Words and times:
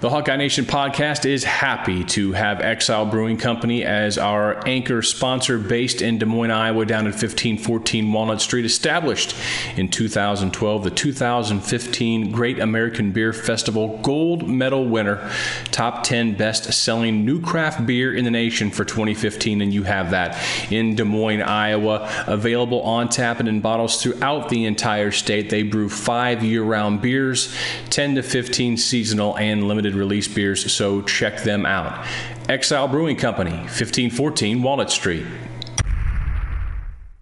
The 0.00 0.10
Hawkeye 0.10 0.36
Nation 0.36 0.64
podcast 0.64 1.24
is 1.24 1.42
happy 1.42 2.04
to 2.04 2.30
have 2.30 2.60
Exile 2.60 3.04
Brewing 3.04 3.36
Company 3.36 3.84
as 3.84 4.16
our 4.16 4.64
anchor 4.64 5.02
sponsor 5.02 5.58
based 5.58 6.02
in 6.02 6.18
Des 6.18 6.24
Moines, 6.24 6.52
Iowa, 6.52 6.86
down 6.86 7.08
at 7.08 7.14
1514 7.14 8.12
Walnut 8.12 8.40
Street. 8.40 8.64
Established 8.64 9.34
in 9.76 9.88
2012, 9.88 10.84
the 10.84 10.90
2015 10.92 12.30
Great 12.30 12.60
American 12.60 13.10
Beer 13.10 13.32
Festival 13.32 13.98
gold 14.04 14.48
medal 14.48 14.86
winner, 14.86 15.32
top 15.72 16.04
10 16.04 16.36
best 16.36 16.72
selling 16.72 17.24
new 17.24 17.40
craft 17.40 17.84
beer 17.84 18.14
in 18.14 18.24
the 18.24 18.30
nation 18.30 18.70
for 18.70 18.84
2015. 18.84 19.60
And 19.60 19.74
you 19.74 19.82
have 19.82 20.12
that 20.12 20.40
in 20.70 20.94
Des 20.94 21.02
Moines, 21.02 21.42
Iowa. 21.42 22.08
Available 22.28 22.82
on 22.82 23.08
tap 23.08 23.40
and 23.40 23.48
in 23.48 23.60
bottles 23.60 24.00
throughout 24.00 24.48
the 24.48 24.64
entire 24.64 25.10
state. 25.10 25.50
They 25.50 25.64
brew 25.64 25.88
five 25.88 26.44
year 26.44 26.62
round 26.62 27.02
beers, 27.02 27.52
10 27.90 28.14
to 28.14 28.22
15 28.22 28.76
seasonal 28.76 29.36
and 29.36 29.66
limited 29.66 29.87
release 29.94 30.28
beers, 30.28 30.72
so 30.72 31.02
check 31.02 31.42
them 31.42 31.66
out. 31.66 32.06
Exile 32.48 32.88
Brewing 32.88 33.16
Company, 33.16 33.52
1514 33.52 34.62
Walnut 34.62 34.90
Street. 34.90 35.24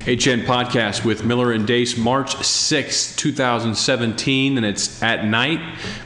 HN 0.07 0.47
podcast 0.47 1.05
with 1.05 1.25
Miller 1.25 1.51
and 1.51 1.67
Deace, 1.67 1.99
March 1.99 2.37
6, 2.37 3.17
2017, 3.17 4.57
and 4.57 4.65
it's 4.65 5.03
at 5.03 5.25
night. 5.25 5.59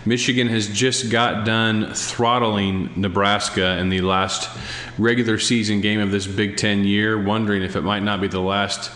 Michigan 0.06 0.48
has 0.48 0.68
just 0.68 1.10
got 1.10 1.44
done 1.44 1.92
throttling 1.92 2.98
Nebraska 2.98 3.76
in 3.76 3.90
the 3.90 4.00
last 4.00 4.48
regular 4.96 5.38
season 5.38 5.82
game 5.82 6.00
of 6.00 6.12
this 6.12 6.26
Big 6.26 6.56
Ten 6.56 6.84
year, 6.84 7.22
wondering 7.22 7.62
if 7.62 7.76
it 7.76 7.82
might 7.82 8.02
not 8.02 8.22
be 8.22 8.28
the 8.28 8.40
last 8.40 8.90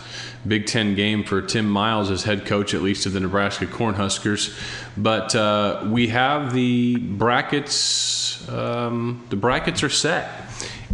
Big 0.47 0.65
Ten 0.65 0.95
game 0.95 1.23
for 1.23 1.41
Tim 1.41 1.67
Miles 1.69 2.11
as 2.11 2.23
head 2.23 2.45
coach, 2.45 2.73
at 2.73 2.81
least 2.81 3.05
of 3.05 3.13
the 3.13 3.19
Nebraska 3.19 3.65
Cornhuskers. 3.65 4.57
But 4.95 5.35
uh, 5.35 5.87
we 5.89 6.07
have 6.09 6.53
the 6.53 6.97
brackets. 6.97 8.47
Um, 8.49 9.25
the 9.29 9.35
brackets 9.35 9.83
are 9.83 9.89
set. 9.89 10.29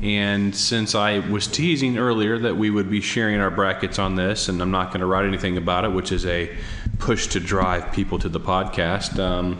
And 0.02 0.56
since 0.56 0.96
I 0.96 1.20
was 1.20 1.46
teasing 1.48 1.98
earlier 1.98 2.40
that 2.40 2.56
we 2.58 2.70
would 2.72 2.90
be 2.90 3.02
sharing 3.02 3.40
our 3.40 3.52
brackets 3.52 4.00
on 4.00 4.16
this, 4.16 4.50
and 4.50 4.62
I'm 4.62 4.72
not 4.72 4.88
going 4.88 5.02
to 5.02 5.06
write 5.06 5.26
anything 5.26 5.58
about 5.58 5.86
it, 5.86 5.92
which 5.92 6.12
is 6.12 6.26
a 6.26 6.50
push 6.98 7.28
to 7.28 7.40
drive 7.40 7.92
people 7.92 8.18
to 8.20 8.30
the 8.30 8.40
podcast. 8.40 9.20
Um, 9.20 9.60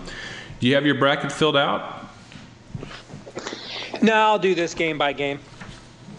do 0.60 0.68
you 0.68 0.76
have 0.76 0.86
your 0.86 0.96
bracket 0.96 1.32
filled 1.32 1.58
out? 1.58 2.08
No, 4.02 4.14
I'll 4.14 4.40
do 4.40 4.56
this 4.56 4.74
game 4.74 4.98
by 4.98 5.14
game. 5.14 5.40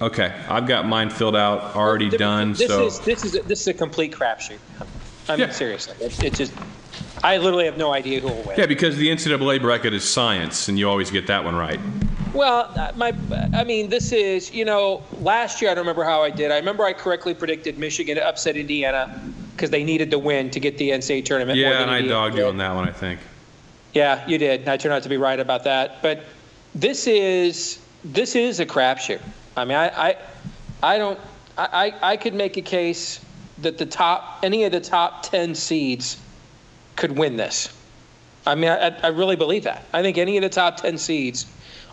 Okay, 0.02 0.34
I've 0.48 0.66
got 0.66 0.84
mine 0.86 1.10
filled 1.10 1.36
out, 1.36 1.76
already 1.76 2.08
This 2.10 2.18
done. 2.18 2.52
This 2.54 2.66
so 2.66 2.86
is 2.86 2.98
this 3.00 3.24
is 3.24 3.36
a, 3.36 3.42
this 3.42 3.60
is 3.60 3.68
a 3.68 3.74
complete 3.74 4.10
crapshoot. 4.12 4.58
I 5.28 5.36
mean, 5.36 5.46
Yeah. 5.46 5.52
seriously, 5.52 5.94
it's, 6.00 6.20
it's 6.20 6.38
just 6.38 6.52
I 7.22 7.36
literally 7.36 7.66
have 7.66 7.78
no 7.78 7.92
idea 7.92 8.18
who 8.20 8.26
will 8.26 8.42
win. 8.42 8.58
yeah, 8.58 8.66
because 8.66 8.96
the 8.96 9.08
NCAA 9.08 9.60
bracket 9.60 9.94
is 9.94 10.02
science, 10.02 10.66
and 10.68 10.76
you 10.76 10.88
always 10.88 11.12
get 11.12 11.28
that 11.28 11.44
one 11.44 11.54
right. 11.54 11.78
Well, 12.34 12.68
uh, 12.74 12.90
my 12.96 13.14
I 13.54 13.62
mean, 13.62 13.90
this 13.90 14.10
is 14.10 14.52
you 14.52 14.64
know 14.64 15.04
last 15.20 15.62
year 15.62 15.70
I 15.70 15.74
don't 15.74 15.82
remember 15.82 16.02
how 16.02 16.22
I 16.22 16.30
did. 16.30 16.50
I 16.50 16.56
remember 16.56 16.84
I 16.84 16.94
correctly 16.94 17.32
predicted 17.34 17.78
Michigan 17.78 18.16
to 18.16 18.26
upset 18.26 18.56
Indiana 18.56 19.22
because 19.54 19.70
they 19.70 19.84
needed 19.84 20.10
to 20.10 20.18
win 20.18 20.50
to 20.50 20.58
get 20.58 20.78
the 20.78 20.90
NCAA 20.90 21.24
tournament. 21.24 21.56
more 21.60 21.64
Yeah, 21.70 21.74
than 21.74 21.82
and 21.82 21.90
I 21.92 21.98
Indiana 21.98 22.20
dogged 22.22 22.34
you 22.34 22.40
did. 22.42 22.48
on 22.48 22.56
that 22.56 22.74
one, 22.74 22.88
I 22.88 22.92
think. 22.92 23.20
Yeah, 23.94 24.26
you 24.26 24.38
did. 24.38 24.66
I 24.68 24.76
turned 24.78 24.94
out 24.94 25.04
to 25.04 25.08
be 25.08 25.18
right 25.18 25.38
about 25.38 25.62
that. 25.64 26.02
But 26.02 26.24
this 26.74 27.06
is 27.06 27.78
this 28.04 28.34
is 28.34 28.58
a 28.58 28.66
crapshoot. 28.66 29.20
I 29.56 29.64
mean, 29.64 29.76
I 29.76 29.88
I, 29.88 30.16
I 30.82 30.98
don't 30.98 31.18
I, 31.56 31.94
I 32.02 32.16
could 32.16 32.34
make 32.34 32.56
a 32.56 32.62
case 32.62 33.24
that 33.58 33.78
the 33.78 33.86
top 33.86 34.40
any 34.42 34.64
of 34.64 34.72
the 34.72 34.80
top 34.80 35.22
ten 35.22 35.54
seeds 35.54 36.16
could 36.96 37.12
win 37.16 37.36
this. 37.36 37.74
I 38.44 38.54
mean, 38.54 38.70
I, 38.70 38.88
I 39.02 39.08
really 39.08 39.36
believe 39.36 39.64
that. 39.64 39.84
I 39.92 40.02
think 40.02 40.18
any 40.18 40.36
of 40.36 40.42
the 40.42 40.48
top 40.48 40.78
ten 40.78 40.98
seeds 40.98 41.46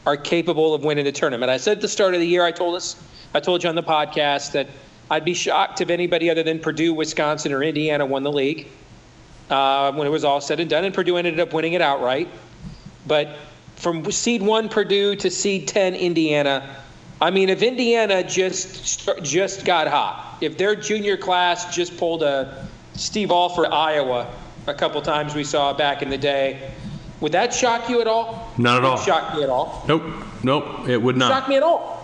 are 0.05 0.17
capable 0.17 0.73
of 0.73 0.83
winning 0.83 1.05
the 1.05 1.11
tournament. 1.11 1.51
I 1.51 1.57
said 1.57 1.77
at 1.77 1.81
the 1.81 1.87
start 1.87 2.13
of 2.13 2.19
the 2.21 2.27
year, 2.27 2.43
I 2.43 2.51
told 2.51 2.75
us, 2.75 2.95
I 3.33 3.39
told 3.39 3.63
you 3.63 3.69
on 3.69 3.75
the 3.75 3.83
podcast 3.83 4.53
that 4.53 4.67
I'd 5.11 5.25
be 5.25 5.33
shocked 5.33 5.81
if 5.81 5.89
anybody 5.89 6.29
other 6.29 6.43
than 6.43 6.59
Purdue, 6.59 6.93
Wisconsin, 6.93 7.51
or 7.53 7.61
Indiana 7.61 8.05
won 8.05 8.23
the 8.23 8.31
league 8.31 8.67
uh, 9.49 9.91
when 9.91 10.07
it 10.07 10.09
was 10.09 10.23
all 10.23 10.41
said 10.41 10.59
and 10.59 10.69
done, 10.69 10.85
and 10.85 10.93
Purdue 10.93 11.17
ended 11.17 11.39
up 11.39 11.53
winning 11.53 11.73
it 11.73 11.81
outright. 11.81 12.29
But 13.05 13.35
from 13.75 14.09
seed 14.11 14.41
one 14.41 14.69
Purdue 14.69 15.15
to 15.17 15.29
seed 15.29 15.67
ten 15.67 15.95
Indiana, 15.95 16.77
I 17.21 17.31
mean, 17.31 17.49
if 17.49 17.61
Indiana 17.61 18.23
just 18.23 19.09
just 19.21 19.65
got 19.65 19.87
hot, 19.87 20.37
if 20.41 20.57
their 20.57 20.75
junior 20.75 21.17
class 21.17 21.75
just 21.75 21.97
pulled 21.97 22.23
a 22.23 22.67
Steve 22.93 23.31
Alford 23.31 23.67
Iowa 23.67 24.33
a 24.67 24.73
couple 24.73 25.01
times 25.01 25.35
we 25.35 25.43
saw 25.43 25.73
back 25.73 26.01
in 26.01 26.09
the 26.09 26.17
day, 26.17 26.71
would 27.19 27.33
that 27.33 27.53
shock 27.53 27.89
you 27.89 27.99
at 27.99 28.07
all? 28.07 28.51
Not 28.57 28.77
at 28.77 28.85
all. 28.85 28.97
Shock 28.97 29.35
me 29.35 29.43
at 29.43 29.49
all? 29.49 29.83
Nope, 29.87 30.03
nope, 30.43 30.87
it 30.87 31.01
would 31.01 31.17
not. 31.17 31.29
Shock 31.29 31.49
me 31.49 31.57
at 31.57 31.63
all? 31.63 31.99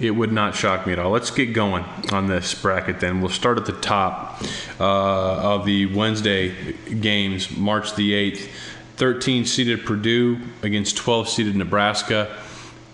It 0.00 0.10
would 0.10 0.32
not 0.32 0.56
shock 0.56 0.86
me 0.86 0.94
at 0.94 0.98
all. 0.98 1.10
Let's 1.10 1.30
get 1.30 1.52
going 1.52 1.84
on 2.10 2.26
this 2.26 2.54
bracket 2.54 3.00
then. 3.00 3.20
We'll 3.20 3.30
start 3.30 3.58
at 3.58 3.66
the 3.66 3.72
top 3.72 4.42
uh, 4.80 4.84
of 4.84 5.64
the 5.64 5.86
Wednesday 5.86 6.72
games, 7.00 7.54
March 7.56 7.94
the 7.94 8.12
8th. 8.12 8.48
13 8.96 9.44
seeded 9.44 9.84
Purdue 9.84 10.38
against 10.62 10.96
12 10.96 11.28
seeded 11.28 11.56
Nebraska, 11.56 12.38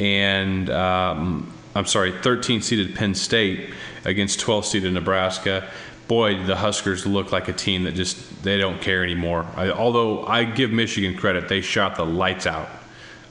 and 0.01 0.71
um, 0.71 1.53
I'm 1.75 1.87
sorry, 1.87 2.13
13 2.13 2.63
seeded 2.63 2.95
Penn 2.95 3.15
State 3.15 3.71
against 4.05 4.41
12 4.41 4.67
seeded 4.67 4.93
Nebraska. 4.93 5.69
Boy, 6.07 6.43
the 6.43 6.57
Huskers 6.57 7.07
look 7.07 7.33
like 7.33 7.49
a 7.49 7.53
team 7.53 7.85
that 7.85 7.93
just 7.95 8.43
they 8.43 8.57
don't 8.57 8.81
care 8.81 9.05
anymore. 9.05 9.47
I, 9.57 9.71
although 9.71 10.27
I 10.27 10.45
give 10.45 10.71
Michigan 10.71 11.17
credit, 11.17 11.49
they 11.49 11.61
shot 11.61 11.97
the 11.97 12.07
lights 12.07 12.47
out 12.47 12.69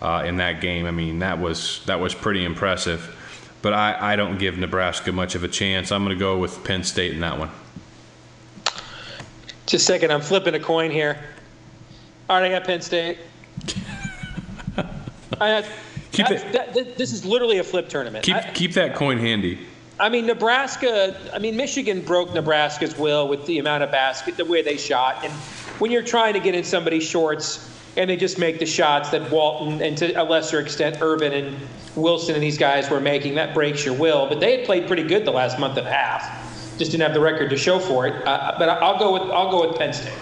uh, 0.02 0.24
in 0.26 0.38
that 0.38 0.62
game. 0.62 0.86
I 0.86 0.92
mean, 0.92 1.20
that 1.20 1.40
was 1.40 1.84
that 1.86 2.00
was 2.00 2.14
pretty 2.14 2.46
impressive. 2.46 3.14
But 3.62 3.74
I, 3.74 4.14
I 4.14 4.16
don't 4.16 4.38
give 4.38 4.58
Nebraska 4.58 5.12
much 5.12 5.36
of 5.36 5.44
a 5.44 5.48
chance. 5.48 5.92
I'm 5.92 6.04
going 6.04 6.16
to 6.16 6.20
go 6.20 6.38
with 6.38 6.64
Penn 6.64 6.84
State 6.84 7.14
in 7.14 7.20
that 7.22 7.40
one. 7.40 7.50
Just 9.66 9.84
a 9.84 9.94
second, 9.94 10.12
I'm 10.12 10.22
flipping 10.22 10.54
a 10.54 10.60
coin 10.60 10.92
here. 10.92 11.18
All 12.30 12.40
right, 12.40 12.46
I 12.46 12.50
got 12.50 12.66
Penn 12.66 12.82
State. 12.82 13.18
I 15.42 15.48
had, 15.48 15.66
Keep 16.18 16.32
it- 16.32 16.52
that- 16.54 16.98
this 16.98 17.14
is 17.14 17.26
literally 17.26 17.60
a 17.60 17.64
flip 17.64 17.90
tournament. 17.90 18.26
Keep 18.26 18.36
I, 18.36 18.42
keep 18.54 18.74
that 18.74 18.96
coin 18.96 19.18
handy. 19.20 19.60
I 20.00 20.10
mean, 20.10 20.26
Nebraska. 20.28 21.16
I 21.34 21.40
mean, 21.40 21.56
Michigan 21.58 22.02
broke 22.02 22.34
Nebraska's 22.34 22.98
will 22.98 23.28
with 23.28 23.46
the 23.46 23.60
amount 23.60 23.84
of 23.84 23.92
basket, 23.92 24.38
the 24.38 24.46
way 24.46 24.62
they 24.62 24.78
shot, 24.78 25.24
and 25.24 25.34
when 25.80 25.92
you're 25.92 26.04
trying 26.04 26.34
to 26.34 26.40
get 26.40 26.56
in 26.56 26.64
somebody's 26.64 27.04
shorts 27.08 27.70
and 27.96 28.10
they 28.10 28.16
just 28.16 28.38
make 28.38 28.60
the 28.60 28.66
shots 28.66 29.10
that 29.10 29.32
Walton 29.32 29.82
and 29.82 29.98
to 29.98 30.12
a 30.22 30.24
lesser 30.24 30.60
extent 30.60 30.98
Irvin 31.02 31.34
and 31.34 31.58
Wilson 31.96 32.36
and 32.36 32.44
these 32.44 32.58
guys 32.58 32.90
were 32.92 33.00
making, 33.00 33.36
that 33.36 33.56
breaks 33.56 33.84
your 33.86 33.96
will. 33.96 34.28
But 34.28 34.40
they 34.40 34.58
had 34.58 34.66
played 34.66 34.86
pretty 34.88 35.04
good 35.04 35.26
the 35.26 35.32
last 35.32 35.58
month 35.60 35.78
and 35.78 35.88
a 35.88 35.92
half. 35.92 36.78
Just 36.78 36.92
didn't 36.92 37.04
have 37.04 37.14
the 37.16 37.20
record 37.20 37.50
to 37.50 37.58
show 37.58 37.80
for 37.80 38.06
it. 38.06 38.14
Uh, 38.28 38.54
but 38.60 38.70
I'll 38.70 39.00
go 39.00 39.14
with 39.14 39.24
I'll 39.24 39.50
go 39.50 39.68
with 39.68 39.80
Penn 39.80 39.94
State. 39.94 40.14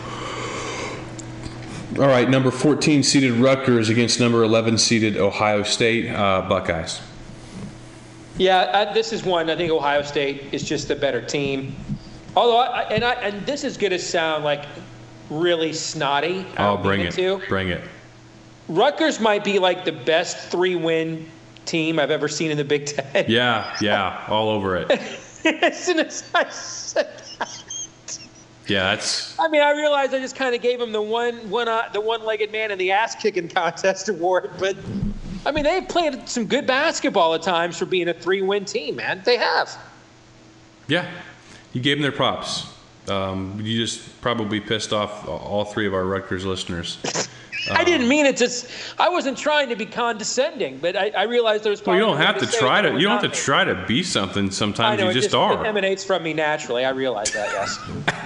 All 1.98 2.08
right, 2.08 2.30
number 2.30 2.52
14 2.52 3.04
seeded 3.04 3.34
Rutgers 3.34 3.88
against 3.88 4.20
number 4.20 4.44
11 4.44 4.78
seeded 4.78 5.16
Ohio 5.16 5.64
State 5.64 6.10
uh, 6.12 6.42
Buckeyes. 6.42 7.00
Yeah, 8.38 8.88
I, 8.90 8.94
this 8.94 9.14
is 9.14 9.24
one. 9.24 9.50
I 9.50 9.56
think 9.56 9.72
Ohio 9.72 10.02
State 10.02 10.54
is 10.54 10.64
just 10.68 10.90
a 10.90 10.96
better 10.96 11.22
team. 11.22 11.74
Although, 12.36 12.58
I, 12.58 12.82
and 12.90 13.02
I 13.06 13.14
and 13.14 13.46
this 13.46 13.64
is 13.64 13.78
going 13.78 13.92
to 13.92 14.00
sound 14.00 14.44
like 14.44 14.66
really 15.30 15.72
snotty. 15.72 16.46
I 16.58 16.68
Oh, 16.68 16.74
don't 16.76 16.84
bring 16.84 17.00
it. 17.02 17.14
to. 17.14 17.42
Bring 17.48 17.70
it. 17.70 17.82
Rutgers 18.68 19.22
might 19.22 19.46
be 19.46 19.58
like 19.60 19.86
the 19.86 19.94
best 19.94 20.50
three-win 20.50 21.30
team 21.64 21.98
I've 21.98 22.12
ever 22.12 22.28
seen 22.28 22.52
in 22.52 22.58
the 22.58 22.66
Big 22.66 22.88
Ten. 22.88 23.26
Yeah, 23.30 23.74
yeah, 23.80 24.26
all 24.28 24.50
over 24.50 24.76
it. 24.76 24.92
as 25.64 25.82
soon 25.82 26.00
as 26.00 26.30
I 26.36 26.50
said 26.50 27.06
that, 27.18 27.25
Yeah, 28.68 28.96
that's 28.96 29.38
I 29.40 29.48
mean, 29.48 29.62
I 29.62 29.72
realize 29.72 30.14
I 30.14 30.20
just 30.20 30.36
kind 30.36 30.56
of 30.56 30.62
gave 30.62 30.80
them 30.80 30.92
the 30.92 31.02
one, 31.02 31.50
one, 31.50 31.68
uh, 31.68 31.90
the 31.94 32.02
one-legged 32.02 32.52
man 32.52 32.72
in 32.72 32.78
the 32.78 32.92
ass-kicking 32.92 33.50
contest 33.50 34.09
award, 34.09 34.52
but. 34.59 34.76
I 35.47 35.52
mean, 35.52 35.64
they've 35.64 35.88
played 35.88 36.28
some 36.28 36.47
good 36.47 36.66
basketball 36.66 37.35
at 37.35 37.44
times 37.44 37.78
for 37.78 37.85
being 37.85 38.08
a 38.08 38.16
three-win 38.16 38.66
team, 38.66 38.96
man. 38.96 39.22
They 39.23 39.38
have. 39.38 39.78
yeah. 40.88 41.08
You 41.73 41.82
gave 41.82 41.97
them 41.97 42.03
their 42.03 42.12
props. 42.14 42.66
Um, 43.09 43.59
you 43.62 43.78
just 43.78 44.22
probably 44.22 44.59
pissed 44.59 44.94
off 44.94 45.28
all 45.28 45.66
three 45.66 45.85
of 45.85 45.94
our 45.94 46.06
Rutgers 46.06 46.46
listeners. 46.46 46.97
I 47.72 47.84
didn't 47.84 48.08
mean 48.08 48.26
it. 48.26 48.38
Just 48.38 48.70
I 49.00 49.09
wasn't 49.09 49.38
trying 49.38 49.70
to 49.70 49.76
be 49.76 49.85
condescending, 49.85 50.78
but 50.78 50.96
I, 50.96 51.09
I 51.09 51.23
realized 51.23 51.64
there 51.64 51.72
was. 51.72 51.85
Well, 51.85 51.96
you 51.96 52.02
don't 52.02 52.17
have 52.17 52.38
to 52.40 52.46
say 52.46 52.59
try 52.59 52.82
to. 52.82 52.94
You 52.94 53.08
don't 53.08 53.22
have 53.22 53.23
to 53.23 53.29
be. 53.29 53.35
try 53.35 53.64
to 53.64 53.85
be 53.88 54.03
something. 54.03 54.52
Sometimes 54.52 55.00
know 55.02 55.08
you 55.08 55.14
just 55.14 55.26
just 55.26 55.35
are. 55.35 55.66
It 55.66 55.67
emanates 55.67 56.03
from 56.03 56.23
me 56.23 56.34
naturally. 56.34 56.85
I 56.85 56.91
realize 56.91 57.32
that. 57.34 57.50
Yes. 57.52 57.79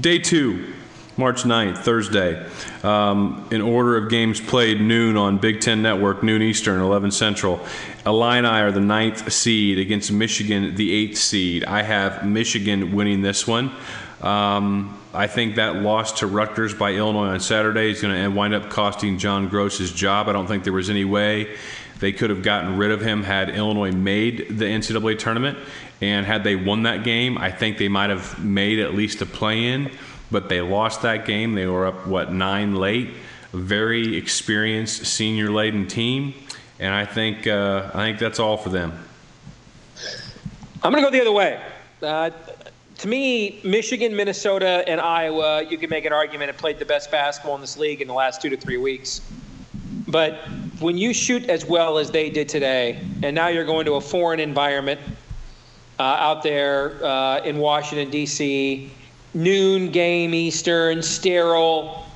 Day 0.00 0.18
two, 0.18 0.72
March 1.16 1.42
9th, 1.42 1.78
Thursday. 1.78 2.46
Um, 2.82 3.46
in 3.50 3.60
order 3.60 3.96
of 3.96 4.08
games 4.08 4.40
played, 4.40 4.80
noon 4.80 5.16
on 5.16 5.38
Big 5.38 5.60
Ten 5.60 5.82
Network, 5.82 6.22
noon 6.22 6.42
Eastern, 6.42 6.80
11 6.80 7.10
Central. 7.10 7.60
Illini 8.06 8.46
are 8.46 8.72
the 8.72 8.80
ninth 8.80 9.32
seed 9.32 9.78
against 9.78 10.12
Michigan, 10.12 10.74
the 10.76 10.92
eighth 10.92 11.18
seed. 11.18 11.64
I 11.64 11.82
have 11.82 12.24
Michigan 12.24 12.94
winning 12.94 13.22
this 13.22 13.46
one. 13.46 13.72
Um, 14.20 14.98
I 15.12 15.26
think 15.26 15.56
that 15.56 15.76
loss 15.76 16.20
to 16.20 16.26
Rutgers 16.26 16.74
by 16.74 16.92
Illinois 16.92 17.28
on 17.28 17.40
Saturday 17.40 17.90
is 17.90 18.00
going 18.00 18.14
to 18.14 18.28
wind 18.28 18.54
up 18.54 18.70
costing 18.70 19.18
John 19.18 19.50
Groce 19.50 19.78
his 19.78 19.92
job. 19.92 20.28
I 20.28 20.32
don't 20.32 20.46
think 20.46 20.62
there 20.62 20.72
was 20.72 20.88
any 20.88 21.04
way 21.04 21.56
they 21.98 22.12
could 22.12 22.30
have 22.30 22.42
gotten 22.42 22.76
rid 22.76 22.90
of 22.90 23.00
him 23.00 23.22
had 23.22 23.50
Illinois 23.50 23.92
made 23.92 24.58
the 24.58 24.64
NCAA 24.64 25.18
tournament. 25.18 25.58
And 26.00 26.24
had 26.24 26.44
they 26.44 26.56
won 26.56 26.84
that 26.84 27.04
game, 27.04 27.36
I 27.36 27.50
think 27.50 27.78
they 27.78 27.88
might 27.88 28.10
have 28.10 28.42
made 28.42 28.78
at 28.78 28.94
least 28.94 29.20
a 29.20 29.26
play 29.26 29.66
in 29.66 29.90
but 30.30 30.48
they 30.48 30.60
lost 30.60 31.02
that 31.02 31.26
game. 31.26 31.54
They 31.54 31.66
were 31.66 31.86
up, 31.86 32.06
what, 32.06 32.32
nine 32.32 32.74
late. 32.74 33.10
Very 33.52 34.16
experienced, 34.16 35.06
senior 35.06 35.50
laden 35.50 35.88
team. 35.88 36.34
And 36.78 36.94
I 36.94 37.04
think, 37.04 37.46
uh, 37.46 37.90
I 37.92 38.06
think 38.06 38.18
that's 38.18 38.38
all 38.38 38.56
for 38.56 38.68
them. 38.68 38.92
I'm 40.82 40.92
going 40.92 41.04
to 41.04 41.10
go 41.10 41.12
the 41.12 41.20
other 41.20 41.32
way. 41.32 41.60
Uh, 42.00 42.30
to 42.98 43.08
me, 43.08 43.60
Michigan, 43.64 44.14
Minnesota, 44.14 44.84
and 44.86 45.00
Iowa, 45.00 45.64
you 45.64 45.78
can 45.78 45.90
make 45.90 46.04
an 46.04 46.12
argument 46.12 46.50
have 46.50 46.58
played 46.58 46.78
the 46.78 46.84
best 46.84 47.10
basketball 47.10 47.54
in 47.56 47.60
this 47.60 47.76
league 47.76 48.00
in 48.00 48.08
the 48.08 48.14
last 48.14 48.40
two 48.40 48.50
to 48.50 48.56
three 48.56 48.76
weeks. 48.76 49.20
But 50.06 50.38
when 50.80 50.96
you 50.96 51.12
shoot 51.12 51.48
as 51.50 51.64
well 51.64 51.98
as 51.98 52.10
they 52.10 52.30
did 52.30 52.48
today, 52.48 53.00
and 53.22 53.34
now 53.34 53.48
you're 53.48 53.64
going 53.64 53.84
to 53.86 53.94
a 53.94 54.00
foreign 54.00 54.40
environment 54.40 55.00
uh, 56.00 56.16
out 56.18 56.42
there 56.42 57.04
uh, 57.04 57.40
in 57.40 57.58
Washington, 57.58 58.10
D.C., 58.10 58.90
noon 59.34 59.90
game 59.90 60.32
Eastern, 60.32 61.02
sterile. 61.02 62.06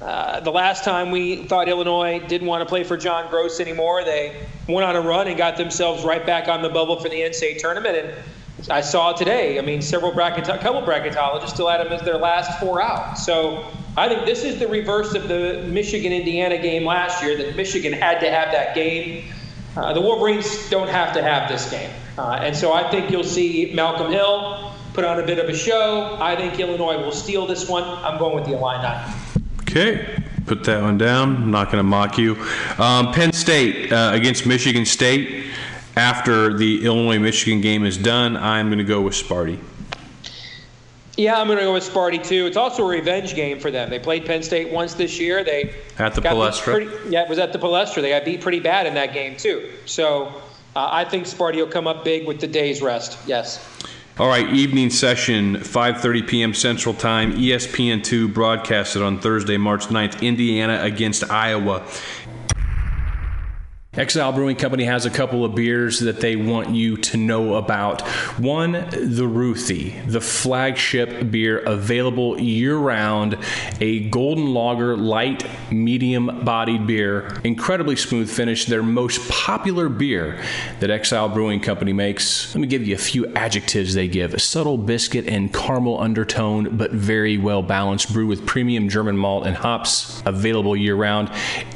Uh, 0.00 0.40
the 0.40 0.50
last 0.50 0.82
time 0.82 1.12
we 1.12 1.44
thought 1.44 1.68
Illinois 1.68 2.18
didn't 2.26 2.48
want 2.48 2.62
to 2.62 2.66
play 2.66 2.82
for 2.82 2.96
John 2.96 3.28
Groce 3.28 3.60
anymore, 3.60 4.02
they 4.02 4.44
went 4.68 4.84
on 4.84 4.96
a 4.96 5.00
run 5.00 5.28
and 5.28 5.38
got 5.38 5.56
themselves 5.56 6.02
right 6.02 6.26
back 6.26 6.48
on 6.48 6.62
the 6.62 6.68
bubble 6.68 6.98
for 6.98 7.08
the 7.08 7.20
NCAA 7.20 7.58
tournament. 7.58 7.96
And 7.96 8.68
I 8.68 8.80
saw 8.80 9.12
today, 9.12 9.56
I 9.56 9.62
mean, 9.62 9.82
several 9.82 10.10
bracket, 10.10 10.44
couple 10.44 10.82
bracketologists 10.82 11.50
still 11.50 11.68
had 11.68 11.80
them 11.80 11.92
as 11.92 12.02
their 12.02 12.18
last 12.18 12.58
four 12.58 12.82
out. 12.82 13.16
So 13.16 13.64
I 13.96 14.08
think 14.08 14.26
this 14.26 14.42
is 14.42 14.58
the 14.58 14.66
reverse 14.66 15.14
of 15.14 15.28
the 15.28 15.62
Michigan 15.68 16.12
Indiana 16.12 16.58
game 16.60 16.84
last 16.84 17.22
year, 17.22 17.36
that 17.36 17.54
Michigan 17.54 17.92
had 17.92 18.18
to 18.18 18.28
have 18.28 18.50
that 18.50 18.74
game. 18.74 19.32
Uh, 19.76 19.92
the 19.92 20.00
Wolverines 20.00 20.68
don't 20.70 20.88
have 20.88 21.14
to 21.14 21.22
have 21.22 21.48
this 21.48 21.70
game. 21.70 21.90
Uh, 22.18 22.40
and 22.42 22.54
so 22.54 22.72
I 22.72 22.90
think 22.90 23.10
you'll 23.10 23.24
see 23.24 23.72
Malcolm 23.74 24.10
Hill 24.10 24.72
put 24.92 25.04
on 25.04 25.18
a 25.18 25.26
bit 25.26 25.38
of 25.38 25.48
a 25.48 25.56
show. 25.56 26.18
I 26.20 26.36
think 26.36 26.58
Illinois 26.60 26.98
will 26.98 27.12
steal 27.12 27.46
this 27.46 27.68
one. 27.68 27.84
I'm 27.84 28.18
going 28.18 28.34
with 28.34 28.44
the 28.44 28.52
Illini. 28.52 29.14
Okay. 29.62 30.22
Put 30.46 30.64
that 30.64 30.82
one 30.82 30.98
down. 30.98 31.36
I'm 31.36 31.50
not 31.50 31.66
going 31.66 31.78
to 31.78 31.82
mock 31.84 32.18
you. 32.18 32.36
Um, 32.78 33.12
Penn 33.12 33.32
State 33.32 33.92
uh, 33.92 34.10
against 34.12 34.44
Michigan 34.44 34.84
State. 34.84 35.46
After 35.96 36.56
the 36.56 36.84
Illinois 36.84 37.18
Michigan 37.18 37.60
game 37.60 37.84
is 37.84 37.98
done, 37.98 38.36
I'm 38.36 38.68
going 38.68 38.78
to 38.78 38.84
go 38.84 39.02
with 39.02 39.12
Sparty. 39.14 39.58
Yeah, 41.18 41.38
I'm 41.38 41.46
going 41.46 41.58
to 41.58 41.64
go 41.64 41.74
with 41.74 41.84
Sparty 41.84 42.22
too. 42.22 42.46
It's 42.46 42.56
also 42.56 42.84
a 42.84 42.88
revenge 42.88 43.34
game 43.34 43.60
for 43.60 43.70
them. 43.70 43.90
They 43.90 43.98
played 43.98 44.24
Penn 44.24 44.42
State 44.42 44.72
once 44.72 44.94
this 44.94 45.20
year. 45.20 45.44
They 45.44 45.74
at 45.98 46.14
the 46.14 46.22
Palestra. 46.22 46.86
Pretty, 46.86 47.10
yeah, 47.10 47.22
it 47.22 47.28
was 47.28 47.38
at 47.38 47.52
the 47.52 47.58
Palestra. 47.58 48.00
They 48.00 48.08
got 48.08 48.24
beat 48.24 48.40
pretty 48.40 48.60
bad 48.60 48.86
in 48.86 48.94
that 48.94 49.12
game 49.12 49.36
too. 49.36 49.70
So 49.84 50.42
uh, 50.74 50.88
I 50.90 51.04
think 51.04 51.26
Sparty 51.26 51.56
will 51.56 51.66
come 51.66 51.86
up 51.86 52.04
big 52.04 52.26
with 52.26 52.40
the 52.40 52.46
day's 52.46 52.82
rest. 52.82 53.18
Yes. 53.26 53.66
All 54.18 54.28
right, 54.28 54.46
evening 54.52 54.90
session, 54.90 55.56
5:30 55.56 56.28
p.m. 56.28 56.54
Central 56.54 56.94
Time, 56.94 57.32
ESPN2 57.32 58.32
broadcasted 58.34 59.00
on 59.00 59.18
Thursday, 59.18 59.56
March 59.56 59.86
9th, 59.86 60.20
Indiana 60.20 60.80
against 60.82 61.30
Iowa. 61.30 61.82
Exile 63.94 64.32
Brewing 64.32 64.56
Company 64.56 64.84
has 64.84 65.04
a 65.04 65.10
couple 65.10 65.44
of 65.44 65.54
beers 65.54 66.00
that 66.00 66.18
they 66.18 66.34
want 66.34 66.70
you 66.70 66.96
to 66.96 67.18
know 67.18 67.56
about. 67.56 68.00
One, 68.38 68.72
the 68.90 69.28
Ruthie, 69.28 70.00
the 70.06 70.22
flagship 70.22 71.30
beer 71.30 71.58
available 71.58 72.40
year 72.40 72.78
round, 72.78 73.36
a 73.82 74.08
golden 74.08 74.54
lager, 74.54 74.96
light, 74.96 75.46
medium 75.70 76.42
bodied 76.42 76.86
beer, 76.86 77.36
incredibly 77.44 77.96
smooth 77.96 78.30
finish, 78.30 78.64
their 78.64 78.82
most 78.82 79.28
popular 79.28 79.90
beer 79.90 80.42
that 80.80 80.88
Exile 80.88 81.28
Brewing 81.28 81.60
Company 81.60 81.92
makes. 81.92 82.54
Let 82.54 82.62
me 82.62 82.68
give 82.68 82.86
you 82.86 82.94
a 82.94 82.98
few 82.98 83.26
adjectives 83.34 83.92
they 83.92 84.08
give 84.08 84.40
subtle 84.40 84.78
biscuit 84.78 85.26
and 85.26 85.52
caramel 85.52 86.00
undertone, 86.00 86.78
but 86.78 86.92
very 86.92 87.36
well 87.36 87.62
balanced, 87.62 88.10
brew 88.14 88.26
with 88.26 88.46
premium 88.46 88.88
German 88.88 89.18
malt 89.18 89.46
and 89.46 89.54
hops, 89.54 90.22
available 90.24 90.74
year 90.74 90.96
round, 90.96 91.30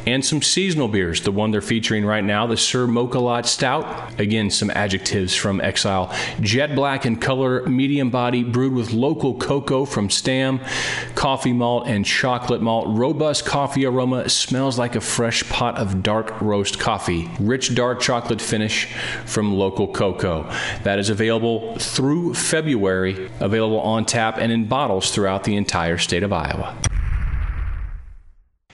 and 0.07 0.25
some 0.25 0.41
seasonal 0.41 0.89
beers. 0.89 1.21
The 1.21 1.31
one 1.31 1.51
they're 1.51 1.61
featuring 1.61 2.06
right 2.07 2.25
now, 2.25 2.47
the 2.47 2.57
Sir 2.57 2.87
Mocha 2.87 3.43
Stout. 3.47 4.19
Again, 4.21 4.51
some 4.51 4.71
adjectives 4.71 5.35
from 5.35 5.61
Exile. 5.61 6.15
Jet 6.41 6.75
black 6.75 7.05
in 7.05 7.17
color, 7.17 7.67
medium 7.67 8.11
body, 8.11 8.45
brewed 8.45 8.73
with 8.73 8.93
local 8.93 9.35
cocoa 9.35 9.85
from 9.85 10.11
Stam, 10.11 10.61
coffee 11.15 11.53
malt, 11.53 11.87
and 11.87 12.05
chocolate 12.05 12.63
malt. 12.63 12.87
Robust 12.89 13.45
coffee 13.45 13.85
aroma, 13.85 14.29
smells 14.29 14.79
like 14.79 14.97
a 14.97 15.01
fresh 15.01 15.49
pot 15.49 15.77
of 15.77 16.03
dark 16.03 16.41
roast 16.41 16.79
coffee. 16.79 17.31
Rich 17.39 17.75
dark 17.75 18.01
chocolate 18.01 18.41
finish 18.41 18.93
from 19.25 19.55
local 19.55 19.89
cocoa. 19.89 20.51
That 20.85 20.99
is 20.99 21.11
available 21.11 21.77
through 21.79 22.35
February, 22.35 23.31
available 23.41 23.81
on 23.81 24.05
tap 24.05 24.39
and 24.39 24.53
in 24.53 24.67
bottles 24.67 25.11
throughout 25.11 25.45
the 25.45 25.57
entire 25.57 25.99
state 25.99 26.23
of 26.23 26.33
Iowa. 26.33 26.77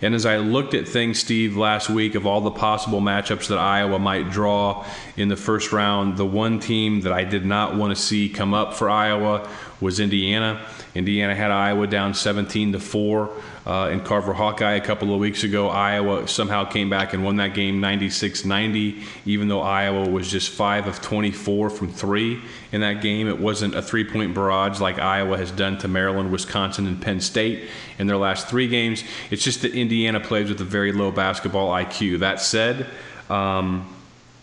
And 0.03 0.17
as 0.17 0.27
I 0.27 0.39
looked 0.39 0.75
at 0.75 0.89
things, 0.89 1.21
Steve, 1.21 1.57
last 1.57 1.89
week 1.89 2.17
of 2.17 2.27
all 2.27 2.41
the 2.41 2.51
possible 2.51 3.01
matchups 3.01 3.47
that 3.47 3.59
Iowa 3.59 4.01
might 4.01 4.31
draw 4.31 4.85
in 5.17 5.29
the 5.29 5.37
first 5.37 5.71
round, 5.71 6.17
the 6.17 6.27
one 6.27 6.59
team 6.59 7.03
that 7.03 7.13
I 7.13 7.23
did 7.23 7.47
not 7.47 7.77
want 7.77 7.97
to 7.97 8.03
see 8.03 8.29
come 8.29 8.53
up 8.53 8.75
for 8.75 8.91
Iowa 8.91 9.49
was 9.81 10.01
Indiana. 10.01 10.67
Indiana 10.97 11.37
had 11.37 11.53
Iowa 11.53 11.87
down 11.87 12.15
17 12.15 12.73
to 12.73 12.81
4 12.81 13.31
uh, 13.67 13.91
in 13.93 14.01
Carver 14.01 14.33
Hawkeye 14.33 14.75
a 14.75 14.81
couple 14.81 15.15
of 15.15 15.21
weeks 15.21 15.45
ago. 15.45 15.69
Iowa 15.69 16.27
somehow 16.27 16.65
came 16.65 16.91
back 16.91 17.13
and 17.13 17.25
won 17.25 17.37
that 17.37 17.55
game 17.55 17.81
96 17.81 18.45
90, 18.45 19.03
even 19.25 19.49
though 19.49 19.61
Iowa 19.61 20.09
was 20.09 20.31
just 20.31 20.51
5 20.51 20.89
of 20.89 21.01
24 21.01 21.71
from 21.71 21.89
3 21.89 22.41
in 22.73 22.81
that 22.81 23.01
game. 23.03 23.29
It 23.29 23.39
wasn't 23.39 23.75
a 23.75 23.83
three 23.83 24.05
point 24.05 24.35
barrage 24.35 24.81
like 24.81 24.99
Iowa 24.99 25.37
has 25.39 25.51
done 25.51 25.79
to 25.79 25.89
Maryland, 25.89 26.33
Wisconsin, 26.33 26.87
and 26.87 27.01
Penn 27.01 27.21
State 27.21 27.69
in 27.99 28.07
their 28.07 28.17
last 28.17 28.49
three 28.49 28.69
games. 28.69 29.05
It's 29.31 29.45
just 29.45 29.63
that 29.63 29.75
Indiana 29.75 30.21
plays 30.21 30.49
with 30.49 30.61
a 30.61 30.65
very 30.65 30.93
low 30.93 31.13
basketball 31.13 31.71
IQ. 31.71 32.19
That 32.21 32.41
said, 32.41 32.87
um, 33.31 33.89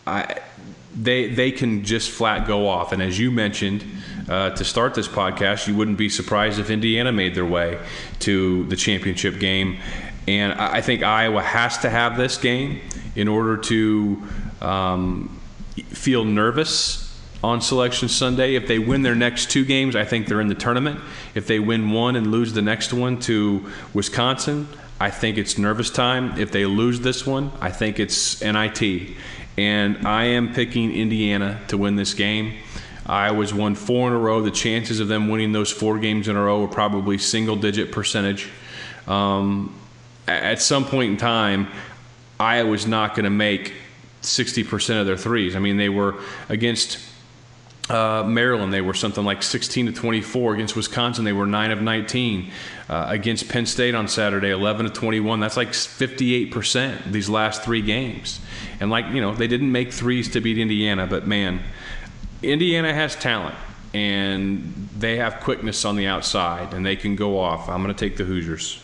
I, 0.07 0.39
they, 0.95 1.29
they 1.29 1.51
can 1.51 1.83
just 1.83 2.09
flat 2.09 2.47
go 2.47 2.67
off. 2.67 2.91
And 2.91 3.01
as 3.01 3.19
you 3.19 3.31
mentioned, 3.31 3.83
uh, 4.29 4.51
to 4.51 4.63
start 4.63 4.93
this 4.93 5.07
podcast, 5.07 5.67
you 5.67 5.75
wouldn't 5.75 5.97
be 5.97 6.07
surprised 6.07 6.59
if 6.59 6.69
Indiana 6.69 7.11
made 7.11 7.33
their 7.33 7.45
way 7.45 7.79
to 8.19 8.63
the 8.65 8.75
championship 8.75 9.39
game. 9.39 9.79
And 10.27 10.53
I 10.53 10.81
think 10.81 11.01
Iowa 11.01 11.41
has 11.41 11.79
to 11.79 11.89
have 11.89 12.15
this 12.15 12.37
game 12.37 12.81
in 13.15 13.27
order 13.27 13.57
to 13.57 14.23
um, 14.61 15.39
feel 15.89 16.23
nervous 16.23 17.05
on 17.43 17.61
Selection 17.61 18.07
Sunday. 18.07 18.53
If 18.53 18.67
they 18.67 18.77
win 18.77 19.01
their 19.01 19.15
next 19.15 19.49
two 19.49 19.65
games, 19.65 19.95
I 19.95 20.05
think 20.05 20.27
they're 20.27 20.41
in 20.41 20.47
the 20.47 20.55
tournament. 20.55 20.99
If 21.33 21.47
they 21.47 21.59
win 21.59 21.89
one 21.91 22.15
and 22.15 22.27
lose 22.27 22.53
the 22.53 22.61
next 22.61 22.93
one 22.93 23.19
to 23.21 23.65
Wisconsin, 23.93 24.67
I 24.99 25.09
think 25.09 25.37
it's 25.37 25.57
nervous 25.57 25.89
time. 25.89 26.37
If 26.37 26.51
they 26.51 26.65
lose 26.65 26.99
this 26.99 27.25
one, 27.25 27.51
I 27.61 27.71
think 27.71 27.99
it's 27.99 28.41
NIT. 28.41 29.15
And 29.57 30.07
I 30.07 30.25
am 30.25 30.53
picking 30.53 30.93
Indiana 30.93 31.59
to 31.69 31.77
win 31.77 31.95
this 31.95 32.13
game. 32.13 32.57
Iowa's 33.09 33.53
won 33.53 33.73
four 33.73 34.07
in 34.07 34.13
a 34.13 34.19
row. 34.19 34.41
The 34.41 34.51
chances 34.51 34.99
of 34.99 35.07
them 35.07 35.29
winning 35.29 35.51
those 35.51 35.71
four 35.71 35.97
games 35.97 36.27
in 36.27 36.35
a 36.35 36.43
row 36.43 36.63
are 36.63 36.67
probably 36.67 37.17
single 37.17 37.55
digit 37.55 37.91
percentage. 37.91 38.47
Um, 39.07 39.75
at 40.27 40.61
some 40.61 40.85
point 40.85 41.11
in 41.11 41.17
time, 41.17 41.67
Iowa's 42.39 42.85
not 42.85 43.15
going 43.15 43.23
to 43.23 43.31
make 43.31 43.73
60% 44.21 45.01
of 45.01 45.07
their 45.07 45.17
threes. 45.17 45.55
I 45.55 45.59
mean, 45.59 45.77
they 45.77 45.89
were 45.89 46.15
against 46.49 46.99
uh, 47.89 48.23
Maryland, 48.23 48.71
they 48.71 48.81
were 48.81 48.93
something 48.93 49.25
like 49.25 49.41
16 49.41 49.87
to 49.87 49.91
24. 49.91 50.53
Against 50.53 50.75
Wisconsin, 50.75 51.25
they 51.25 51.33
were 51.33 51.47
9 51.47 51.71
of 51.71 51.81
19. 51.81 52.51
Uh, 52.87 53.05
against 53.09 53.49
Penn 53.49 53.65
State 53.65 53.95
on 53.95 54.07
Saturday, 54.07 54.51
11 54.51 54.85
to 54.85 54.91
21. 54.91 55.39
That's 55.39 55.57
like 55.57 55.69
58% 55.69 57.11
these 57.11 57.29
last 57.29 57.63
three 57.63 57.81
games. 57.81 58.39
And 58.79 58.91
like, 58.91 59.07
you 59.07 59.21
know, 59.21 59.33
they 59.33 59.47
didn't 59.47 59.71
make 59.71 59.91
threes 59.91 60.29
to 60.31 60.41
beat 60.41 60.59
Indiana, 60.59 61.07
but 61.07 61.25
man, 61.25 61.63
Indiana 62.41 62.93
has 62.93 63.15
talent 63.15 63.55
and 63.93 64.89
they 64.97 65.17
have 65.17 65.39
quickness 65.41 65.83
on 65.85 65.95
the 65.95 66.07
outside 66.07 66.73
and 66.73 66.85
they 66.85 66.95
can 66.95 67.15
go 67.15 67.39
off. 67.39 67.69
I'm 67.69 67.81
going 67.83 67.93
to 67.93 67.99
take 67.99 68.17
the 68.17 68.23
Hoosiers. 68.23 68.83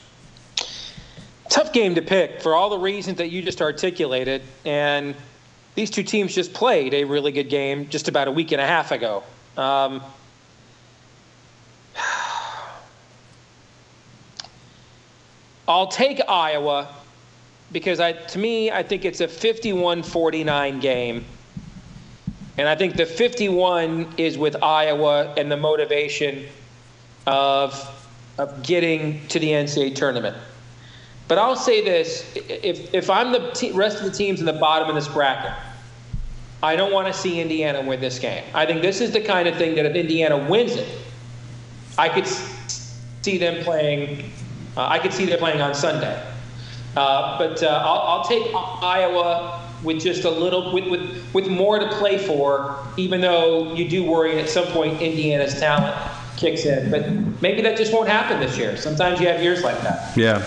Tough 1.49 1.71
game 1.71 1.95
to 1.95 2.01
pick 2.01 2.41
for 2.41 2.55
all 2.55 2.69
the 2.69 2.79
reasons 2.79 3.17
that 3.19 3.29
you 3.29 3.41
just 3.41 3.61
articulated. 3.61 4.41
And 4.65 5.15
these 5.75 5.89
two 5.89 6.03
teams 6.03 6.33
just 6.33 6.53
played 6.53 6.93
a 6.93 7.03
really 7.03 7.31
good 7.31 7.49
game 7.49 7.87
just 7.89 8.07
about 8.07 8.27
a 8.27 8.31
week 8.31 8.51
and 8.51 8.59
a 8.59 8.65
half 8.65 8.91
ago. 8.91 9.23
Um, 9.55 10.01
I'll 15.67 15.87
take 15.87 16.21
Iowa 16.27 16.87
because 17.71 17.99
I, 17.99 18.13
to 18.13 18.39
me, 18.39 18.71
I 18.71 18.83
think 18.83 19.05
it's 19.05 19.21
a 19.21 19.27
51-49 19.27 20.81
game. 20.81 21.25
And 22.57 22.69
I 22.69 22.75
think 22.75 22.95
the 22.95 23.05
51 23.05 24.13
is 24.17 24.37
with 24.37 24.61
Iowa 24.63 25.33
and 25.37 25.51
the 25.51 25.57
motivation 25.57 26.45
of, 27.27 27.73
of 28.37 28.63
getting 28.63 29.27
to 29.27 29.39
the 29.39 29.49
NCAA 29.49 29.95
tournament. 29.95 30.37
But 31.27 31.37
I'll 31.37 31.55
say 31.55 31.83
this 31.83 32.31
if, 32.35 32.93
if 32.93 33.09
I'm 33.09 33.31
the 33.31 33.71
rest 33.73 33.99
of 33.99 34.05
the 34.05 34.11
teams 34.11 34.39
in 34.39 34.45
the 34.45 34.53
bottom 34.53 34.87
of 34.87 34.95
this 34.95 35.07
bracket, 35.07 35.53
I 36.61 36.75
don't 36.75 36.93
want 36.93 37.07
to 37.07 37.13
see 37.13 37.41
Indiana 37.41 37.81
win 37.81 37.99
this 37.99 38.19
game. 38.19 38.43
I 38.53 38.65
think 38.65 38.81
this 38.81 39.01
is 39.01 39.11
the 39.11 39.21
kind 39.21 39.47
of 39.47 39.55
thing 39.55 39.75
that 39.75 39.85
if 39.85 39.95
Indiana 39.95 40.37
wins 40.37 40.75
it, 40.75 40.87
I 41.97 42.09
could 42.09 42.27
see 42.27 43.37
them 43.37 43.63
playing. 43.63 44.31
Uh, 44.77 44.87
I 44.87 44.99
could 44.99 45.13
see 45.13 45.25
them 45.25 45.39
playing 45.39 45.61
on 45.61 45.73
Sunday. 45.73 46.21
Uh, 46.95 47.37
but 47.37 47.61
uh, 47.61 47.67
I'll, 47.67 48.19
I'll, 48.19 48.23
take 48.23 48.43
Iowa 48.53 49.64
with 49.85 50.01
just 50.01 50.25
a 50.25 50.29
little, 50.29 50.73
with, 50.73 50.87
with, 50.87 51.33
with 51.33 51.47
more 51.47 51.79
to 51.79 51.87
play 51.93 52.17
for, 52.17 52.77
even 52.97 53.21
though 53.21 53.73
you 53.73 53.87
do 53.87 54.03
worry 54.03 54.39
at 54.39 54.49
some 54.49 54.65
point 54.67 55.01
Indiana's 55.01 55.59
talent 55.59 55.95
kicks 56.37 56.65
in. 56.65 56.91
But 56.91 57.09
maybe 57.41 57.61
that 57.61 57.77
just 57.77 57.93
won't 57.93 58.09
happen 58.09 58.39
this 58.39 58.57
year. 58.57 58.75
Sometimes 58.77 59.19
you 59.19 59.27
have 59.27 59.41
years 59.41 59.63
like 59.63 59.79
that. 59.81 60.15
Yeah, 60.17 60.39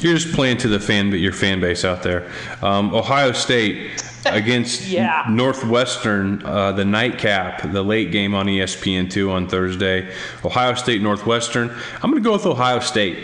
you're 0.00 0.16
just 0.16 0.34
playing 0.34 0.58
to 0.58 0.68
the 0.68 0.80
fan, 0.80 1.10
but 1.10 1.18
your 1.18 1.32
fan 1.32 1.60
base 1.60 1.84
out 1.84 2.02
there. 2.02 2.30
Um, 2.62 2.94
Ohio 2.94 3.32
State 3.32 4.02
against 4.26 4.88
yeah. 4.88 5.26
Northwestern, 5.28 6.44
uh, 6.44 6.72
the 6.72 6.84
nightcap, 6.84 7.72
the 7.72 7.82
late 7.82 8.12
game 8.12 8.34
on 8.34 8.46
ESPN2 8.46 9.30
on 9.30 9.48
Thursday. 9.48 10.14
Ohio 10.44 10.74
State, 10.74 11.02
Northwestern. 11.02 11.70
I'm 12.02 12.10
going 12.10 12.22
to 12.22 12.26
go 12.26 12.32
with 12.32 12.46
Ohio 12.46 12.80
State. 12.80 13.18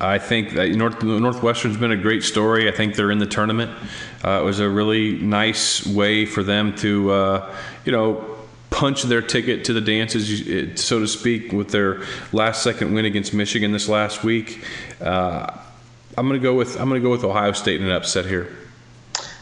I 0.00 0.18
think 0.18 0.54
that 0.54 0.70
North, 0.70 1.02
Northwestern's 1.02 1.76
been 1.76 1.92
a 1.92 1.96
great 1.96 2.22
story. 2.22 2.68
I 2.68 2.72
think 2.72 2.94
they're 2.94 3.10
in 3.10 3.18
the 3.18 3.26
tournament. 3.26 3.70
Uh, 4.24 4.40
it 4.40 4.44
was 4.44 4.58
a 4.58 4.68
really 4.68 5.12
nice 5.12 5.86
way 5.86 6.24
for 6.24 6.42
them 6.42 6.74
to, 6.76 7.10
uh, 7.10 7.56
you 7.84 7.92
know, 7.92 8.36
punch 8.70 9.02
their 9.02 9.20
ticket 9.20 9.64
to 9.66 9.72
the 9.72 9.80
dances, 9.80 10.80
so 10.80 11.00
to 11.00 11.06
speak, 11.06 11.52
with 11.52 11.68
their 11.68 12.02
last 12.32 12.62
second 12.62 12.94
win 12.94 13.04
against 13.04 13.34
Michigan 13.34 13.72
this 13.72 13.88
last 13.88 14.24
week. 14.24 14.64
Uh, 15.00 15.54
I'm 16.16 16.28
going 16.28 16.40
to 16.40 16.42
go 16.42 16.54
with 16.54 16.80
I'm 16.80 16.88
going 16.88 17.00
to 17.00 17.04
go 17.04 17.10
with 17.10 17.24
Ohio 17.24 17.52
State 17.52 17.80
in 17.80 17.86
an 17.86 17.92
upset 17.92 18.26
here. 18.26 18.56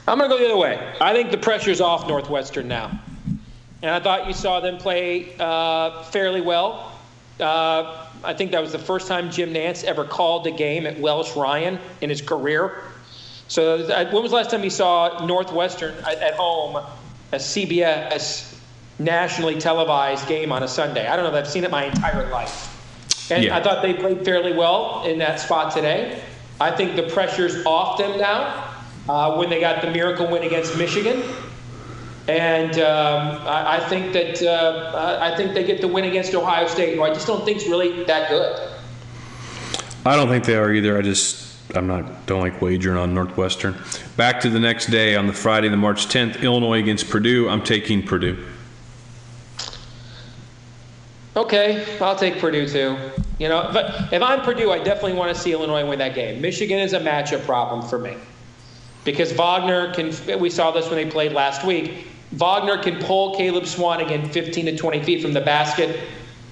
I'm 0.09 0.19
going 0.19 0.31
to 0.31 0.37
go 0.37 0.43
the 0.43 0.47
other 0.47 0.57
way. 0.57 0.95
I 1.01 1.13
think 1.13 1.31
the 1.31 1.39
pressure's 1.39 1.81
off 1.81 2.09
Northwestern 2.09 2.67
now. 2.67 2.99
And 3.83 3.91
I 3.93 4.01
thought 4.01 4.27
you 4.27 4.33
saw 4.33 4.59
them 4.59 4.79
play 4.79 5.37
uh, 5.39 6.03
fairly 6.05 6.41
well. 6.41 6.99
Uh, 7.39 8.08
I 8.25 8.35
think 8.35 8.53
that 8.53 8.61
was 8.61 8.73
the 8.73 8.79
first 8.79 9.09
time 9.09 9.31
Jim 9.31 9.53
Nantz 9.53 9.85
ever 9.85 10.05
called 10.05 10.47
a 10.47 10.51
game 10.51 10.87
at 10.87 10.99
Welsh 10.99 11.37
Ryan 11.37 11.79
in 12.01 12.11
his 12.11 12.21
career. 12.23 12.83
So, 13.49 13.87
when 13.87 14.23
was 14.23 14.31
the 14.31 14.37
last 14.37 14.51
time 14.51 14.63
you 14.63 14.71
saw 14.71 15.25
Northwestern 15.25 15.95
at 16.05 16.35
home, 16.35 16.77
a 17.33 17.37
CBS 17.37 18.59
nationally 18.99 19.59
televised 19.59 20.29
game 20.29 20.53
on 20.53 20.63
a 20.63 20.69
Sunday? 20.69 21.07
I 21.07 21.17
don't 21.17 21.25
know 21.25 21.31
that 21.31 21.45
I've 21.45 21.51
seen 21.51 21.65
it 21.65 21.71
my 21.71 21.85
entire 21.85 22.29
life. 22.29 22.75
And 23.31 23.45
yeah. 23.45 23.57
I 23.57 23.63
thought 23.63 23.83
they 23.83 23.95
played 23.95 24.25
fairly 24.25 24.53
well 24.53 25.05
in 25.05 25.19
that 25.19 25.41
spot 25.41 25.75
today. 25.75 26.23
I 26.61 26.71
think 26.71 26.97
the 26.97 27.05
pressure's 27.05 27.65
off 27.65 27.99
them 27.99 28.19
now 28.19 28.75
uh, 29.09 29.37
when 29.37 29.49
they 29.49 29.61
got 29.61 29.83
the 29.83 29.91
miracle 29.91 30.31
win 30.31 30.43
against 30.43 30.77
Michigan. 30.77 31.23
And 32.29 32.79
um, 32.79 33.41
I, 33.47 33.77
I, 33.77 33.89
think 33.89 34.13
that 34.13 34.43
uh, 34.43 35.19
I 35.19 35.35
think 35.35 35.55
they 35.55 35.65
get 35.65 35.81
the 35.81 35.89
win 35.89 36.05
against 36.05 36.35
Ohio 36.35 36.67
State, 36.67 36.95
who 36.95 37.03
I 37.03 37.09
just 37.09 37.27
don't 37.27 37.43
think 37.47 37.57
is 37.57 37.67
really 37.69 38.05
that 38.05 38.29
good. 38.29 38.71
I 40.05 40.15
don't 40.15 40.29
think 40.29 40.45
they 40.45 40.57
are 40.57 40.71
either. 40.71 40.99
I 40.99 41.01
just 41.01 41.49
I'm 41.75 41.87
not 41.87 42.27
don't 42.27 42.41
like 42.41 42.61
wagering 42.61 42.99
on 42.99 43.15
Northwestern. 43.15 43.77
Back 44.17 44.41
to 44.41 44.51
the 44.51 44.61
next 44.61 44.87
day 44.87 45.17
on 45.17 45.27
the 45.27 45.33
Friday, 45.33 45.69
the 45.69 45.79
March 45.79 46.07
10th, 46.09 46.43
Illinois 46.43 46.81
against 46.81 47.09
Purdue. 47.09 47.49
I'm 47.49 47.63
taking 47.63 48.03
Purdue. 48.03 48.45
Okay, 51.35 51.87
I'll 52.01 52.17
take 52.17 52.39
Purdue 52.39 52.69
too. 52.69 52.99
You 53.39 53.49
know, 53.49 53.71
but 53.73 54.13
if 54.13 54.21
I'm 54.21 54.43
Purdue, 54.43 54.71
I 54.71 54.79
definitely 54.79 55.15
want 55.15 55.35
to 55.35 55.41
see 55.41 55.53
Illinois 55.53 55.89
win 55.89 55.99
that 56.01 56.15
game. 56.15 56.43
Michigan 56.43 56.79
is 56.79 56.93
a 56.93 57.01
matchup 57.01 57.45
problem 57.47 57.89
for 57.89 57.99
me 57.99 58.17
because 59.05 59.33
Wagner 59.33 59.95
can. 59.95 60.13
We 60.39 60.51
saw 60.51 60.71
this 60.71 60.91
when 60.91 60.97
they 60.97 61.11
played 61.11 61.33
last 61.33 61.65
week. 61.65 62.08
Wagner 62.33 62.83
can 62.83 63.01
pull 63.03 63.37
Caleb 63.37 63.65
Swanigan 63.65 64.31
15 64.31 64.67
to 64.67 64.77
20 64.77 65.03
feet 65.03 65.23
from 65.23 65.33
the 65.33 65.41
basket, 65.41 66.01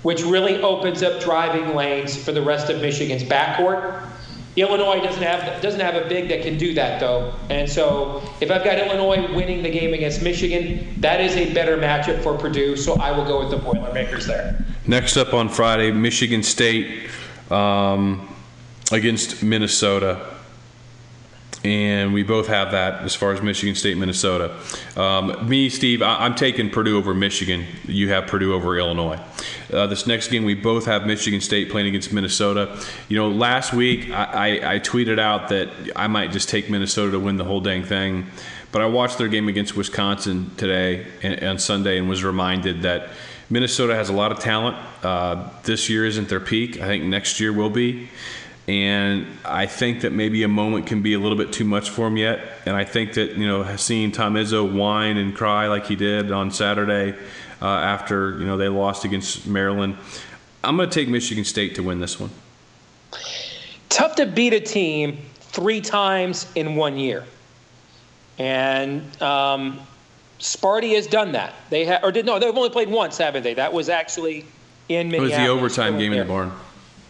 which 0.02 0.23
really 0.23 0.61
opens 0.62 1.02
up 1.02 1.21
driving 1.21 1.75
lanes 1.75 2.16
for 2.16 2.33
the 2.33 2.42
rest 2.42 2.71
of 2.71 2.80
Michigan's 2.80 3.23
backcourt. 3.23 4.02
Illinois 4.56 5.00
doesn't 5.00 5.23
have 5.23 5.61
doesn't 5.61 5.80
have 5.80 5.97
a 5.97 6.09
big 6.09 6.28
that 6.28 6.40
can 6.42 6.56
do 6.56 6.73
that 6.73 6.99
though, 6.99 7.35
and 7.50 7.68
so 7.68 8.23
if 8.40 8.50
I've 8.50 8.64
got 8.64 8.78
Illinois 8.78 9.30
winning 9.35 9.62
the 9.62 9.71
game 9.71 9.92
against 9.92 10.23
Michigan, 10.23 10.99
that 11.02 11.21
is 11.21 11.37
a 11.37 11.52
better 11.52 11.76
matchup 11.76 12.23
for 12.23 12.38
Purdue. 12.38 12.75
So 12.75 12.95
I 12.95 13.11
will 13.11 13.26
go 13.26 13.40
with 13.40 13.50
the 13.50 13.59
Boilermakers 13.59 14.26
there. 14.26 14.64
Next 14.87 15.18
up 15.18 15.35
on 15.35 15.50
Friday, 15.50 15.92
Michigan 15.92 16.42
State 16.42 17.11
um, 17.50 18.35
against 18.92 19.42
Minnesota 19.42 20.36
and 21.67 22.15
we 22.15 22.23
both 22.23 22.47
have 22.47 22.71
that 22.71 23.03
as 23.03 23.17
far 23.17 23.33
as 23.33 23.43
Michigan 23.43 23.75
State, 23.75 23.99
Minnesota. 23.99 24.57
Um, 24.97 25.49
me, 25.49 25.69
Steve, 25.69 26.01
I, 26.01 26.25
am 26.25 26.37
taking 26.37 26.71
Purdue 26.71 26.97
over 26.97 27.13
Michigan. 27.13 27.67
You 27.89 28.09
have 28.11 28.29
Purdue 28.29 28.55
over 28.55 28.79
Illinois. 28.79 29.19
Uh, 29.73 29.89
this 29.89 30.07
next 30.07 30.29
game, 30.29 30.45
we 30.45 30.55
both 30.55 30.87
have 30.87 31.07
Michigan 31.09 31.41
State 31.41 31.69
playing 31.69 31.89
against 31.89 32.13
Minnesota. 32.13 32.81
You 33.09 33.17
know, 33.17 33.29
last 33.29 33.73
week 33.73 34.11
I, 34.11 34.25
I, 34.61 34.75
I 34.75 34.79
tweeted 34.79 35.19
out 35.19 35.49
that 35.49 35.69
I 35.97 36.07
might 36.07 36.31
just 36.31 36.49
take 36.49 36.71
Minnesota 36.71 37.11
to 37.13 37.19
win 37.19 37.37
the 37.37 37.45
whole 37.45 37.61
dang 37.61 37.83
thing, 37.83 38.27
but 38.71 38.81
I 38.81 38.87
watched 38.87 39.19
their 39.19 39.29
game 39.29 39.49
against 39.49 39.77
Wisconsin 39.77 40.53
today 40.57 41.05
and, 41.25 41.43
on 41.43 41.59
Sunday 41.59 41.99
and 41.99 42.09
was 42.09 42.23
reminded 42.23 42.83
that. 42.83 43.11
Minnesota 43.49 43.95
has 43.95 44.09
a 44.09 44.13
lot 44.13 44.33
of 44.33 44.41
talent. 44.41 44.77
Uh, 45.05 45.49
this 45.63 45.89
year 45.89 46.05
isn't 46.05 46.29
their 46.29 46.41
peak. 46.41 46.81
I 46.81 46.87
think 46.87 47.05
next 47.05 47.39
year 47.39 47.53
will 47.53 47.71
be. 47.71 48.09
And 48.69 49.27
I 49.45 49.67
think 49.67 50.01
that 50.01 50.13
maybe 50.13 50.43
a 50.43 50.49
moment 50.49 50.87
can 50.87 51.01
be 51.01 51.15
a 51.15 51.21
little 51.21 51.39
bit 51.39 51.53
too 51.53 51.65
much 51.65 51.89
for 51.89 52.09
him 52.09 52.17
yet. 52.17 52.41
And 52.67 52.75
I 52.75 52.85
think 52.85 53.15
that, 53.15 53.37
you 53.37 53.47
know, 53.47 53.77
seeing 53.77 54.11
Tom 54.11 54.35
Izzo 54.35 54.71
whine 54.71 55.19
and 55.19 55.37
cry 55.37 55.69
like 55.69 55.87
he 55.87 55.95
did 55.95 56.33
on 56.33 56.51
Saturday 56.51 57.15
uh, 57.63 57.67
after, 57.67 58.37
you 58.39 58.45
know, 58.45 58.57
they 58.57 58.69
lost 58.69 59.05
against 59.05 59.47
Maryland, 59.47 59.97
I'm 60.65 60.77
going 60.77 60.91
to 60.91 60.95
take 60.95 61.09
Michigan 61.09 61.45
State 61.45 61.77
to 61.77 61.83
win 61.83 62.01
this 62.01 62.19
one. 62.19 62.31
Tough 63.89 64.17
to 64.17 64.27
beat 64.27 64.53
a 64.53 64.61
team 64.61 65.19
three 65.39 65.81
times 65.81 66.51
in 66.57 66.75
one 66.75 66.99
year. 66.99 67.25
And 68.39 69.01
um, 69.23 69.79
Sparty 70.41 70.97
has 70.97 71.07
done 71.07 71.33
that. 71.33 71.55
They 71.71 71.87
ha- 71.87 72.01
or 72.03 72.11
did 72.11 72.27
no, 72.27 72.39
they've 72.41 72.55
only 72.55 72.71
played 72.71 72.91
once, 72.91 73.17
haven't 73.17 73.45
they? 73.45 73.55
That 73.55 73.73
was 73.73 73.89
actually 73.89 74.45
in 74.89 75.09
Minneapolis. 75.09 75.33
It 75.33 75.39
was 75.39 75.47
the 75.47 75.53
overtime 75.53 75.99
game 75.99 76.13
in 76.13 76.19
the 76.19 76.25
barn. 76.25 76.53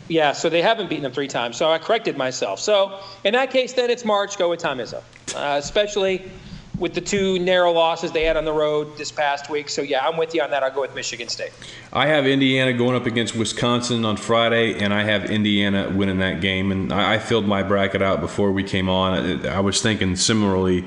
Yeah, 0.09 0.33
so 0.33 0.49
they 0.49 0.63
haven't 0.63 0.89
beaten 0.89 1.03
them 1.03 1.13
three 1.13 1.29
times. 1.29 1.57
So 1.57 1.71
I 1.71 1.79
corrected 1.79 2.17
myself. 2.17 2.61
So 2.61 3.01
in 3.25 3.33
that 3.33 3.51
case, 3.51 3.73
then 3.73 3.91
it's 3.91 4.05
March. 4.05 4.39
Go 4.39 4.51
with 4.51 4.61
Tom 4.61 4.79
Izzo, 4.79 5.03
uh, 5.35 5.59
especially 5.59 6.31
with 6.79 6.95
the 6.95 7.01
two 7.01 7.39
narrow 7.39 7.73
losses 7.73 8.13
they 8.13 8.25
had 8.25 8.37
on 8.37 8.45
the 8.45 8.53
road 8.53 8.97
this 8.99 9.11
past 9.11 9.49
week. 9.49 9.69
So 9.69 9.83
yeah, 9.83 10.07
I'm 10.07 10.17
with 10.17 10.35
you 10.35 10.43
on 10.43 10.51
that. 10.51 10.63
I'll 10.63 10.71
go 10.71 10.83
with 10.83 10.95
Michigan 10.95 11.29
State. 11.29 11.53
I 11.93 12.07
have 12.07 12.27
Indiana 12.27 12.73
going 12.73 12.95
up 12.95 13.07
against 13.07 13.35
Wisconsin 13.35 14.05
on 14.05 14.17
Friday, 14.17 14.79
and 14.79 14.93
I 14.93 15.03
have 15.03 15.31
Indiana 15.31 15.91
winning 15.91 16.19
that 16.19 16.41
game. 16.41 16.71
And 16.71 16.93
I, 16.93 17.17
filled 17.19 17.47
my 17.47 17.63
bracket 17.63 18.03
out 18.03 18.21
before 18.21 18.53
we 18.53 18.63
came 18.63 18.89
on. 18.89 19.47
I 19.47 19.61
was 19.61 19.81
thinking 19.81 20.15
similarly 20.17 20.85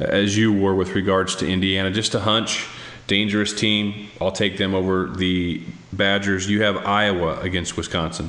as 0.00 0.36
you 0.36 0.52
were 0.52 0.74
with 0.74 0.94
regards 0.94 1.36
to 1.36 1.48
Indiana, 1.48 1.90
just 1.90 2.14
a 2.14 2.20
hunch. 2.20 2.66
Dangerous 3.06 3.54
team. 3.54 4.08
I'll 4.20 4.32
take 4.32 4.58
them 4.58 4.74
over 4.74 5.06
the 5.08 5.62
Badgers. 5.94 6.50
You 6.50 6.62
have 6.62 6.76
Iowa 6.84 7.40
against 7.40 7.76
Wisconsin. 7.76 8.28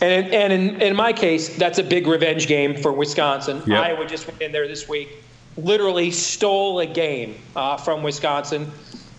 And, 0.00 0.26
in, 0.26 0.34
and 0.34 0.52
in, 0.52 0.82
in 0.82 0.96
my 0.96 1.12
case, 1.12 1.56
that's 1.56 1.78
a 1.78 1.82
big 1.82 2.06
revenge 2.06 2.46
game 2.46 2.74
for 2.74 2.92
Wisconsin. 2.92 3.62
Yep. 3.66 3.84
Iowa 3.84 4.06
just 4.06 4.26
went 4.26 4.40
in 4.40 4.52
there 4.52 4.66
this 4.66 4.88
week, 4.88 5.08
literally 5.56 6.10
stole 6.10 6.80
a 6.80 6.86
game 6.86 7.36
uh, 7.54 7.76
from 7.76 8.02
Wisconsin. 8.02 8.70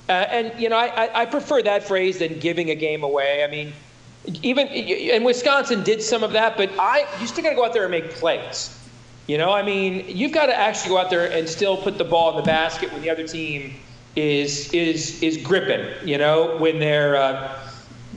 Uh, 0.09 0.13
and, 0.13 0.59
you 0.59 0.69
know, 0.69 0.77
I, 0.77 1.21
I 1.21 1.25
prefer 1.25 1.61
that 1.61 1.83
phrase 1.83 2.19
than 2.19 2.39
giving 2.39 2.71
a 2.71 2.75
game 2.75 3.03
away. 3.03 3.43
I 3.43 3.47
mean, 3.47 3.73
even 4.43 4.67
and 4.67 5.25
Wisconsin 5.25 5.83
did 5.83 6.01
some 6.01 6.23
of 6.23 6.33
that, 6.33 6.57
but 6.57 6.69
I 6.77 7.07
you 7.19 7.27
still 7.27 7.43
got 7.43 7.51
to 7.51 7.55
go 7.55 7.65
out 7.65 7.73
there 7.73 7.83
and 7.83 7.91
make 7.91 8.11
plays. 8.11 8.77
You 9.27 9.37
know, 9.37 9.51
I 9.51 9.63
mean, 9.63 10.05
you've 10.07 10.31
got 10.31 10.47
to 10.47 10.55
actually 10.55 10.89
go 10.89 10.97
out 10.97 11.09
there 11.09 11.31
and 11.31 11.47
still 11.47 11.77
put 11.77 11.97
the 11.97 12.03
ball 12.03 12.31
in 12.31 12.37
the 12.37 12.43
basket 12.43 12.91
when 12.91 13.01
the 13.01 13.09
other 13.09 13.27
team 13.27 13.73
is 14.15 14.71
is 14.73 15.21
is 15.23 15.37
gripping. 15.37 15.87
You 16.07 16.17
know, 16.17 16.57
when 16.57 16.79
they're 16.79 17.15
uh, 17.15 17.57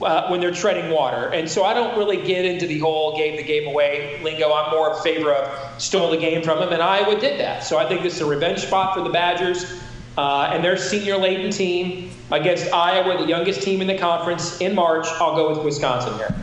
uh, 0.01 0.27
when 0.27 0.39
they're 0.39 0.51
treading 0.51 0.91
water. 0.91 1.33
And 1.33 1.49
so 1.49 1.63
I 1.63 1.73
don't 1.73 1.97
really 1.97 2.21
get 2.21 2.45
into 2.45 2.67
the 2.67 2.79
whole 2.79 3.15
gave 3.15 3.37
the 3.37 3.43
game 3.43 3.67
away 3.67 4.19
lingo. 4.23 4.51
I'm 4.51 4.71
more 4.71 4.95
in 4.95 5.01
favor 5.01 5.33
of 5.33 5.81
stole 5.81 6.11
the 6.11 6.17
game 6.17 6.43
from 6.43 6.59
them, 6.59 6.73
and 6.73 6.81
Iowa 6.81 7.19
did 7.19 7.39
that. 7.39 7.63
So 7.63 7.77
I 7.77 7.87
think 7.87 8.01
this 8.03 8.15
is 8.15 8.21
a 8.21 8.25
revenge 8.25 8.59
spot 8.59 8.93
for 8.93 9.01
the 9.01 9.09
Badgers 9.09 9.81
uh, 10.17 10.49
and 10.51 10.63
their 10.63 10.77
senior 10.77 11.17
laden 11.17 11.51
team 11.51 12.11
against 12.31 12.71
Iowa, 12.73 13.17
the 13.17 13.27
youngest 13.27 13.61
team 13.61 13.81
in 13.81 13.87
the 13.87 13.97
conference, 13.97 14.59
in 14.61 14.75
March. 14.75 15.07
I'll 15.19 15.35
go 15.35 15.49
with 15.49 15.63
Wisconsin 15.63 16.15
here. 16.17 16.35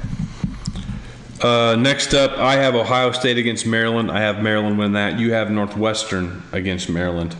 Uh, 1.42 1.74
next 1.76 2.14
up, 2.14 2.38
I 2.38 2.54
have 2.54 2.76
Ohio 2.76 3.10
State 3.10 3.36
against 3.36 3.66
Maryland. 3.66 4.10
I 4.10 4.20
have 4.20 4.42
Maryland 4.42 4.78
win 4.78 4.92
that. 4.92 5.18
You 5.18 5.32
have 5.32 5.50
Northwestern 5.50 6.42
against 6.52 6.88
Maryland. 6.88 7.34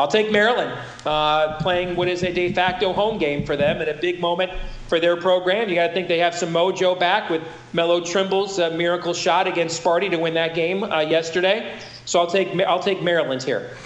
I'll 0.00 0.08
take 0.08 0.32
Maryland, 0.32 0.72
uh, 1.04 1.58
playing 1.58 1.94
what 1.94 2.08
is 2.08 2.22
a 2.22 2.32
de 2.32 2.54
facto 2.54 2.94
home 2.94 3.18
game 3.18 3.44
for 3.44 3.54
them 3.54 3.82
and 3.82 3.90
a 3.90 3.92
big 3.92 4.18
moment 4.18 4.50
for 4.88 4.98
their 4.98 5.14
program. 5.14 5.68
You 5.68 5.74
got 5.74 5.88
to 5.88 5.92
think 5.92 6.08
they 6.08 6.20
have 6.20 6.34
some 6.34 6.54
mojo 6.54 6.98
back 6.98 7.28
with 7.28 7.42
Melo 7.74 8.00
Trimble's 8.00 8.58
uh, 8.58 8.70
miracle 8.70 9.12
shot 9.12 9.46
against 9.46 9.82
Sparty 9.82 10.10
to 10.10 10.16
win 10.16 10.32
that 10.34 10.54
game 10.54 10.84
uh, 10.84 11.00
yesterday. 11.00 11.78
So 12.06 12.18
I'll 12.18 12.26
take 12.26 12.58
I'll 12.62 12.82
take 12.82 13.02
Maryland 13.02 13.42
here. 13.42 13.76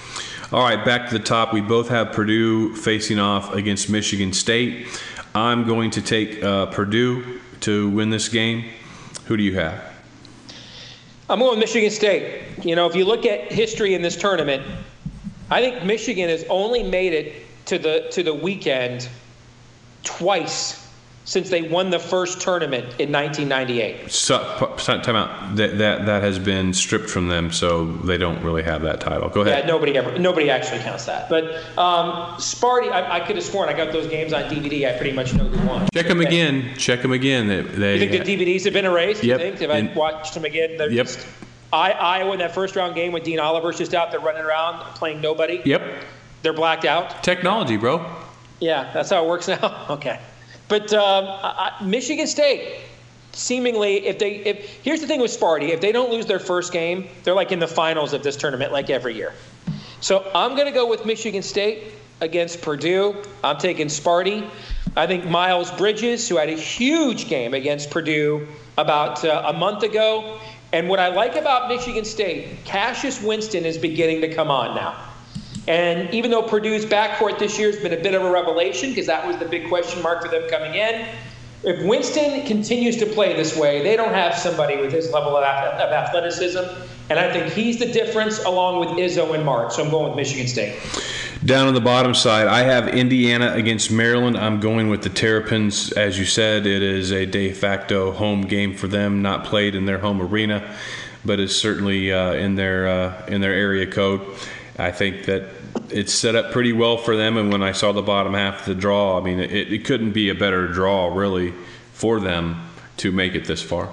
All 0.52 0.62
right, 0.62 0.84
back 0.84 1.08
to 1.08 1.18
the 1.18 1.24
top. 1.24 1.52
We 1.52 1.60
both 1.60 1.88
have 1.88 2.12
Purdue 2.12 2.76
facing 2.76 3.18
off 3.18 3.52
against 3.52 3.90
Michigan 3.90 4.32
State. 4.32 4.86
I'm 5.34 5.66
going 5.66 5.90
to 5.90 6.00
take 6.00 6.40
uh, 6.44 6.66
Purdue 6.66 7.40
to 7.62 7.90
win 7.90 8.10
this 8.10 8.28
game. 8.28 8.66
Who 9.26 9.36
do 9.36 9.42
you 9.42 9.56
have? 9.56 9.82
I'm 11.28 11.40
going 11.40 11.50
with 11.50 11.58
Michigan 11.58 11.90
State. 11.90 12.64
You 12.64 12.76
know, 12.76 12.86
if 12.86 12.94
you 12.94 13.04
look 13.04 13.26
at 13.26 13.50
history 13.50 13.94
in 13.94 14.02
this 14.02 14.14
tournament, 14.14 14.62
I 15.50 15.60
think 15.60 15.84
Michigan 15.84 16.28
has 16.28 16.44
only 16.48 16.82
made 16.82 17.12
it 17.12 17.34
to 17.66 17.78
the 17.78 18.08
to 18.12 18.22
the 18.22 18.34
weekend 18.34 19.08
twice 20.02 20.84
since 21.26 21.48
they 21.48 21.62
won 21.62 21.88
the 21.88 21.98
first 21.98 22.42
tournament 22.42 22.84
in 23.00 23.10
1998. 23.10 24.10
So, 24.12 24.76
time 24.76 25.16
out. 25.16 25.56
That, 25.56 25.78
that 25.78 26.06
that 26.06 26.22
has 26.22 26.38
been 26.38 26.74
stripped 26.74 27.08
from 27.08 27.28
them, 27.28 27.50
so 27.50 27.86
they 27.86 28.18
don't 28.18 28.42
really 28.42 28.62
have 28.62 28.82
that 28.82 29.00
title. 29.00 29.30
Go 29.30 29.40
ahead. 29.40 29.64
Yeah, 29.64 29.66
nobody 29.66 29.96
ever, 29.96 30.18
nobody 30.18 30.50
actually 30.50 30.80
counts 30.80 31.06
that. 31.06 31.30
But 31.30 31.44
um, 31.78 32.36
Sparty, 32.36 32.90
I, 32.90 33.16
I, 33.16 33.20
could 33.20 33.36
have 33.36 33.44
sworn 33.44 33.68
I 33.68 33.72
got 33.72 33.92
those 33.92 34.06
games 34.06 34.34
on 34.34 34.42
DVD. 34.44 34.94
I 34.94 34.98
pretty 34.98 35.12
much 35.12 35.32
know 35.32 35.44
who 35.44 35.66
won. 35.66 35.88
Check 35.94 36.08
them 36.08 36.20
again. 36.20 36.74
Check 36.76 37.00
them 37.00 37.12
again. 37.12 37.48
They, 37.48 37.62
they, 37.62 37.98
you 37.98 38.10
think 38.10 38.24
the 38.24 38.36
DVDs 38.36 38.64
have 38.64 38.74
been 38.74 38.84
erased? 38.84 39.24
Yep. 39.24 39.40
You 39.40 39.46
think? 39.46 39.60
Have 39.60 39.70
I 39.70 39.92
watched 39.94 40.34
them 40.34 40.44
again? 40.44 40.76
They're 40.76 40.90
yep. 40.90 41.06
Just, 41.06 41.26
I, 41.74 41.90
Iowa 41.90 42.32
in 42.32 42.38
that 42.38 42.54
first 42.54 42.76
round 42.76 42.94
game 42.94 43.12
with 43.12 43.24
Dean 43.24 43.40
Oliver's 43.40 43.78
just 43.78 43.94
out 43.94 44.10
there 44.10 44.20
running 44.20 44.42
around 44.42 44.80
playing 44.94 45.20
nobody. 45.20 45.60
Yep. 45.64 46.04
They're 46.42 46.52
blacked 46.52 46.84
out. 46.84 47.22
Technology, 47.22 47.76
bro. 47.76 48.04
Yeah, 48.60 48.90
that's 48.92 49.10
how 49.10 49.24
it 49.24 49.28
works 49.28 49.48
now. 49.48 49.86
okay. 49.90 50.20
But 50.68 50.92
um, 50.92 51.26
I, 51.28 51.72
Michigan 51.82 52.26
State, 52.26 52.80
seemingly, 53.32 54.06
if 54.06 54.18
they, 54.18 54.36
if 54.36 54.82
here's 54.82 55.00
the 55.00 55.06
thing 55.06 55.20
with 55.20 55.30
Sparty, 55.30 55.70
if 55.70 55.80
they 55.80 55.92
don't 55.92 56.10
lose 56.10 56.26
their 56.26 56.38
first 56.38 56.72
game, 56.72 57.08
they're 57.22 57.34
like 57.34 57.52
in 57.52 57.58
the 57.58 57.68
finals 57.68 58.12
of 58.12 58.22
this 58.22 58.36
tournament, 58.36 58.72
like 58.72 58.88
every 58.88 59.14
year. 59.14 59.32
So 60.00 60.30
I'm 60.34 60.52
going 60.54 60.66
to 60.66 60.72
go 60.72 60.88
with 60.88 61.04
Michigan 61.06 61.42
State 61.42 61.84
against 62.20 62.62
Purdue. 62.62 63.22
I'm 63.42 63.58
taking 63.58 63.88
Sparty. 63.88 64.48
I 64.96 65.06
think 65.06 65.24
Miles 65.24 65.70
Bridges, 65.72 66.28
who 66.28 66.36
had 66.36 66.48
a 66.48 66.56
huge 66.56 67.28
game 67.28 67.52
against 67.52 67.90
Purdue 67.90 68.46
about 68.78 69.24
uh, 69.24 69.44
a 69.46 69.52
month 69.52 69.82
ago. 69.82 70.38
And 70.74 70.88
what 70.88 70.98
I 70.98 71.06
like 71.06 71.36
about 71.36 71.68
Michigan 71.68 72.04
State, 72.04 72.64
Cassius 72.64 73.22
Winston 73.22 73.64
is 73.64 73.78
beginning 73.78 74.20
to 74.22 74.34
come 74.34 74.50
on 74.50 74.74
now. 74.74 75.04
And 75.68 76.12
even 76.12 76.32
though 76.32 76.42
Purdue's 76.42 76.84
backcourt 76.84 77.38
this 77.38 77.56
year 77.56 77.70
has 77.70 77.80
been 77.80 77.92
a 77.92 78.02
bit 78.02 78.12
of 78.12 78.24
a 78.24 78.30
revelation, 78.30 78.88
because 78.88 79.06
that 79.06 79.24
was 79.24 79.36
the 79.36 79.44
big 79.44 79.68
question 79.68 80.02
mark 80.02 80.22
for 80.22 80.28
them 80.28 80.50
coming 80.50 80.74
in, 80.74 81.06
if 81.62 81.86
Winston 81.86 82.44
continues 82.44 82.96
to 82.96 83.06
play 83.06 83.34
this 83.34 83.56
way, 83.56 83.84
they 83.84 83.94
don't 83.94 84.14
have 84.14 84.34
somebody 84.34 84.76
with 84.76 84.90
his 84.90 85.12
level 85.12 85.36
of, 85.36 85.44
of 85.44 85.92
athleticism. 85.92 86.64
And 87.08 87.20
I 87.20 87.32
think 87.32 87.52
he's 87.52 87.78
the 87.78 87.92
difference 87.92 88.42
along 88.42 88.80
with 88.80 88.88
Izzo 88.98 89.32
and 89.32 89.44
Mart. 89.44 89.72
So 89.72 89.84
I'm 89.84 89.90
going 89.90 90.08
with 90.08 90.16
Michigan 90.16 90.48
State. 90.48 90.76
Down 91.44 91.68
on 91.68 91.74
the 91.74 91.80
bottom 91.80 92.14
side, 92.14 92.46
I 92.46 92.62
have 92.62 92.88
Indiana 92.88 93.52
against 93.52 93.90
Maryland. 93.90 94.34
I'm 94.34 94.60
going 94.60 94.88
with 94.88 95.02
the 95.02 95.10
Terrapins. 95.10 95.92
As 95.92 96.18
you 96.18 96.24
said, 96.24 96.64
it 96.64 96.82
is 96.82 97.12
a 97.12 97.26
de 97.26 97.52
facto 97.52 98.12
home 98.12 98.42
game 98.42 98.74
for 98.74 98.86
them, 98.86 99.20
not 99.20 99.44
played 99.44 99.74
in 99.74 99.84
their 99.84 99.98
home 99.98 100.22
arena, 100.22 100.74
but 101.22 101.40
is 101.40 101.54
certainly 101.54 102.10
uh, 102.10 102.32
in 102.32 102.54
their 102.54 102.88
uh, 102.88 103.26
in 103.26 103.42
their 103.42 103.52
area 103.52 103.86
code. 103.86 104.22
I 104.78 104.90
think 104.90 105.26
that 105.26 105.50
it's 105.90 106.14
set 106.14 106.34
up 106.34 106.50
pretty 106.50 106.72
well 106.72 106.96
for 106.96 107.14
them. 107.14 107.36
And 107.36 107.52
when 107.52 107.62
I 107.62 107.72
saw 107.72 107.92
the 107.92 108.00
bottom 108.00 108.32
half 108.32 108.60
of 108.60 108.64
the 108.64 108.74
draw, 108.74 109.20
I 109.20 109.22
mean, 109.22 109.38
it, 109.38 109.70
it 109.70 109.84
couldn't 109.84 110.12
be 110.12 110.30
a 110.30 110.34
better 110.34 110.66
draw, 110.68 111.14
really, 111.14 111.52
for 111.92 112.20
them 112.20 112.70
to 112.98 113.12
make 113.12 113.34
it 113.34 113.44
this 113.44 113.62
far. 113.62 113.90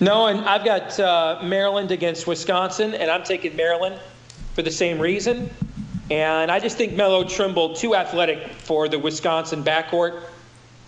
No, 0.00 0.26
and 0.26 0.40
I've 0.40 0.64
got 0.64 0.98
uh, 0.98 1.38
Maryland 1.44 1.92
against 1.92 2.26
Wisconsin, 2.26 2.94
and 2.94 3.08
I'm 3.08 3.22
taking 3.22 3.54
Maryland 3.54 4.00
for 4.54 4.62
the 4.62 4.72
same 4.72 4.98
reason. 4.98 5.48
And 6.10 6.50
I 6.50 6.58
just 6.58 6.76
think 6.76 6.94
Melo 6.94 7.24
Trimble 7.24 7.74
too 7.74 7.94
athletic 7.94 8.48
for 8.48 8.88
the 8.88 8.98
Wisconsin 8.98 9.62
backcourt, 9.62 10.24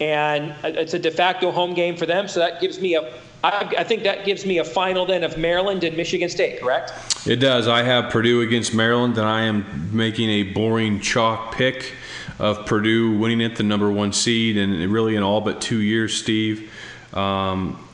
and 0.01 0.55
it's 0.65 0.95
a 0.95 0.99
de 0.99 1.11
facto 1.11 1.53
home 1.53 1.75
game 1.75 1.97
for 1.97 2.07
them. 2.07 2.27
So 2.27 2.41
that 2.41 2.61
gives 2.61 2.81
me 2.81 2.97
a 2.97 3.13
I, 3.45 3.83
think 3.83 4.05
that 4.05 4.25
gives 4.25 4.47
me 4.47 4.59
a 4.59 4.65
final 4.65 5.05
then 5.05 5.25
of 5.25 5.37
Maryland 5.37 5.83
and 5.83 5.97
Michigan 5.97 6.29
State, 6.29 6.61
correct? 6.61 6.93
It 7.27 7.37
does. 7.37 7.67
I 7.67 7.83
have 7.83 8.13
Purdue 8.13 8.41
against 8.41 8.73
Maryland, 8.73 9.19
and 9.19 9.27
I 9.27 9.43
am 9.43 9.91
making 9.93 10.31
a 10.31 10.43
boring 10.45 11.01
chalk 11.01 11.53
pick 11.57 11.95
of 12.39 12.67
Purdue 12.67 13.19
winning 13.19 13.41
it, 13.41 13.57
the 13.57 13.65
number 13.65 13.91
one 13.91 14.13
seed, 14.13 14.57
and 14.57 14.93
really 14.93 15.17
in 15.17 15.25
all 15.25 15.41
but 15.41 15.61
two 15.61 15.81
years, 15.81 16.17
Steve. 16.17 16.73
Um, 17.13 17.85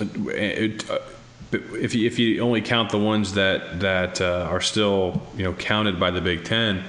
it, 0.00 0.88
if 1.52 1.94
you, 1.94 2.06
if 2.06 2.18
you 2.18 2.40
only 2.40 2.60
count 2.60 2.90
the 2.90 2.98
ones 2.98 3.34
that 3.34 3.80
that 3.80 4.20
uh, 4.20 4.48
are 4.50 4.60
still 4.60 5.22
you 5.36 5.44
know 5.44 5.52
counted 5.54 5.98
by 5.98 6.10
the 6.10 6.20
Big 6.20 6.44
Ten, 6.44 6.84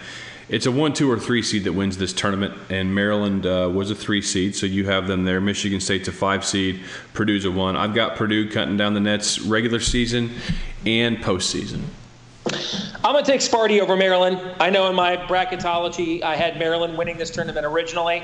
it's 0.50 0.66
a 0.66 0.72
one, 0.72 0.94
two, 0.94 1.10
or 1.10 1.20
three 1.20 1.42
seed 1.42 1.64
that 1.66 1.74
wins 1.74 1.98
this 1.98 2.12
tournament, 2.12 2.54
and 2.70 2.94
Maryland 2.94 3.46
uh, 3.46 3.70
was 3.72 3.92
a 3.92 3.96
three 3.96 4.22
seed, 4.22 4.56
so 4.56 4.66
you 4.66 4.86
have 4.88 5.08
them 5.08 5.24
there. 5.24 5.40
Michigan 5.40 5.80
State's 5.80 6.08
a 6.08 6.12
five 6.12 6.44
seed, 6.44 6.82
Purdue's 7.14 7.46
a 7.46 7.52
one. 7.52 7.76
I've 7.76 7.94
got 7.94 8.16
Purdue 8.16 8.50
cutting 8.50 8.76
down 8.76 8.94
the 8.94 9.00
nets 9.00 9.40
regular 9.40 9.80
season 9.80 10.32
and 10.86 11.18
postseason. 11.18 11.82
I'm 13.04 13.14
going 13.14 13.24
to 13.24 13.32
take 13.32 13.42
Sparty 13.42 13.80
over 13.80 13.96
Maryland. 13.96 14.56
I 14.60 14.72
know 14.72 14.90
in 14.90 14.96
my 14.96 15.18
bracketology 15.18 16.24
I 16.24 16.36
had 16.36 16.58
Maryland 16.58 16.98
winning 16.98 17.18
this 17.18 17.30
tournament 17.30 17.66
originally, 17.66 18.24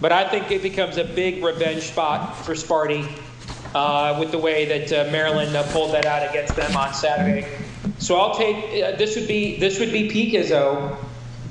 but 0.00 0.12
I 0.12 0.26
think 0.26 0.50
it 0.50 0.62
becomes 0.62 0.96
a 0.96 1.04
big 1.04 1.44
revenge 1.44 1.82
spot 1.82 2.36
for 2.38 2.54
Sparty 2.54 3.06
uh, 3.74 4.16
with 4.18 4.30
the 4.30 4.38
way 4.38 4.64
that 4.64 4.92
uh, 4.92 5.10
Maryland 5.10 5.54
uh, 5.54 5.62
pulled 5.72 5.94
that 5.94 6.06
out 6.06 6.28
against 6.28 6.56
them 6.56 6.76
on 6.76 6.92
Saturday. 6.94 7.46
So 7.98 8.16
I'll 8.16 8.34
take 8.34 8.82
uh, 8.82 8.96
this 8.96 9.16
would 9.16 9.28
be 9.28 9.58
this 9.58 9.78
would 9.78 9.92
be 9.92 10.08
peak 10.08 10.34
Izzo 10.34 10.96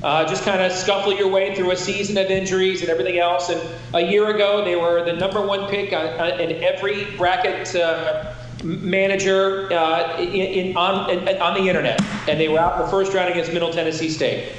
uh, 0.01 0.25
just 0.25 0.45
kind 0.45 0.61
of 0.61 0.71
scuffle 0.71 1.13
your 1.13 1.27
way 1.27 1.53
through 1.55 1.71
a 1.71 1.75
season 1.75 2.17
of 2.17 2.27
injuries 2.27 2.81
and 2.81 2.89
everything 2.89 3.19
else. 3.19 3.49
And 3.49 3.61
a 3.93 4.01
year 4.01 4.33
ago, 4.33 4.63
they 4.63 4.75
were 4.75 5.03
the 5.03 5.13
number 5.13 5.45
one 5.45 5.69
pick 5.69 5.91
on, 5.91 6.07
on, 6.19 6.39
in 6.39 6.63
every 6.63 7.05
bracket 7.17 7.75
uh, 7.75 8.33
manager 8.63 9.69
in, 10.17 10.29
in, 10.29 10.77
on, 10.77 11.09
in, 11.09 11.41
on 11.41 11.53
the 11.53 11.67
internet. 11.67 12.01
And 12.29 12.39
they 12.39 12.47
were 12.47 12.59
out 12.59 12.79
in 12.79 12.85
the 12.85 12.87
first 12.87 13.13
round 13.13 13.29
against 13.29 13.51
Middle 13.51 13.73
Tennessee 13.73 14.09
State. 14.09 14.53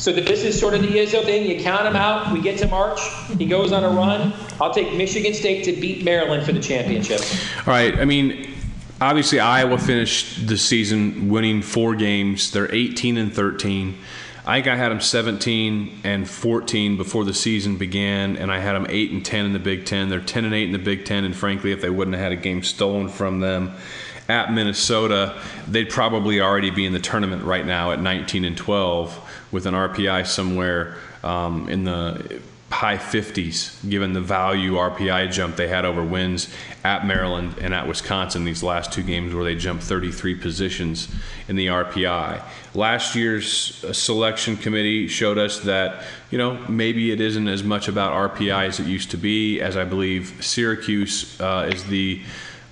So 0.00 0.12
this 0.12 0.44
is 0.44 0.58
sort 0.58 0.72
of 0.72 0.80
the 0.80 0.88
Izzo 0.88 1.22
thing. 1.22 1.44
You 1.44 1.62
count 1.62 1.86
him 1.86 1.94
out. 1.94 2.32
We 2.32 2.40
get 2.40 2.58
to 2.60 2.68
March. 2.68 2.98
He 3.36 3.44
goes 3.44 3.70
on 3.70 3.84
a 3.84 3.90
run. 3.90 4.32
I'll 4.58 4.72
take 4.72 4.94
Michigan 4.94 5.34
State 5.34 5.62
to 5.64 5.72
beat 5.78 6.02
Maryland 6.02 6.46
for 6.46 6.52
the 6.52 6.58
championship. 6.58 7.20
All 7.58 7.74
right. 7.74 7.98
I 7.98 8.06
mean, 8.06 8.50
obviously 8.98 9.40
Iowa 9.40 9.76
finished 9.76 10.46
the 10.46 10.56
season 10.56 11.28
winning 11.28 11.60
four 11.60 11.94
games. 11.94 12.50
They're 12.50 12.74
18 12.74 13.18
and 13.18 13.30
13. 13.30 13.98
I 14.46 14.56
think 14.56 14.68
I 14.68 14.76
had 14.76 14.88
them 14.88 15.02
17 15.02 16.00
and 16.02 16.28
14 16.28 16.96
before 16.96 17.26
the 17.26 17.34
season 17.34 17.76
began, 17.76 18.38
and 18.38 18.50
I 18.50 18.58
had 18.58 18.72
them 18.72 18.86
8 18.88 19.10
and 19.10 19.22
10 19.22 19.44
in 19.44 19.52
the 19.52 19.58
Big 19.58 19.84
Ten. 19.84 20.08
They're 20.08 20.18
10 20.18 20.46
and 20.46 20.54
8 20.54 20.64
in 20.64 20.72
the 20.72 20.78
Big 20.78 21.04
Ten, 21.04 21.26
and 21.26 21.36
frankly, 21.36 21.72
if 21.72 21.82
they 21.82 21.90
wouldn't 21.90 22.16
have 22.16 22.22
had 22.22 22.32
a 22.32 22.40
game 22.40 22.62
stolen 22.62 23.10
from 23.10 23.40
them 23.40 23.74
at 24.30 24.50
Minnesota, 24.50 25.38
they'd 25.68 25.90
probably 25.90 26.40
already 26.40 26.70
be 26.70 26.86
in 26.86 26.94
the 26.94 27.00
tournament 27.00 27.42
right 27.44 27.66
now 27.66 27.92
at 27.92 28.00
19 28.00 28.46
and 28.46 28.56
12 28.56 29.29
with 29.50 29.66
an 29.66 29.74
RPI 29.74 30.26
somewhere 30.26 30.96
um, 31.22 31.68
in 31.68 31.84
the 31.84 32.40
high 32.70 32.96
50s, 32.96 33.88
given 33.88 34.12
the 34.12 34.20
value 34.20 34.74
RPI 34.74 35.32
jump 35.32 35.56
they 35.56 35.66
had 35.66 35.84
over 35.84 36.04
wins 36.04 36.48
at 36.84 37.04
Maryland 37.04 37.56
and 37.60 37.74
at 37.74 37.88
Wisconsin 37.88 38.44
these 38.44 38.62
last 38.62 38.92
two 38.92 39.02
games 39.02 39.34
where 39.34 39.42
they 39.42 39.56
jumped 39.56 39.82
33 39.82 40.36
positions 40.36 41.08
in 41.48 41.56
the 41.56 41.66
RPI. 41.66 42.40
Last 42.74 43.16
year's 43.16 43.84
uh, 43.84 43.92
selection 43.92 44.56
committee 44.56 45.08
showed 45.08 45.36
us 45.36 45.58
that, 45.60 46.04
you 46.30 46.38
know, 46.38 46.64
maybe 46.68 47.10
it 47.10 47.20
isn't 47.20 47.48
as 47.48 47.64
much 47.64 47.88
about 47.88 48.36
RPI 48.36 48.68
as 48.68 48.78
it 48.78 48.86
used 48.86 49.10
to 49.10 49.16
be, 49.16 49.60
as 49.60 49.76
I 49.76 49.84
believe 49.84 50.38
Syracuse 50.40 51.40
uh, 51.40 51.68
is 51.72 51.84
the 51.84 52.22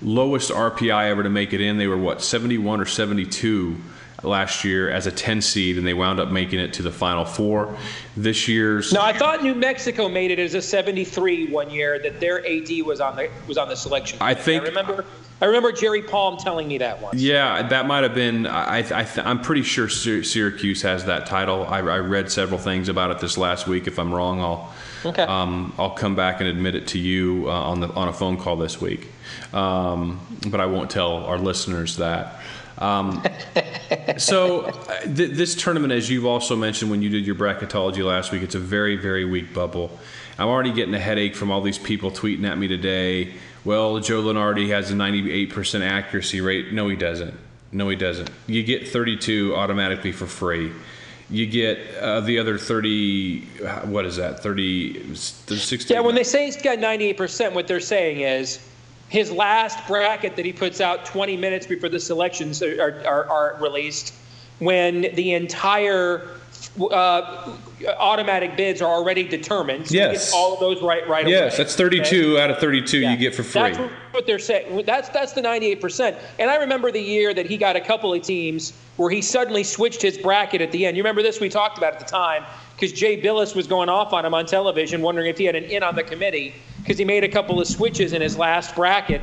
lowest 0.01 0.49
RPI 0.49 1.09
ever 1.09 1.23
to 1.23 1.29
make 1.29 1.51
it 1.51 1.59
in. 1.59 1.77
They 1.77 1.87
were, 1.87 1.97
what, 1.97 2.21
71 2.21 2.79
or 2.79 2.85
72 2.85 3.75
last 4.23 4.63
year 4.63 4.89
as 4.89 5.07
a 5.07 5.11
10 5.11 5.41
seed, 5.41 5.77
and 5.77 5.85
they 5.85 5.93
wound 5.93 6.19
up 6.19 6.29
making 6.29 6.59
it 6.59 6.73
to 6.73 6.81
the 6.81 6.91
Final 6.91 7.25
Four. 7.25 7.75
This 8.17 8.47
year's 8.47 8.91
no, 8.91 9.01
I 9.01 9.13
thought 9.13 9.43
New 9.43 9.55
Mexico 9.55 10.09
made 10.09 10.31
it 10.31 10.39
as 10.39 10.53
a 10.53 10.61
73 10.61 11.51
one 11.51 11.69
year. 11.69 11.99
That 11.99 12.19
their 12.19 12.45
AD 12.45 12.69
was 12.85 12.99
on 12.99 13.15
the 13.15 13.29
was 13.47 13.57
on 13.57 13.69
the 13.69 13.75
selection. 13.75 14.17
I 14.21 14.33
think 14.33 14.63
I 14.63 14.67
remember 14.67 15.05
I 15.41 15.45
remember 15.45 15.71
Jerry 15.71 16.01
Palm 16.01 16.37
telling 16.37 16.67
me 16.67 16.79
that 16.79 17.01
once. 17.01 17.21
Yeah, 17.21 17.65
that 17.69 17.87
might 17.87 18.03
have 18.03 18.13
been. 18.13 18.45
I, 18.45 18.79
I, 18.79 19.07
am 19.17 19.41
pretty 19.41 19.63
sure 19.63 19.87
Syracuse 19.87 20.81
has 20.81 21.05
that 21.05 21.27
title. 21.27 21.65
I, 21.65 21.77
I, 21.77 21.99
read 21.99 22.29
several 22.29 22.59
things 22.59 22.89
about 22.89 23.11
it 23.11 23.19
this 23.19 23.37
last 23.37 23.65
week. 23.65 23.87
If 23.87 23.99
I'm 23.99 24.13
wrong, 24.13 24.41
I'll 24.41 24.73
okay. 25.05 25.23
um, 25.23 25.73
I'll 25.77 25.91
come 25.91 26.15
back 26.15 26.41
and 26.41 26.49
admit 26.49 26.75
it 26.75 26.87
to 26.87 26.99
you 26.99 27.45
uh, 27.47 27.51
on 27.51 27.79
the 27.79 27.87
on 27.93 28.09
a 28.09 28.13
phone 28.13 28.35
call 28.35 28.57
this 28.57 28.81
week. 28.81 29.07
Um, 29.53 30.19
but 30.49 30.59
I 30.59 30.65
won't 30.65 30.89
tell 30.89 31.23
our 31.25 31.37
listeners 31.37 31.97
that. 31.97 32.41
Um, 32.79 33.21
so 34.17 34.61
uh, 34.61 35.01
th- 35.01 35.31
this 35.31 35.55
tournament, 35.55 35.93
as 35.93 36.09
you've 36.09 36.25
also 36.25 36.55
mentioned 36.55 36.89
when 36.89 37.01
you 37.01 37.09
did 37.09 37.25
your 37.25 37.35
bracketology 37.35 38.03
last 38.03 38.31
week, 38.31 38.41
it's 38.41 38.55
a 38.55 38.59
very 38.59 38.95
very 38.95 39.25
weak 39.25 39.53
bubble. 39.53 39.91
I'm 40.37 40.47
already 40.47 40.71
getting 40.71 40.93
a 40.93 40.99
headache 40.99 41.35
from 41.35 41.51
all 41.51 41.61
these 41.61 41.77
people 41.77 42.11
tweeting 42.11 42.45
at 42.45 42.57
me 42.57 42.67
today 42.67 43.33
well, 43.65 43.99
Joe 43.99 44.21
Lunardi 44.21 44.69
has 44.69 44.89
a 44.91 44.93
98% 44.93 45.81
accuracy 45.81 46.41
rate. 46.41 46.71
No, 46.71 46.87
he 46.87 46.95
doesn't. 46.95 47.33
No, 47.71 47.89
he 47.89 47.95
doesn't. 47.95 48.29
You 48.47 48.63
get 48.63 48.87
32 48.87 49.55
automatically 49.55 50.11
for 50.11 50.25
free. 50.25 50.71
You 51.29 51.45
get 51.45 51.77
uh, 51.97 52.21
the 52.21 52.39
other 52.39 52.57
30, 52.57 53.41
what 53.85 54.05
is 54.05 54.15
that, 54.15 54.41
30, 54.41 55.13
60? 55.15 55.93
Yeah, 55.93 55.99
when 55.99 56.15
they 56.15 56.23
say 56.23 56.45
he's 56.45 56.59
got 56.59 56.79
98%, 56.79 57.53
what 57.53 57.67
they're 57.67 57.79
saying 57.79 58.21
is 58.21 58.59
his 59.09 59.31
last 59.31 59.85
bracket 59.87 60.35
that 60.35 60.45
he 60.45 60.53
puts 60.53 60.79
out 60.79 61.05
20 61.05 61.35
minutes 61.35 61.65
before 61.67 61.89
the 61.89 61.99
selections 61.99 62.61
are, 62.61 63.03
are, 63.05 63.25
are 63.25 63.57
released, 63.59 64.13
when 64.59 65.01
the 65.15 65.33
entire 65.33 66.29
uh, 66.91 67.55
automatic 67.97 68.55
bids 68.55 68.81
are 68.81 68.91
already 68.91 69.23
determined. 69.23 69.87
So 69.87 69.95
yes. 69.95 70.33
all 70.33 70.53
of 70.53 70.59
those 70.59 70.81
right 70.81 71.07
right 71.07 71.27
yes, 71.27 71.53
away. 71.53 71.63
that's 71.63 71.75
32 71.75 72.33
okay? 72.33 72.41
out 72.41 72.51
of 72.51 72.59
32 72.59 72.99
yeah. 72.99 73.11
you 73.11 73.17
get 73.17 73.33
for 73.33 73.43
free. 73.43 73.61
That's 73.61 73.79
what 74.11 74.27
they're 74.27 74.39
saying. 74.39 74.85
That's 74.85 75.09
that's 75.09 75.33
the 75.33 75.41
98%. 75.41 76.19
And 76.37 76.49
I 76.49 76.57
remember 76.57 76.91
the 76.91 77.01
year 77.01 77.33
that 77.33 77.45
he 77.45 77.57
got 77.57 77.75
a 77.75 77.81
couple 77.81 78.13
of 78.13 78.21
teams 78.21 78.73
where 78.97 79.09
he 79.09 79.21
suddenly 79.21 79.63
switched 79.63 80.01
his 80.01 80.17
bracket 80.17 80.61
at 80.61 80.71
the 80.71 80.85
end. 80.85 80.97
You 80.97 81.03
remember 81.03 81.21
this? 81.21 81.39
We 81.39 81.49
talked 81.49 81.77
about 81.77 81.93
at 81.93 81.99
the 81.99 82.05
time 82.05 82.43
because 82.75 82.91
Jay 82.91 83.19
Bilas 83.19 83.55
was 83.55 83.67
going 83.67 83.89
off 83.89 84.13
on 84.13 84.25
him 84.25 84.33
on 84.33 84.45
television, 84.45 85.01
wondering 85.01 85.27
if 85.27 85.37
he 85.37 85.45
had 85.45 85.55
an 85.55 85.65
in 85.65 85.83
on 85.83 85.95
the 85.95 86.03
committee 86.03 86.53
because 86.89 86.97
he 86.97 87.05
made 87.05 87.23
a 87.23 87.29
couple 87.29 87.61
of 87.61 87.67
switches 87.67 88.13
in 88.13 88.21
his 88.23 88.35
last 88.35 88.73
bracket 88.73 89.21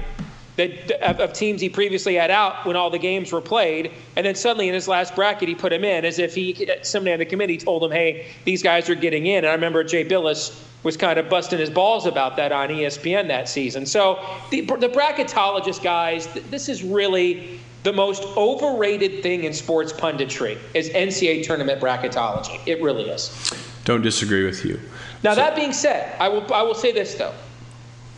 that 0.55 0.89
of, 1.03 1.19
of, 1.19 1.33
teams 1.33 1.61
he 1.61 1.69
previously 1.69 2.15
had 2.15 2.31
out 2.31 2.65
when 2.65 2.77
all 2.77 2.91
the 2.91 2.99
games 2.99 3.33
were 3.33 3.41
played, 3.41 3.91
and 4.15 4.25
then 4.25 4.37
suddenly 4.37 4.69
in 4.69 4.75
his 4.75 4.87
last 4.87 5.17
bracket 5.17 5.49
he 5.49 5.55
put 5.57 5.73
him 5.73 5.83
in 5.83 6.05
as 6.05 6.21
if 6.21 6.33
he 6.33 6.71
somebody 6.83 7.13
on 7.13 7.19
the 7.19 7.27
committee 7.27 7.59
told 7.59 7.83
him, 7.83 7.91
"Hey, 7.91 8.29
these 8.45 8.63
guys 8.63 8.89
are 8.89 8.95
getting 8.95 9.27
in." 9.27 9.39
And 9.39 9.49
I 9.49 9.53
remember 9.53 9.83
Jay 9.83 10.05
Bilas 10.05 10.63
was 10.85 10.97
kind 10.97 11.19
of 11.19 11.29
busting 11.29 11.59
his 11.59 11.69
balls 11.69 12.07
about 12.07 12.37
that 12.37 12.53
on 12.53 12.69
ESPN 12.69 13.27
that 13.27 13.49
season. 13.49 13.85
So 13.85 14.25
the, 14.53 14.61
the 14.61 14.89
bracketologist 14.89 15.83
guys, 15.83 16.29
this 16.49 16.69
is 16.69 16.85
really 16.85 17.59
the 17.83 17.93
most 17.93 18.23
overrated 18.37 19.25
thing 19.25 19.43
in 19.43 19.53
sports 19.53 19.93
punditry 19.93 20.57
is 20.73 20.89
NCAA 20.91 21.45
tournament 21.45 21.81
bracketology. 21.81 22.61
It 22.65 22.81
really 22.81 23.11
is. 23.11 23.53
Don't 23.85 24.03
disagree 24.03 24.45
with 24.45 24.65
you. 24.65 24.81
Now 25.25 25.35
so, 25.35 25.41
that 25.41 25.57
being 25.57 25.73
said, 25.73 26.15
I 26.21 26.29
will 26.29 26.55
I 26.55 26.63
will 26.63 26.75
say 26.75 26.93
this 26.93 27.17
though. 27.17 27.35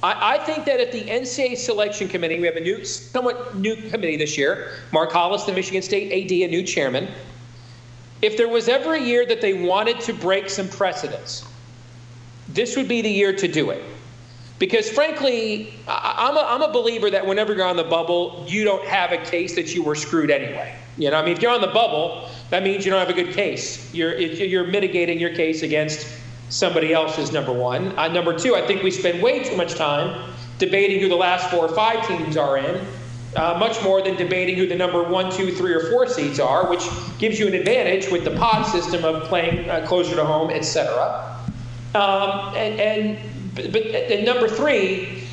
I, 0.03 0.35
I, 0.35 0.39
think 0.39 0.65
that 0.67 0.81
at 0.81 0.93
the 0.93 1.03
NCAA 1.03 1.57
selection 1.57 2.09
committee, 2.09 2.39
we 2.39 2.47
have 2.47 2.57
a 2.57 2.61
new, 2.61 2.85
somewhat 2.85 3.57
new 3.57 3.77
committee 3.91 4.17
this 4.17 4.39
year. 4.39 4.73
Mark 4.93 5.11
Hollis, 5.11 5.45
the 5.45 5.53
Michigan 5.53 5.83
State 5.83 6.13
AD, 6.13 6.31
a 6.31 6.49
new 6.49 6.63
chairman. 6.63 7.09
If 8.23 8.37
there 8.37 8.49
was 8.49 8.69
ever 8.69 8.95
a 8.95 9.01
year 9.01 9.27
that 9.27 9.41
they 9.41 9.55
wanted 9.55 10.01
to 10.01 10.13
break 10.13 10.51
some 10.51 10.69
precedents, 10.69 11.45
this 12.49 12.77
would 12.77 12.89
be 12.89 13.03
the 13.03 13.11
year 13.11 13.33
to 13.35 13.49
do 13.49 13.71
it. 13.71 13.83
Because 14.59 14.91
frankly, 14.91 15.75
I'm 15.87 16.37
a, 16.37 16.41
I'm 16.41 16.63
a 16.63 16.73
believer 16.73 17.11
that 17.11 17.25
whenever 17.25 17.55
you're 17.55 17.67
on 17.67 17.77
the 17.77 17.85
bubble, 17.85 18.45
you 18.49 18.65
don't 18.65 18.85
have 18.87 19.13
a 19.13 19.19
case 19.19 19.55
that 19.55 19.75
you 19.75 19.83
were 19.83 19.95
screwed 19.95 20.31
anyway. 20.31 20.75
You 20.97 21.11
know, 21.11 21.17
I 21.17 21.25
mean, 21.25 21.37
if 21.37 21.43
you're 21.43 21.53
on 21.53 21.61
the 21.61 21.69
bubble, 21.69 22.29
that 22.51 22.65
means 22.65 22.85
you 22.85 22.91
don't 22.91 22.99
have 22.99 23.17
a 23.17 23.23
good 23.23 23.33
case. 23.33 23.95
You're, 23.95 24.19
you're 24.19 24.67
mitigating 24.67 25.21
your 25.21 25.33
case 25.33 25.63
against 25.63 26.09
somebody 26.49 26.93
else 26.93 27.19
is 27.19 27.33
number 27.33 27.53
one. 27.53 27.97
Uh, 27.99 28.09
number 28.09 28.37
two, 28.39 28.55
I 28.55 28.67
think 28.67 28.83
we 28.83 28.91
spend 28.91 29.23
way 29.23 29.43
too 29.43 29.57
much 29.57 29.75
time 29.75 30.33
debating 30.59 31.01
who 31.01 31.09
the 31.09 31.17
last 31.17 31.51
four 31.51 31.67
or 31.67 31.75
five 31.75 32.07
teams 32.07 32.37
are 32.37 32.59
in, 32.59 32.85
uh, 33.37 33.57
much 33.59 33.83
more 33.83 34.03
than 34.03 34.17
debating 34.17 34.57
who 34.57 34.67
the 34.67 34.75
number 34.75 35.03
one, 35.03 35.31
two, 35.31 35.53
three, 35.53 35.73
or 35.73 35.91
four 35.91 36.07
seeds 36.09 36.41
are, 36.41 36.69
which 36.69 36.85
gives 37.19 37.39
you 37.39 37.47
an 37.47 37.55
advantage 37.55 38.11
with 38.11 38.25
the 38.25 38.31
pod 38.33 38.67
system 38.67 39.05
of 39.05 39.25
playing 39.25 39.69
uh, 39.69 39.87
closer 39.87 40.17
to 40.17 40.25
home, 40.25 40.51
etc. 40.51 41.37
Um, 41.95 42.55
and, 42.57 42.81
and 42.81 43.19
but, 43.55 43.73
but 43.73 43.83
and 43.83 44.25
number 44.25 44.49
three, 44.49 45.25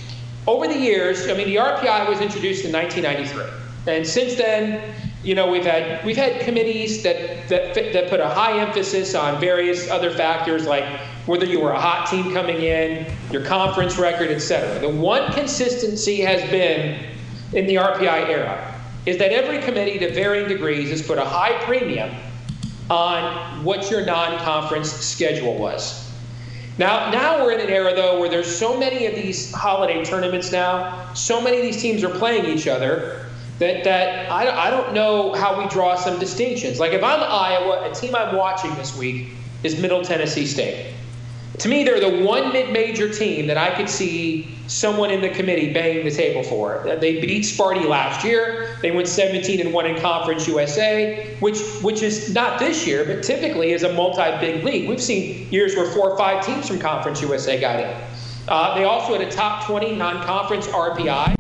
over 0.47 0.67
the 0.67 0.78
years, 0.78 1.28
I 1.28 1.34
mean, 1.34 1.47
the 1.47 1.56
RPI 1.56 2.08
was 2.08 2.21
introduced 2.21 2.65
in 2.65 2.71
1993, 2.71 3.93
and 3.93 4.06
since 4.06 4.36
then 4.36 4.93
you 5.25 5.33
know, 5.33 5.49
we've 5.49 5.65
had 5.65 6.05
we've 6.05 6.15
had 6.15 6.39
committees 6.41 7.01
that 7.01 7.49
that 7.49 7.73
that 7.73 8.09
put 8.09 8.19
a 8.19 8.29
high 8.29 8.59
emphasis 8.59 9.15
on 9.15 9.39
various 9.39 9.89
other 9.89 10.11
factors 10.11 10.67
like 10.67 10.85
whether 11.25 11.45
you 11.45 11.59
were 11.59 11.71
a 11.71 11.79
hot 11.79 12.07
team 12.07 12.31
coming 12.31 12.61
in, 12.61 13.11
your 13.31 13.43
conference 13.43 13.97
record, 13.97 14.29
et 14.29 14.39
cetera. 14.39 14.79
The 14.79 14.89
one 14.89 15.31
consistency 15.33 16.21
has 16.21 16.47
been 16.51 17.03
in 17.53 17.65
the 17.65 17.75
RPI 17.75 18.29
era 18.29 18.79
is 19.07 19.17
that 19.17 19.31
every 19.31 19.59
committee 19.59 19.97
to 19.97 20.13
varying 20.13 20.47
degrees 20.47 20.91
has 20.91 21.01
put 21.01 21.17
a 21.17 21.25
high 21.25 21.57
premium 21.65 22.11
on 22.91 23.63
what 23.63 23.89
your 23.89 24.05
non-conference 24.05 24.91
schedule 24.91 25.57
was. 25.57 26.11
Now, 26.77 27.09
now 27.09 27.43
we're 27.43 27.53
in 27.53 27.61
an 27.61 27.69
era 27.69 27.95
though 27.95 28.19
where 28.19 28.29
there's 28.29 28.53
so 28.53 28.77
many 28.77 29.07
of 29.07 29.15
these 29.15 29.51
holiday 29.51 30.05
tournaments 30.05 30.51
now, 30.51 31.11
so 31.15 31.41
many 31.41 31.57
of 31.57 31.63
these 31.63 31.81
teams 31.81 32.03
are 32.03 32.09
playing 32.09 32.45
each 32.45 32.67
other 32.67 33.24
that, 33.60 33.84
that 33.84 34.32
I, 34.32 34.68
I 34.68 34.70
don't 34.70 34.94
know 34.94 35.34
how 35.34 35.62
we 35.62 35.68
draw 35.70 35.96
some 35.96 36.20
distinctions. 36.20 36.80
Like 36.80 36.91
if 36.91 37.04
I'm 37.04 37.22
Iowa, 37.22 37.89
a 37.89 37.94
team 37.94 38.15
I'm 38.15 38.36
watching 38.36 38.74
this 38.76 38.98
week 38.98 39.30
is 39.63 39.80
Middle 39.82 40.04
Tennessee 40.04 40.46
State. 40.46 40.94
To 41.60 41.70
me, 41.70 41.86
they're 41.86 42.02
the 42.02 42.26
one 42.26 42.52
mid-major 42.52 43.10
team 43.13 43.48
that 43.48 43.58
I 43.58 43.74
could 43.74 43.89
see 43.89 44.54
someone 44.68 45.10
in 45.10 45.22
the 45.22 45.30
committee 45.30 45.72
banging 45.72 46.04
the 46.04 46.12
table 46.12 46.44
for. 46.44 46.84
They 47.00 47.22
beat 47.22 47.44
Sparty 47.44 47.88
last 47.88 48.26
year. 48.26 48.78
They 48.82 48.91
went 48.91 49.08
17 49.08 49.62
and 49.62 49.74
one 49.74 49.86
in 49.86 50.00
Conference 50.02 50.48
USA, 50.48 51.34
which 51.39 51.60
which 51.82 52.02
is 52.02 52.34
not 52.34 52.60
this 52.60 52.86
year, 52.86 53.06
but 53.06 53.24
typically 53.24 53.72
is 53.72 53.84
a 53.84 53.94
multi-big 53.94 54.65
league. 54.65 54.89
We've 54.89 55.02
seen 55.02 55.48
years 55.50 55.76
where 55.76 55.89
four 55.91 56.10
or 56.10 56.18
five 56.18 56.46
teams 56.46 56.68
from 56.68 56.80
Conference 56.80 57.22
USA 57.22 57.60
got 57.60 57.80
in. 57.80 57.96
Uh, 58.50 58.76
they 58.76 58.84
also 58.84 59.18
had 59.18 59.26
a 59.26 59.32
top 59.32 59.65
20 59.65 59.96
non-conference 59.96 60.68
RPI. 60.68 61.36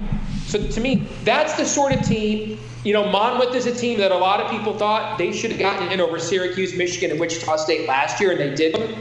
So 0.55 0.65
to 0.65 0.79
me, 0.79 1.05
that's 1.25 1.57
the 1.57 1.65
sort 1.65 1.91
of 1.91 2.01
team. 2.01 2.57
You 2.85 2.93
know, 2.93 3.09
Monmouth 3.09 3.53
is 3.55 3.65
a 3.65 3.75
team 3.75 3.99
that 3.99 4.13
a 4.13 4.17
lot 4.17 4.39
of 4.39 4.49
people 4.49 4.77
thought 4.77 5.17
they 5.17 5.33
should 5.33 5.51
have 5.51 5.59
gotten 5.59 5.91
in 5.91 5.99
over 5.99 6.17
Syracuse, 6.17 6.73
Michigan, 6.77 7.11
and 7.11 7.19
Wichita 7.19 7.57
State 7.57 7.89
last 7.89 8.21
year, 8.21 8.31
and 8.31 8.39
they 8.39 8.55
didn't. 8.55 8.95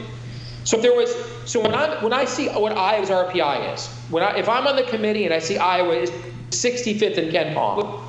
So 0.65 0.75
if 0.75 0.83
there 0.83 0.93
was, 0.93 1.15
so 1.45 1.61
when 1.61 1.73
I 1.73 2.03
when 2.03 2.11
I 2.11 2.25
see 2.25 2.49
what 2.49 2.77
Iowa's 2.77 3.09
RPI 3.09 3.73
is, 3.73 3.87
when 4.09 4.21
I 4.21 4.35
if 4.37 4.49
I'm 4.49 4.67
on 4.67 4.75
the 4.75 4.83
committee 4.83 5.23
and 5.23 5.33
I 5.33 5.39
see 5.39 5.57
Iowa 5.57 5.93
is 5.93 6.11
65th 6.49 7.17
in 7.17 7.29
KenPom, 7.29 8.01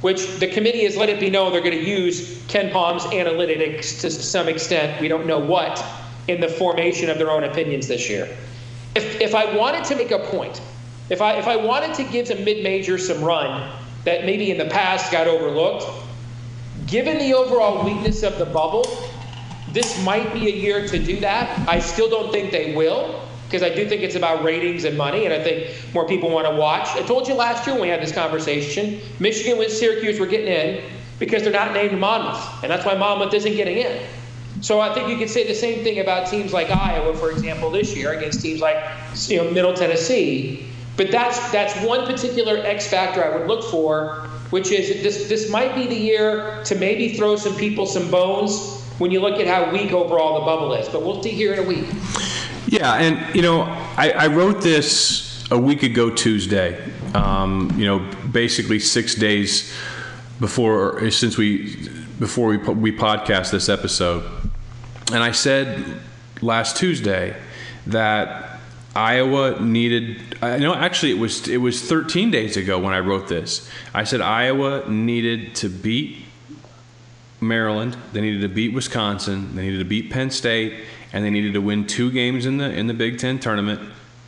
which 0.00 0.26
the 0.38 0.46
committee 0.46 0.84
has 0.84 0.96
let 0.96 1.10
it 1.10 1.20
be 1.20 1.28
known 1.28 1.52
they're 1.52 1.60
going 1.60 1.72
to 1.72 1.84
use 1.84 2.42
KenPom's 2.44 3.04
analytics 3.06 4.00
to 4.00 4.10
some 4.10 4.48
extent. 4.48 4.98
We 4.98 5.08
don't 5.08 5.26
know 5.26 5.40
what 5.40 5.84
in 6.28 6.40
the 6.40 6.48
formation 6.48 7.10
of 7.10 7.18
their 7.18 7.30
own 7.30 7.44
opinions 7.44 7.86
this 7.86 8.08
year. 8.08 8.34
If 8.94 9.20
if 9.20 9.34
I 9.34 9.54
wanted 9.54 9.84
to 9.84 9.96
make 9.96 10.10
a 10.10 10.20
point 10.20 10.62
if 11.10 11.20
I, 11.20 11.34
if 11.34 11.46
I 11.46 11.56
wanted 11.56 11.94
to 11.94 12.04
give 12.04 12.30
a 12.30 12.36
mid-major 12.36 12.98
some 12.98 13.22
run 13.22 13.70
that 14.04 14.24
maybe 14.24 14.50
in 14.50 14.58
the 14.58 14.66
past 14.66 15.12
got 15.12 15.26
overlooked, 15.26 15.84
given 16.86 17.18
the 17.18 17.34
overall 17.34 17.84
weakness 17.84 18.22
of 18.22 18.38
the 18.38 18.46
bubble, 18.46 18.86
this 19.72 20.02
might 20.04 20.32
be 20.32 20.46
a 20.46 20.54
year 20.54 20.86
to 20.86 20.98
do 20.98 21.20
that. 21.20 21.68
I 21.68 21.80
still 21.80 22.08
don't 22.08 22.32
think 22.32 22.52
they 22.52 22.74
will 22.74 23.22
because 23.46 23.62
I 23.62 23.74
do 23.74 23.88
think 23.88 24.02
it's 24.02 24.14
about 24.14 24.42
ratings 24.42 24.84
and 24.84 24.96
money, 24.96 25.26
and 25.26 25.34
I 25.34 25.42
think 25.42 25.74
more 25.94 26.06
people 26.06 26.30
want 26.30 26.46
to 26.46 26.54
watch. 26.54 26.88
I 26.96 27.02
told 27.02 27.28
you 27.28 27.34
last 27.34 27.66
year 27.66 27.74
when 27.74 27.82
we 27.82 27.88
had 27.88 28.02
this 28.02 28.12
conversation, 28.12 29.00
Michigan 29.20 29.58
with 29.58 29.72
Syracuse 29.72 30.18
were 30.18 30.26
getting 30.26 30.48
in 30.48 30.84
because 31.18 31.42
they're 31.42 31.52
not 31.52 31.72
named 31.72 31.98
Monmouth, 31.98 32.62
and 32.62 32.70
that's 32.70 32.84
why 32.84 32.94
Monmouth 32.94 33.32
isn't 33.34 33.54
getting 33.54 33.78
in. 33.78 34.02
So 34.60 34.80
I 34.80 34.94
think 34.94 35.08
you 35.08 35.16
could 35.18 35.30
say 35.30 35.46
the 35.46 35.54
same 35.54 35.84
thing 35.84 36.00
about 36.00 36.28
teams 36.28 36.52
like 36.52 36.70
Iowa, 36.70 37.14
for 37.16 37.30
example, 37.30 37.70
this 37.70 37.94
year 37.94 38.12
against 38.12 38.40
teams 38.40 38.60
like 38.60 38.82
you 39.28 39.36
know 39.36 39.50
Middle 39.50 39.74
Tennessee. 39.74 40.66
But 40.96 41.10
that's 41.10 41.50
that's 41.50 41.74
one 41.84 42.06
particular 42.06 42.58
X 42.58 42.88
factor 42.88 43.24
I 43.24 43.36
would 43.36 43.48
look 43.48 43.64
for, 43.64 44.28
which 44.50 44.70
is 44.70 45.02
this 45.02 45.28
this 45.28 45.50
might 45.50 45.74
be 45.74 45.86
the 45.86 45.96
year 45.96 46.62
to 46.64 46.74
maybe 46.76 47.14
throw 47.14 47.36
some 47.36 47.56
people 47.56 47.86
some 47.86 48.10
bones 48.10 48.82
when 48.98 49.10
you 49.10 49.20
look 49.20 49.40
at 49.40 49.46
how 49.46 49.72
weak 49.72 49.92
overall 49.92 50.38
the 50.38 50.46
bubble 50.46 50.72
is. 50.74 50.88
But 50.88 51.02
we'll 51.02 51.22
see 51.22 51.30
here 51.30 51.52
in 51.52 51.58
a 51.58 51.62
week. 51.62 51.86
Yeah, 52.66 52.94
and 52.94 53.34
you 53.34 53.42
know, 53.42 53.62
I, 53.96 54.12
I 54.16 54.26
wrote 54.28 54.62
this 54.62 55.44
a 55.50 55.58
week 55.58 55.82
ago 55.82 56.10
Tuesday. 56.10 56.80
Um, 57.14 57.72
you 57.76 57.86
know, 57.86 57.98
basically 58.30 58.78
six 58.78 59.14
days 59.14 59.72
before 60.40 61.10
since 61.10 61.36
we 61.36 61.88
before 62.18 62.48
we 62.48 62.56
we 62.56 62.92
podcast 62.96 63.50
this 63.50 63.68
episode, 63.68 64.24
and 65.12 65.22
I 65.22 65.32
said 65.32 66.00
last 66.40 66.76
Tuesday 66.76 67.36
that 67.86 68.53
Iowa 68.96 69.60
needed. 69.60 70.36
Uh, 70.40 70.46
I 70.46 70.58
know 70.58 70.74
actually 70.74 71.12
it 71.12 71.18
was 71.18 71.48
it 71.48 71.56
was 71.56 71.82
13 71.82 72.30
days 72.30 72.56
ago 72.56 72.78
when 72.78 72.94
I 72.94 73.00
wrote 73.00 73.28
this. 73.28 73.68
I 73.92 74.04
said 74.04 74.20
Iowa 74.20 74.88
needed 74.88 75.54
to 75.56 75.68
beat 75.68 76.24
Maryland. 77.40 77.96
They 78.12 78.20
needed 78.20 78.42
to 78.42 78.48
beat 78.48 78.72
Wisconsin. 78.72 79.56
They 79.56 79.62
needed 79.62 79.78
to 79.78 79.84
beat 79.84 80.10
Penn 80.10 80.30
State, 80.30 80.84
and 81.12 81.24
they 81.24 81.30
needed 81.30 81.54
to 81.54 81.60
win 81.60 81.86
two 81.86 82.10
games 82.10 82.46
in 82.46 82.58
the 82.58 82.70
in 82.70 82.86
the 82.86 82.94
Big 82.94 83.18
Ten 83.18 83.38
tournament 83.38 83.80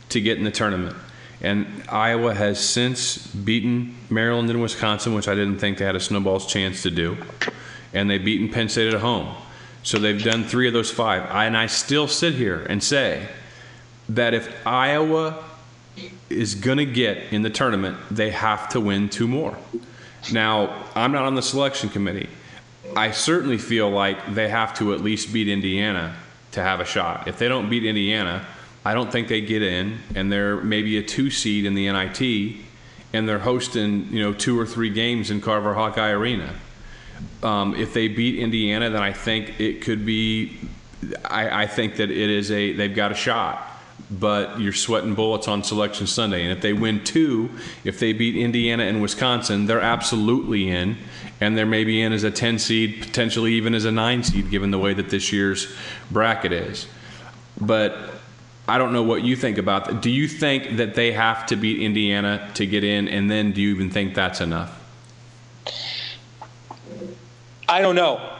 to 0.09 0.19
get 0.19 0.37
in 0.37 0.43
the 0.43 0.51
tournament. 0.51 0.95
And 1.39 1.83
Iowa 1.87 2.33
has 2.33 2.59
since 2.59 3.27
beaten 3.27 3.95
Maryland 4.09 4.49
and 4.49 4.61
Wisconsin, 4.61 5.13
which 5.13 5.27
I 5.27 5.35
didn't 5.35 5.59
think 5.59 5.77
they 5.77 5.85
had 5.85 5.95
a 5.95 5.99
snowball's 5.99 6.47
chance 6.47 6.81
to 6.83 6.91
do, 6.91 7.17
and 7.93 8.09
they've 8.09 8.23
beaten 8.23 8.49
Penn 8.49 8.69
State 8.69 8.93
at 8.93 8.99
home. 8.99 9.35
So 9.83 9.99
they've 9.99 10.21
done 10.21 10.43
three 10.43 10.67
of 10.67 10.73
those 10.73 10.91
five. 10.91 11.23
I, 11.31 11.45
and 11.45 11.55
I 11.55 11.67
still 11.67 12.07
sit 12.07 12.33
here 12.33 12.65
and 12.69 12.83
say 12.83 13.29
that 14.09 14.33
if 14.33 14.65
Iowa 14.65 15.43
is 16.29 16.55
going 16.55 16.77
to 16.77 16.85
get 16.85 17.31
in 17.31 17.41
the 17.41 17.49
tournament, 17.49 17.97
they 18.11 18.31
have 18.31 18.69
to 18.69 18.79
win 18.79 19.09
two 19.09 19.27
more. 19.27 19.57
Now, 20.31 20.85
I'm 20.95 21.11
not 21.11 21.25
on 21.25 21.35
the 21.35 21.41
selection 21.41 21.89
committee. 21.89 22.29
I 22.95 23.11
certainly 23.11 23.57
feel 23.57 23.89
like 23.89 24.33
they 24.33 24.49
have 24.49 24.73
to 24.75 24.93
at 24.93 25.01
least 25.01 25.33
beat 25.33 25.47
Indiana 25.47 26.15
to 26.51 26.61
have 26.61 26.79
a 26.79 26.85
shot. 26.85 27.27
If 27.27 27.37
they 27.37 27.47
don't 27.47 27.69
beat 27.69 27.85
Indiana, 27.85 28.45
I 28.85 28.93
don't 28.93 29.11
think 29.11 29.27
they 29.27 29.41
get 29.41 29.61
in, 29.61 29.99
and 30.15 30.31
they're 30.31 30.57
maybe 30.57 30.97
a 30.97 31.03
two 31.03 31.29
seed 31.29 31.65
in 31.65 31.75
the 31.75 31.91
NIT, 31.91 32.55
and 33.13 33.27
they're 33.27 33.39
hosting 33.39 34.07
you 34.11 34.21
know 34.21 34.33
two 34.33 34.57
or 34.59 34.65
three 34.65 34.89
games 34.89 35.29
in 35.29 35.41
Carver 35.41 35.73
Hawkeye 35.73 36.11
Arena. 36.11 36.53
Um, 37.43 37.75
if 37.75 37.93
they 37.93 38.07
beat 38.07 38.39
Indiana, 38.39 38.89
then 38.89 39.01
I 39.01 39.11
think 39.11 39.59
it 39.59 39.81
could 39.81 40.05
be. 40.05 40.57
I, 41.25 41.63
I 41.63 41.67
think 41.67 41.97
that 41.97 42.09
it 42.09 42.29
is 42.29 42.49
a 42.51 42.73
they've 42.73 42.95
got 42.95 43.11
a 43.11 43.15
shot 43.15 43.66
but 44.09 44.59
you're 44.59 44.73
sweating 44.73 45.15
bullets 45.15 45.47
on 45.47 45.63
selection 45.63 46.07
Sunday. 46.07 46.43
And 46.43 46.51
if 46.51 46.61
they 46.61 46.73
win 46.73 47.03
two, 47.03 47.49
if 47.83 47.99
they 47.99 48.13
beat 48.13 48.35
Indiana 48.35 48.83
and 48.83 49.01
Wisconsin, 49.01 49.65
they're 49.65 49.81
absolutely 49.81 50.69
in. 50.69 50.97
And 51.39 51.57
they're 51.57 51.65
maybe 51.65 52.01
in 52.01 52.13
as 52.13 52.23
a 52.23 52.31
10 52.31 52.57
seed, 52.57 53.01
potentially 53.01 53.53
even 53.53 53.75
as 53.75 53.85
a 53.85 53.91
9 53.91 54.23
seed, 54.23 54.49
given 54.49 54.71
the 54.71 54.79
way 54.79 54.93
that 54.93 55.09
this 55.09 55.31
year's 55.31 55.75
bracket 56.09 56.51
is. 56.51 56.87
But 57.59 57.95
I 58.67 58.77
don't 58.77 58.91
know 58.91 59.03
what 59.03 59.23
you 59.23 59.35
think 59.35 59.57
about 59.57 59.85
that. 59.85 60.01
Do 60.01 60.09
you 60.09 60.27
think 60.27 60.77
that 60.77 60.95
they 60.95 61.11
have 61.11 61.45
to 61.47 61.55
beat 61.55 61.81
Indiana 61.81 62.49
to 62.55 62.65
get 62.65 62.83
in? 62.83 63.07
And 63.07 63.29
then 63.29 63.51
do 63.51 63.61
you 63.61 63.69
even 63.73 63.89
think 63.89 64.15
that's 64.15 64.41
enough? 64.41 64.73
I 67.69 67.81
don't 67.81 67.95
know. 67.95 68.36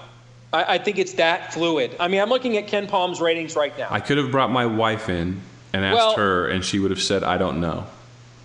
I, 0.54 0.76
I 0.76 0.78
think 0.78 0.98
it's 0.98 1.14
that 1.14 1.54
fluid. 1.54 1.96
I 2.00 2.08
mean, 2.08 2.22
I'm 2.22 2.30
looking 2.30 2.58
at 2.58 2.68
KenPom's 2.68 3.20
ratings 3.20 3.56
right 3.56 3.78
now. 3.78 3.88
I 3.90 4.00
could 4.00 4.18
have 4.18 4.32
brought 4.32 4.52
my 4.52 4.66
wife 4.66 5.10
in 5.10 5.42
and 5.74 5.86
asked 5.86 5.96
well, 5.96 6.16
her, 6.16 6.48
and 6.48 6.64
she 6.64 6.80
would 6.80 6.92
have 6.92 7.02
said, 7.02 7.24
I 7.24 7.38
don't 7.38 7.60
know. 7.60 7.86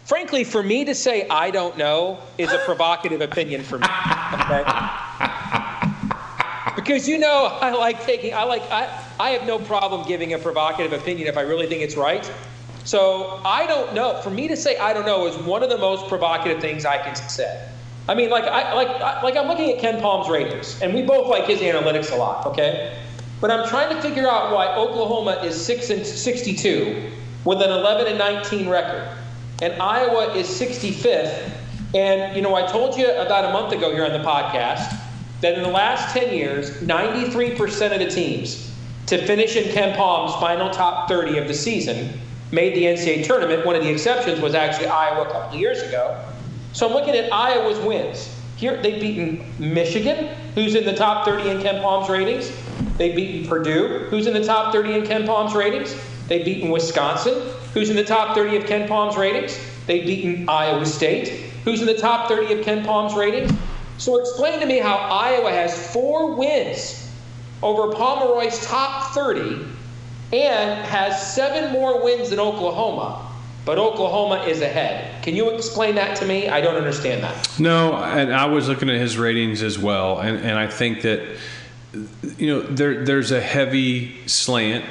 Frankly, 0.05 0.45
for 0.45 0.63
me 0.63 0.85
to 0.85 0.95
say 0.95 1.29
I 1.29 1.51
don't 1.51 1.79
know 1.79 2.19
is 2.37 2.53
a 2.53 2.59
provocative 2.59 3.21
opinion 3.21 3.63
for 3.63 3.79
me. 3.79 3.87
Okay? 4.35 4.65
because 6.77 7.09
you 7.09 7.19
know 7.19 7.57
I 7.61 7.71
like 7.71 8.05
taking 8.05 8.35
I 8.35 8.43
like 8.43 8.63
I, 8.71 9.05
I 9.21 9.31
have 9.31 9.47
no 9.47 9.59
problem 9.59 10.07
giving 10.07 10.35
a 10.35 10.39
provocative 10.39 10.93
opinion 10.93 11.29
if 11.29 11.37
I 11.37 11.43
really 11.43 11.67
think 11.67 11.83
it's 11.83 11.97
right. 11.97 12.31
So 12.85 13.41
I 13.45 13.67
don't 13.67 13.95
know. 13.95 14.21
For 14.23 14.31
me 14.31 14.49
to 14.49 14.57
say 14.57 14.77
I 14.77 14.93
don't 14.93 15.07
know 15.07 15.27
is 15.27 15.37
one 15.37 15.63
of 15.63 15.71
the 15.71 15.79
most 15.79 16.09
provocative 16.09 16.61
things 16.61 16.85
I 16.85 16.99
can 16.99 17.15
say. 17.15 17.69
I 18.09 18.15
mean, 18.15 18.31
like 18.31 18.45
I 18.45 18.75
like 18.75 19.23
like 19.23 19.37
I'm 19.37 19.47
looking 19.47 19.71
at 19.71 19.79
KenPom's 19.79 20.29
ratings, 20.29 20.81
and 20.83 20.93
we 20.93 21.03
both 21.03 21.29
like 21.29 21.47
his 21.47 21.61
analytics 21.61 22.13
a 22.13 22.17
lot. 22.17 22.47
Okay, 22.47 22.99
but 23.41 23.51
I'm 23.51 23.69
trying 23.69 23.95
to 23.95 24.03
figure 24.03 24.29
out 24.29 24.53
why 24.53 24.75
Oklahoma 24.75 25.41
is 25.45 25.61
six 25.61 25.91
and 25.91 26.05
62 26.05 27.11
with 27.45 27.61
an 27.63 27.71
11 27.71 28.07
and 28.07 28.19
19 28.19 28.69
record, 28.69 29.09
and 29.63 29.81
Iowa 29.81 30.35
is 30.35 30.49
65th. 30.49 31.51
And 31.95 32.35
you 32.35 32.43
know, 32.43 32.55
I 32.55 32.67
told 32.67 32.97
you 32.97 33.11
about 33.13 33.45
a 33.45 33.53
month 33.53 33.73
ago 33.73 33.93
here 33.93 34.05
on 34.05 34.13
the 34.13 34.27
podcast 34.27 34.99
that 35.41 35.55
in 35.55 35.63
the 35.63 35.69
last 35.69 36.15
10 36.15 36.35
years, 36.35 36.71
93% 36.81 37.93
of 37.93 37.99
the 37.99 38.09
teams 38.09 38.73
to 39.07 39.19
finish 39.27 39.57
in 39.57 39.65
KenPom's 39.65 40.35
final 40.41 40.71
top 40.71 41.09
30 41.09 41.39
of 41.39 41.49
the 41.49 41.55
season 41.55 42.19
made 42.53 42.75
the 42.75 42.85
NCAA 42.85 43.25
tournament. 43.25 43.67
One 43.67 43.75
of 43.75 43.83
the 43.83 43.91
exceptions 43.91 44.41
was 44.41 44.55
actually 44.55 44.87
Iowa 44.87 45.29
a 45.29 45.33
couple 45.33 45.55
of 45.55 45.61
years 45.61 45.83
ago. 45.83 46.19
So 46.73 46.87
I'm 46.87 46.95
looking 46.95 47.15
at 47.15 47.33
Iowa's 47.33 47.79
wins. 47.81 48.35
Here 48.57 48.81
they've 48.81 49.01
beaten 49.01 49.45
Michigan, 49.59 50.29
who's 50.55 50.75
in 50.75 50.85
the 50.85 50.95
top 50.95 51.27
30 51.27 51.51
in 51.51 51.59
KenPom's 51.59 52.09
ratings. 52.09 52.51
They've 52.97 53.15
beaten 53.15 53.49
Purdue, 53.49 54.07
who's 54.09 54.27
in 54.27 54.33
the 54.33 54.45
top 54.45 54.73
30 54.73 54.95
in 54.95 55.03
KenPom's 55.03 55.55
ratings. 55.55 55.95
They've 56.29 56.45
beaten 56.45 56.71
Wisconsin, 56.71 57.43
who's 57.75 57.91
in 57.91 57.97
the 57.97 58.05
top 58.05 58.35
30 58.35 58.57
of 58.57 58.65
KenPom's 58.65 59.17
ratings. 59.17 59.59
They've 59.87 60.07
beaten 60.07 60.49
Iowa 60.49 60.87
State, 60.87 61.51
who's 61.65 61.81
in 61.81 61.87
the 61.87 61.99
top 61.99 62.29
30 62.29 62.61
of 62.61 62.65
KenPom's 62.65 63.15
ratings. 63.15 63.53
So 63.99 64.19
explain 64.19 64.61
to 64.61 64.67
me 64.67 64.79
how 64.79 64.97
Iowa 64.97 65.51
has 65.51 65.93
four 65.93 66.35
wins 66.35 67.11
over 67.63 67.93
Pomeroy's 67.93 68.65
top 68.65 69.13
30 69.13 69.67
and 70.33 70.87
has 70.87 71.35
seven 71.35 71.73
more 71.73 72.03
wins 72.03 72.31
than 72.31 72.41
Oklahoma 72.41 73.32
but 73.65 73.79
Oklahoma 73.79 74.45
is 74.45 74.61
ahead. 74.61 75.23
Can 75.23 75.37
you 75.37 75.51
explain 75.51 75.95
that 75.95 76.17
to 76.17 76.25
me? 76.25 76.49
I 76.49 76.61
don't 76.61 76.77
understand 76.77 77.23
that. 77.23 77.59
No, 77.59 77.95
and 77.95 78.35
I 78.35 78.47
was 78.47 78.69
looking 78.69 78.91
at 78.91 78.97
his 78.97 79.17
ratings 79.17 79.63
as 79.63 79.79
well, 79.79 80.19
and, 80.19 80.39
and 80.39 80.59
I 80.59 80.67
think 80.67 81.03
that 81.03 81.23
you 82.39 82.47
know 82.47 82.63
there 82.63 83.05
there's 83.05 83.31
a 83.31 83.41
heavy 83.41 84.27
slant 84.27 84.85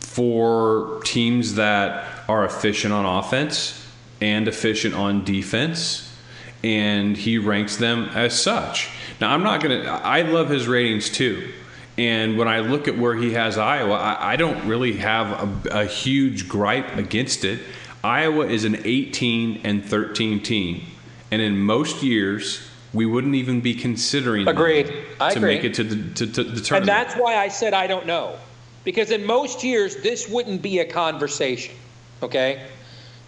for 0.00 1.00
teams 1.04 1.54
that 1.54 2.28
are 2.28 2.44
efficient 2.44 2.92
on 2.92 3.04
offense 3.04 3.86
and 4.20 4.48
efficient 4.48 4.94
on 4.94 5.24
defense, 5.24 6.14
and 6.62 7.16
he 7.16 7.38
ranks 7.38 7.76
them 7.76 8.08
as 8.14 8.40
such. 8.40 8.90
Now, 9.20 9.32
I'm 9.32 9.42
not 9.42 9.60
to. 9.62 9.86
I 9.86 10.22
love 10.22 10.48
his 10.48 10.66
ratings 10.66 11.10
too. 11.10 11.52
And 11.96 12.36
when 12.36 12.48
I 12.48 12.58
look 12.58 12.88
at 12.88 12.98
where 12.98 13.14
he 13.14 13.34
has 13.34 13.56
Iowa, 13.56 13.94
I, 13.94 14.32
I 14.32 14.36
don't 14.36 14.66
really 14.66 14.94
have 14.94 15.66
a, 15.66 15.82
a 15.82 15.84
huge 15.84 16.48
gripe 16.48 16.96
against 16.96 17.44
it. 17.44 17.60
Iowa 18.04 18.46
is 18.46 18.64
an 18.64 18.82
18 18.84 19.62
and 19.64 19.82
13 19.82 20.42
team, 20.42 20.84
and 21.30 21.40
in 21.40 21.58
most 21.58 22.02
years 22.02 22.60
we 22.92 23.06
wouldn't 23.06 23.34
even 23.34 23.62
be 23.62 23.74
considering 23.74 24.46
agreed 24.46 24.92
I 25.18 25.30
to 25.30 25.38
agree. 25.38 25.54
make 25.54 25.64
it 25.64 25.74
to 25.74 25.84
the, 25.84 26.14
to, 26.14 26.26
to 26.26 26.44
the 26.44 26.60
tournament. 26.60 26.72
And 26.72 26.88
that's 26.88 27.14
why 27.14 27.36
I 27.36 27.48
said 27.48 27.72
I 27.72 27.86
don't 27.86 28.06
know, 28.06 28.36
because 28.84 29.10
in 29.10 29.24
most 29.24 29.64
years 29.64 29.96
this 29.96 30.28
wouldn't 30.28 30.60
be 30.60 30.80
a 30.80 30.84
conversation. 30.84 31.74
Okay, 32.22 32.66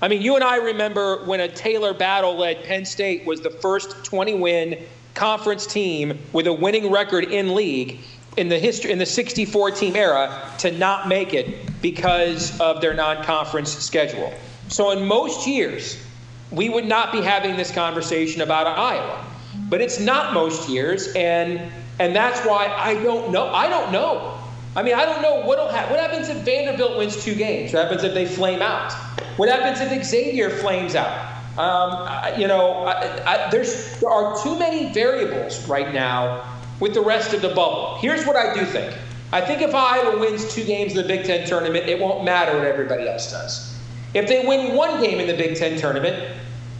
I 0.02 0.08
mean 0.08 0.20
you 0.20 0.34
and 0.34 0.44
I 0.44 0.56
remember 0.56 1.24
when 1.24 1.40
a 1.40 1.48
Talor 1.48 1.98
Battle 1.98 2.36
led 2.36 2.62
Penn 2.64 2.84
State 2.84 3.24
was 3.24 3.40
the 3.40 3.50
first 3.50 4.04
20 4.04 4.34
win 4.34 4.84
conference 5.14 5.66
team 5.66 6.18
with 6.34 6.46
a 6.46 6.52
winning 6.52 6.90
record 6.92 7.24
in 7.24 7.54
league 7.54 8.00
in 8.36 8.50
the 8.50 8.58
history 8.58 8.92
in 8.92 8.98
the 8.98 9.06
64 9.06 9.70
team 9.70 9.96
era 9.96 10.52
to 10.58 10.70
not 10.70 11.08
make 11.08 11.32
it 11.32 11.80
because 11.80 12.60
of 12.60 12.82
their 12.82 12.92
non-conference 12.92 13.72
schedule. 13.72 14.34
So, 14.68 14.90
in 14.90 15.06
most 15.06 15.46
years, 15.46 16.02
we 16.50 16.68
would 16.68 16.86
not 16.86 17.12
be 17.12 17.20
having 17.20 17.56
this 17.56 17.70
conversation 17.70 18.42
about 18.42 18.66
Iowa. 18.66 19.24
But 19.68 19.80
it's 19.80 19.98
not 19.98 20.34
most 20.34 20.68
years, 20.68 21.08
and 21.14 21.60
and 21.98 22.14
that's 22.14 22.44
why 22.46 22.66
I 22.66 22.94
don't 23.02 23.32
know. 23.32 23.46
I 23.46 23.68
don't 23.68 23.90
know. 23.90 24.38
I 24.76 24.82
mean, 24.82 24.94
I 24.94 25.06
don't 25.06 25.22
know 25.22 25.40
what'll 25.40 25.68
happen. 25.68 25.90
What 25.90 26.00
happens 26.00 26.28
if 26.28 26.44
Vanderbilt 26.44 26.98
wins 26.98 27.24
two 27.24 27.34
games? 27.34 27.72
What 27.72 27.82
happens 27.82 28.04
if 28.04 28.12
they 28.12 28.26
flame 28.26 28.60
out? 28.60 28.92
What 29.38 29.48
happens 29.48 29.80
if 29.80 30.04
Xavier 30.04 30.50
flames 30.50 30.94
out? 30.94 31.32
Um, 31.58 32.38
you 32.38 32.46
know, 32.46 32.84
I, 32.84 33.46
I, 33.46 33.50
there's 33.50 33.98
there 34.00 34.10
are 34.10 34.40
too 34.42 34.58
many 34.58 34.92
variables 34.92 35.66
right 35.66 35.92
now 35.94 36.44
with 36.80 36.92
the 36.92 37.00
rest 37.00 37.32
of 37.32 37.40
the 37.40 37.48
bubble. 37.48 37.96
Here's 38.00 38.26
what 38.26 38.36
I 38.36 38.52
do 38.52 38.66
think. 38.66 38.94
I 39.32 39.40
think 39.40 39.62
if 39.62 39.74
Iowa 39.74 40.20
wins 40.20 40.54
two 40.54 40.64
games 40.64 40.92
in 40.92 40.98
the 40.98 41.08
Big 41.08 41.24
Ten 41.24 41.48
tournament, 41.48 41.88
it 41.88 41.98
won't 41.98 42.24
matter 42.24 42.56
what 42.56 42.66
everybody 42.66 43.08
else 43.08 43.30
does. 43.30 43.75
If 44.14 44.28
they 44.28 44.46
win 44.46 44.74
one 44.74 45.02
game 45.02 45.20
in 45.20 45.26
the 45.26 45.36
Big 45.36 45.56
Ten 45.56 45.78
tournament, 45.78 46.34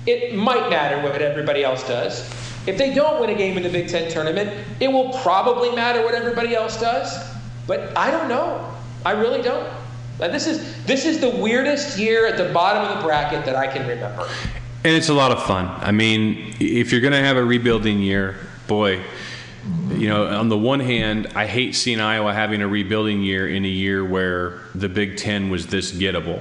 it 0.06 0.34
might 0.34 0.70
matter 0.70 1.02
what 1.02 1.20
everybody 1.20 1.64
else 1.64 1.86
does. 1.86 2.30
If 2.66 2.78
they 2.78 2.94
don't 2.94 3.20
win 3.20 3.30
a 3.30 3.34
game 3.34 3.56
in 3.56 3.62
the 3.62 3.68
Big 3.68 3.88
Ten 3.88 4.10
tournament, 4.10 4.50
it 4.80 4.88
will 4.88 5.12
probably 5.20 5.74
matter 5.74 6.02
what 6.02 6.14
everybody 6.14 6.54
else 6.54 6.80
does. 6.80 7.18
But 7.66 7.96
I 7.96 8.10
don't 8.10 8.28
know. 8.28 8.72
I 9.04 9.12
really 9.12 9.42
don't. 9.42 9.68
this 10.18 10.46
is 10.46 10.84
this 10.84 11.04
is 11.04 11.20
the 11.20 11.30
weirdest 11.30 11.98
year 11.98 12.26
at 12.26 12.36
the 12.36 12.52
bottom 12.52 12.84
of 12.84 12.98
the 12.98 13.04
bracket 13.04 13.44
that 13.44 13.56
I 13.56 13.66
can 13.66 13.86
remember. 13.86 14.28
And 14.84 14.94
it's 14.94 15.08
a 15.08 15.14
lot 15.14 15.32
of 15.32 15.42
fun. 15.44 15.66
I 15.80 15.90
mean, 15.90 16.54
if 16.60 16.92
you're 16.92 17.00
going 17.00 17.12
to 17.12 17.22
have 17.22 17.36
a 17.36 17.44
rebuilding 17.44 18.00
year, 18.00 18.36
boy, 18.68 19.02
you 19.90 20.08
know, 20.08 20.26
on 20.26 20.48
the 20.48 20.56
one 20.56 20.78
hand, 20.80 21.28
I 21.34 21.46
hate 21.46 21.74
seeing 21.74 22.00
Iowa 22.00 22.32
having 22.32 22.62
a 22.62 22.68
rebuilding 22.68 23.22
year 23.22 23.48
in 23.48 23.64
a 23.64 23.68
year 23.68 24.04
where 24.04 24.60
the 24.74 24.88
Big 24.88 25.16
Ten 25.16 25.50
was 25.50 25.66
this 25.66 25.92
gettable 25.92 26.40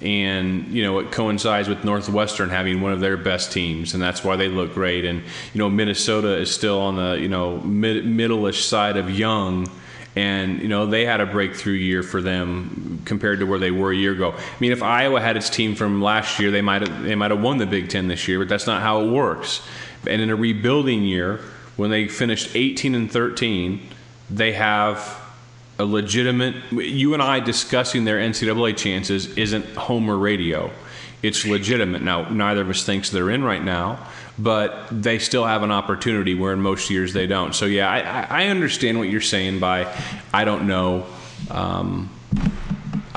and 0.00 0.68
you 0.68 0.82
know 0.82 0.98
it 1.00 1.10
coincides 1.10 1.68
with 1.68 1.84
Northwestern 1.84 2.50
having 2.50 2.80
one 2.80 2.92
of 2.92 3.00
their 3.00 3.16
best 3.16 3.52
teams, 3.52 3.94
and 3.94 4.02
that's 4.02 4.22
why 4.22 4.36
they 4.36 4.48
look 4.48 4.74
great. 4.74 5.04
And 5.04 5.22
you 5.52 5.58
know 5.58 5.68
Minnesota 5.68 6.36
is 6.36 6.52
still 6.52 6.80
on 6.80 6.96
the 6.96 7.18
you 7.20 7.28
know 7.28 7.58
mid- 7.60 8.06
middle-ish 8.06 8.64
side 8.64 8.96
of 8.96 9.10
young, 9.10 9.70
and 10.14 10.60
you 10.60 10.68
know 10.68 10.86
they 10.86 11.04
had 11.04 11.20
a 11.20 11.26
breakthrough 11.26 11.74
year 11.74 12.02
for 12.02 12.22
them 12.22 13.02
compared 13.04 13.40
to 13.40 13.46
where 13.46 13.58
they 13.58 13.70
were 13.70 13.90
a 13.90 13.96
year 13.96 14.12
ago. 14.12 14.32
I 14.32 14.60
mean, 14.60 14.72
if 14.72 14.82
Iowa 14.82 15.20
had 15.20 15.36
its 15.36 15.50
team 15.50 15.74
from 15.74 16.00
last 16.00 16.38
year, 16.38 16.50
they 16.50 16.62
might 16.62 16.82
have 16.82 17.02
they 17.02 17.14
might 17.14 17.30
have 17.30 17.42
won 17.42 17.58
the 17.58 17.66
Big 17.66 17.88
Ten 17.88 18.08
this 18.08 18.28
year, 18.28 18.38
but 18.38 18.48
that's 18.48 18.66
not 18.66 18.82
how 18.82 19.02
it 19.02 19.10
works. 19.10 19.66
And 20.06 20.22
in 20.22 20.30
a 20.30 20.36
rebuilding 20.36 21.02
year, 21.02 21.40
when 21.76 21.90
they 21.90 22.06
finished 22.06 22.54
18 22.54 22.94
and 22.94 23.10
13, 23.10 23.80
they 24.30 24.52
have 24.52 25.20
a 25.78 25.84
legitimate. 25.84 26.56
You 26.72 27.14
and 27.14 27.22
I 27.22 27.40
discussing 27.40 28.04
their 28.04 28.18
NCAA 28.18 28.76
chances 28.76 29.36
isn't 29.36 29.64
Homer 29.76 30.16
radio. 30.16 30.70
It's 31.22 31.44
legitimate. 31.44 32.02
Now, 32.02 32.28
neither 32.28 32.60
of 32.60 32.70
us 32.70 32.84
thinks 32.84 33.10
they're 33.10 33.30
in 33.30 33.42
right 33.42 33.62
now, 33.62 34.06
but 34.38 34.86
they 34.90 35.18
still 35.18 35.44
have 35.44 35.62
an 35.62 35.72
opportunity 35.72 36.34
where 36.34 36.52
in 36.52 36.60
most 36.60 36.90
years 36.90 37.12
they 37.12 37.26
don't. 37.26 37.54
So, 37.54 37.66
yeah, 37.66 37.90
I, 37.90 38.44
I 38.44 38.46
understand 38.48 38.98
what 38.98 39.08
you're 39.08 39.20
saying 39.20 39.58
by 39.58 39.92
I 40.32 40.44
don't 40.44 40.66
know. 40.66 41.06
Um, 41.50 42.10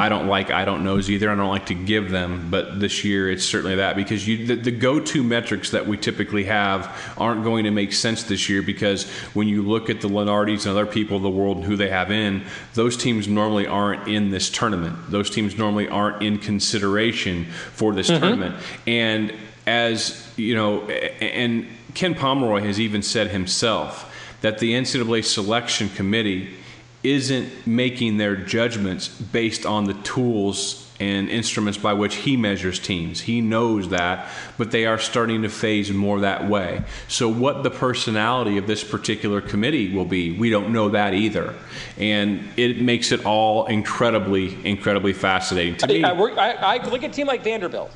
I 0.01 0.09
don't 0.09 0.25
like 0.25 0.49
I 0.49 0.65
don't 0.65 0.83
knows 0.83 1.11
either. 1.11 1.29
I 1.29 1.35
don't 1.35 1.49
like 1.49 1.67
to 1.67 1.75
give 1.75 2.09
them, 2.09 2.47
but 2.49 2.79
this 2.79 3.03
year 3.03 3.29
it's 3.29 3.45
certainly 3.45 3.75
that 3.75 3.95
because 3.95 4.27
you, 4.27 4.47
the, 4.47 4.55
the, 4.55 4.71
go-to 4.71 5.21
metrics 5.21 5.69
that 5.69 5.85
we 5.85 5.95
typically 5.95 6.45
have 6.45 7.13
aren't 7.19 7.43
going 7.43 7.65
to 7.65 7.71
make 7.71 7.93
sense 7.93 8.23
this 8.23 8.49
year 8.49 8.63
because 8.63 9.07
when 9.35 9.47
you 9.47 9.61
look 9.61 9.91
at 9.91 10.01
the 10.01 10.07
Lunardis 10.07 10.65
and 10.65 10.71
other 10.71 10.87
people 10.87 11.17
of 11.17 11.23
the 11.23 11.29
world 11.29 11.57
and 11.57 11.65
who 11.67 11.75
they 11.75 11.89
have 11.89 12.09
in, 12.09 12.43
those 12.73 12.97
teams 12.97 13.27
normally 13.27 13.67
aren't 13.67 14.07
in 14.07 14.31
this 14.31 14.49
tournament. 14.49 14.97
Those 15.11 15.29
teams 15.29 15.55
normally 15.55 15.87
aren't 15.87 16.23
in 16.23 16.39
consideration 16.39 17.45
for 17.45 17.93
this 17.93 18.09
mm-hmm. 18.09 18.21
tournament. 18.21 18.55
And 18.87 19.35
as 19.67 20.33
you 20.35 20.55
know, 20.55 20.81
and 20.89 21.67
Ken 21.93 22.15
Pomeroy 22.15 22.61
has 22.61 22.79
even 22.79 23.03
said 23.03 23.27
himself 23.27 24.11
that 24.41 24.57
the 24.57 24.73
NCAA 24.73 25.23
selection 25.23 25.89
committee 25.89 26.55
isn't 27.03 27.65
making 27.65 28.17
their 28.17 28.35
judgments 28.35 29.07
based 29.07 29.65
on 29.65 29.85
the 29.85 29.93
tools 29.95 30.87
and 31.01 31.29
instruments 31.29 31.79
by 31.79 31.93
which 31.93 32.13
he 32.13 32.37
measures 32.37 32.77
teams. 32.77 33.21
He 33.21 33.41
knows 33.41 33.89
that, 33.89 34.29
but 34.59 34.69
they 34.69 34.85
are 34.85 34.99
starting 34.99 35.41
to 35.41 35.49
phase 35.49 35.91
more 35.91 36.19
that 36.19 36.47
way. 36.47 36.83
So, 37.07 37.27
what 37.27 37.63
the 37.63 37.71
personality 37.71 38.57
of 38.59 38.67
this 38.67 38.83
particular 38.83 39.41
committee 39.41 39.91
will 39.91 40.05
be, 40.05 40.37
we 40.37 40.51
don't 40.51 40.71
know 40.71 40.89
that 40.89 41.15
either. 41.15 41.55
And 41.97 42.47
it 42.55 42.81
makes 42.81 43.11
it 43.11 43.25
all 43.25 43.65
incredibly, 43.65 44.63
incredibly 44.63 45.13
fascinating 45.13 45.77
to 45.77 45.87
me. 45.87 46.03
Uh, 46.03 46.13
I, 46.13 46.51
I, 46.51 46.75
I 46.77 46.87
look 46.87 47.03
at 47.03 47.09
a 47.09 47.13
team 47.13 47.25
like 47.25 47.43
Vanderbilt. 47.43 47.91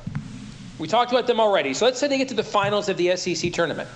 We 0.78 0.88
talked 0.88 1.12
about 1.12 1.28
them 1.28 1.38
already. 1.38 1.74
So, 1.74 1.84
let's 1.84 2.00
say 2.00 2.08
they 2.08 2.18
get 2.18 2.28
to 2.28 2.34
the 2.34 2.42
finals 2.42 2.88
of 2.88 2.96
the 2.96 3.16
SEC 3.16 3.52
tournament. 3.52 3.88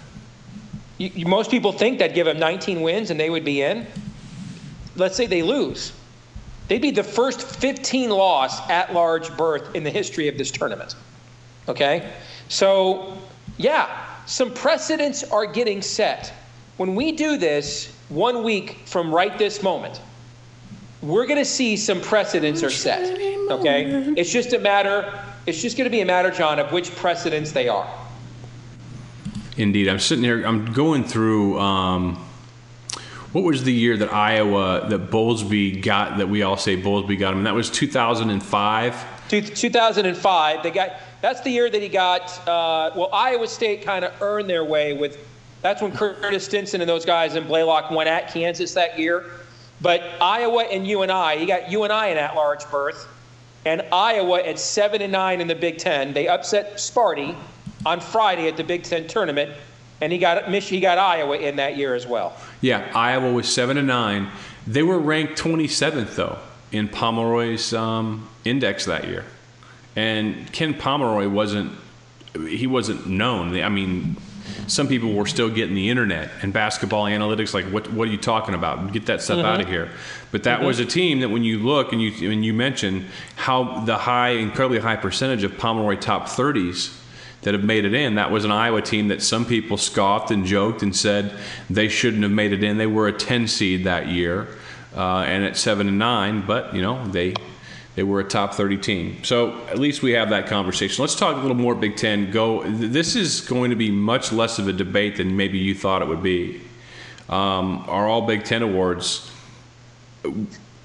You, 0.99 1.11
you, 1.15 1.27
most 1.27 1.51
people 1.51 1.73
think 1.73 1.99
that 1.99 2.15
give 2.15 2.27
them 2.27 2.39
19 2.39 2.81
wins 2.81 3.11
and 3.11 3.19
they 3.19 3.31
would 3.31 3.45
be 3.45 3.63
in 3.63 3.89
let's 5.01 5.17
say 5.17 5.27
they 5.27 5.43
lose, 5.43 5.93
they'd 6.69 6.83
be 6.83 6.93
the 6.93 7.03
first 7.03 7.43
15 7.43 8.11
loss 8.11 8.69
at 8.71 8.93
large 8.95 9.37
berth 9.37 9.75
in 9.75 9.83
the 9.83 9.91
history 9.91 10.29
of 10.29 10.39
this 10.39 10.51
tournament. 10.51 10.95
Okay? 11.69 12.13
So, 12.49 13.17
yeah, 13.57 14.07
some 14.27 14.53
precedents 14.53 15.25
are 15.25 15.47
getting 15.47 15.83
set. 15.83 16.33
When 16.77 16.95
we 16.95 17.13
do 17.13 17.37
this 17.37 17.93
one 18.11 18.45
week 18.45 18.83
from 18.87 19.13
right 19.13 19.37
this 19.39 19.63
moment, 19.63 20.01
we're 21.03 21.27
going 21.27 21.39
to 21.39 21.45
see 21.45 21.77
some 21.77 22.01
precedents 22.01 22.63
are 22.63 22.71
set. 22.71 23.19
Okay? 23.51 24.13
It's 24.17 24.31
just 24.31 24.53
a 24.53 24.59
matter, 24.59 25.25
it's 25.47 25.61
just 25.61 25.77
going 25.77 25.87
to 25.87 25.91
be 25.91 26.03
a 26.03 26.07
matter, 26.07 26.31
John, 26.31 26.59
of 26.59 26.73
which 26.73 26.95
precedents 26.95 27.53
they 27.53 27.69
are. 27.69 27.89
Indeed. 29.57 29.89
I'm 29.89 29.99
sitting 29.99 30.25
here, 30.25 30.45
I'm 30.45 30.73
going 30.73 31.05
through. 31.05 31.59
Um 31.59 32.27
what 33.33 33.45
was 33.45 33.63
the 33.63 33.73
year 33.73 33.97
that 33.97 34.13
Iowa 34.13 34.89
that 34.89 35.11
Bowlesby 35.11 35.81
got 35.83 36.19
that 36.19 36.29
we 36.29 36.43
all 36.43 36.57
say 36.57 36.77
Bowlesby 36.77 37.19
got 37.19 37.33
him? 37.33 37.39
And 37.39 37.47
that 37.47 37.55
was 37.55 37.71
2005. 37.71 39.29
2005. 39.29 40.63
They 40.63 40.71
got 40.71 40.93
that's 41.21 41.41
the 41.43 41.51
year 41.51 41.71
that 41.71 41.81
he 41.81 41.89
got. 41.89 42.31
Uh, 42.49 42.91
well, 42.97 43.11
Iowa 43.13 43.47
State 43.47 43.83
kind 43.83 44.05
of 44.05 44.21
earned 44.21 44.51
their 44.51 44.65
way 44.65 44.95
with. 44.95 45.27
That's 45.63 45.83
when 45.83 45.93
Curtis 45.93 46.47
Stinson 46.47 46.81
and 46.81 46.89
those 46.89 47.05
guys 47.05 47.37
in 47.37 47.45
Blalock 47.45 47.93
went 47.93 48.09
at 48.09 48.33
Kansas 48.33 48.73
that 48.75 48.99
year. 48.99 49.27
But 49.83 50.03
Iowa 50.21 50.65
and 50.65 50.87
UNI, 50.87 51.39
he 51.39 51.45
got 51.45 51.71
UNI 51.71 52.11
in 52.11 52.17
at-large 52.17 52.69
berth, 52.71 53.07
and 53.67 53.83
Iowa 53.93 54.41
at 54.41 54.59
seven 54.59 55.03
and 55.03 55.13
nine 55.13 55.41
in 55.41 55.47
the 55.47 55.55
Big 55.55 55.77
Ten. 55.79 56.15
They 56.15 56.29
upset 56.29 56.77
Sparty 56.77 57.37
on 57.85 58.01
Friday 58.01 58.49
at 58.49 58.57
the 58.57 58.65
Big 58.65 58.83
Ten 58.83 59.07
tournament 59.07 59.53
and 60.01 60.13
he 60.13 60.19
got 60.19 60.49
he 60.53 60.81
got 60.81 60.99
Iowa 60.99 61.37
in 61.37 61.57
that 61.57 61.77
year 61.77 61.95
as 61.95 62.07
well. 62.07 62.35
Yeah, 62.61 62.91
Iowa 62.95 63.33
was 63.33 63.53
seven 63.53 63.77
and 63.77 63.87
nine. 63.87 64.31
They 64.67 64.83
were 64.83 64.99
ranked 64.99 65.39
27th 65.39 66.15
though 66.17 66.39
in 66.73 66.89
Pomeroy's 66.89 67.73
um, 67.75 68.29
index 68.45 68.85
that 68.87 69.09
year, 69.09 69.25
and 69.97 70.51
Ken 70.53 70.75
Pomeroy 70.75 71.29
wasn't 71.29 71.73
he 72.35 72.67
wasn't 72.67 73.07
known. 73.09 73.61
I 73.61 73.69
mean, 73.69 74.17
some 74.69 74.87
people 74.89 75.13
were 75.13 75.27
still 75.27 75.51
getting 75.51 75.75
the 75.75 75.91
internet 75.91 76.31
and 76.43 76.53
basketball 76.53 77.05
analytics. 77.05 77.53
Like, 77.53 77.67
what 77.67 77.93
what 77.93 78.09
are 78.09 78.11
you 78.11 78.19
talking 78.19 78.55
about? 78.55 78.93
Get 78.93 79.07
that 79.07 79.21
stuff 79.21 79.39
mm-hmm. 79.39 79.47
out 79.47 79.61
of 79.61 79.69
here. 79.69 79.91
But 80.31 80.45
that 80.45 80.59
mm-hmm. 80.59 80.67
was 80.67 80.79
a 80.79 80.87
team 80.87 81.21
that 81.21 81.29
when 81.29 81.45
you 81.45 81.59
look 81.59 81.93
and 81.93 82.01
you 82.01 82.31
and 82.31 82.45
you 82.45 82.55
mention 82.55 83.07
how 83.37 83.81
the 83.85 83.99
high, 83.99 84.31
incredibly 84.31 84.79
high 84.79 84.97
percentage 84.97 85.45
of 85.45 85.59
Pomeroy 85.59 85.97
top 85.97 86.27
30s 86.27 87.00
that 87.43 87.55
have 87.55 87.65
made 87.65 87.85
it 87.85 87.95
in. 87.95 88.17
That 88.17 88.31
was 88.31 88.45
an 88.45 88.51
Iowa 88.51 88.83
team 88.83 89.09
that 89.09 89.23
some 89.23 89.47
people 89.47 89.77
scoffed 89.77 90.31
and 90.31 90.45
joked 90.45 90.83
and 90.83 90.95
said 90.95 91.35
they 91.69 91.89
shouldn't 91.89 92.23
have 92.23 92.33
made 92.33 92.53
it 92.53 92.63
in. 92.63 92.77
They 92.77 92.87
were 92.87 93.09
a 93.09 93.13
10 93.13 93.49
seed 93.49 93.85
that 93.85 94.09
year, 94.09 94.49
uh, 94.95 95.21
and 95.21 95.45
at 95.45 95.57
seven 95.57 95.89
and 95.89 95.99
nine, 95.99 96.45
but 96.47 96.75
you 96.75 96.83
know 96.83 97.07
they 97.09 97.35
they 97.97 98.03
were 98.03 98.21
a 98.21 98.25
top 98.25 98.55
30 98.55 98.77
team. 98.79 99.25
So 99.25 99.59
at 99.67 99.79
least 99.79 100.03
we 100.03 100.13
have 100.13 100.31
that 100.31 100.47
conversation. 100.47 101.03
Let's 101.03 101.17
talk 101.17 101.37
a 101.37 101.41
little 101.41 101.57
more 101.57 101.75
Big 101.75 101.97
Ten. 101.97 102.31
Go. 102.31 102.63
This 102.63 103.17
is 103.17 103.41
going 103.41 103.71
to 103.71 103.77
be 103.77 103.91
much 103.91 104.33
less 104.33 104.59
of 104.59 104.69
a 104.69 104.73
debate 104.73 105.17
than 105.17 105.37
maybe 105.37 105.59
you 105.59 105.75
thought 105.75 106.03
it 106.03 106.09
would 106.09 106.23
be. 106.23 106.61
Um, 107.29 107.85
are 107.89 108.09
all 108.09 108.23
Big 108.27 108.45
Ten 108.45 108.63
awards? 108.63 109.31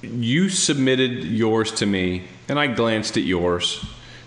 You 0.01 0.49
submitted 0.49 1.23
yours 1.23 1.71
to 1.73 1.85
me, 1.85 2.23
and 2.47 2.59
I 2.59 2.67
glanced 2.67 3.17
at 3.17 3.23
yours 3.23 3.85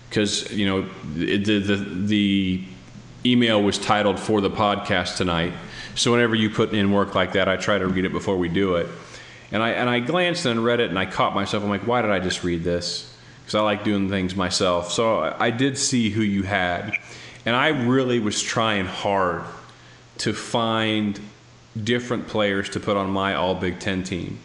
because 0.09 0.51
you 0.51 0.65
know 0.65 0.89
the, 1.13 1.37
the 1.37 1.75
the 2.05 2.63
email 3.25 3.61
was 3.61 3.77
titled 3.77 4.19
for 4.19 4.41
the 4.41 4.49
podcast 4.49 5.17
tonight. 5.17 5.53
So 5.95 6.11
whenever 6.11 6.35
you 6.35 6.49
put 6.49 6.73
in 6.73 6.91
work 6.91 7.15
like 7.15 7.33
that, 7.33 7.47
I 7.47 7.57
try 7.57 7.77
to 7.77 7.87
read 7.87 8.05
it 8.05 8.11
before 8.11 8.37
we 8.37 8.47
do 8.47 8.75
it. 8.75 8.87
And 9.51 9.61
I 9.61 9.71
and 9.71 9.89
I 9.89 9.99
glanced 9.99 10.45
and 10.45 10.63
read 10.63 10.79
it, 10.79 10.89
and 10.89 10.97
I 10.97 11.05
caught 11.05 11.33
myself. 11.33 11.63
I'm 11.63 11.69
like, 11.69 11.87
why 11.87 12.01
did 12.01 12.11
I 12.11 12.19
just 12.19 12.43
read 12.43 12.63
this? 12.63 13.15
Because 13.41 13.55
I 13.55 13.61
like 13.61 13.83
doing 13.83 14.09
things 14.09 14.35
myself. 14.35 14.91
So 14.91 15.19
I, 15.19 15.47
I 15.47 15.51
did 15.51 15.77
see 15.77 16.09
who 16.09 16.21
you 16.21 16.43
had, 16.43 16.93
and 17.45 17.55
I 17.55 17.69
really 17.69 18.19
was 18.19 18.41
trying 18.41 18.85
hard 18.85 19.43
to 20.19 20.33
find 20.33 21.19
different 21.81 22.27
players 22.27 22.69
to 22.69 22.79
put 22.79 22.97
on 22.97 23.09
my 23.09 23.35
All 23.35 23.55
Big 23.55 23.79
Ten 23.79 24.03
team 24.03 24.39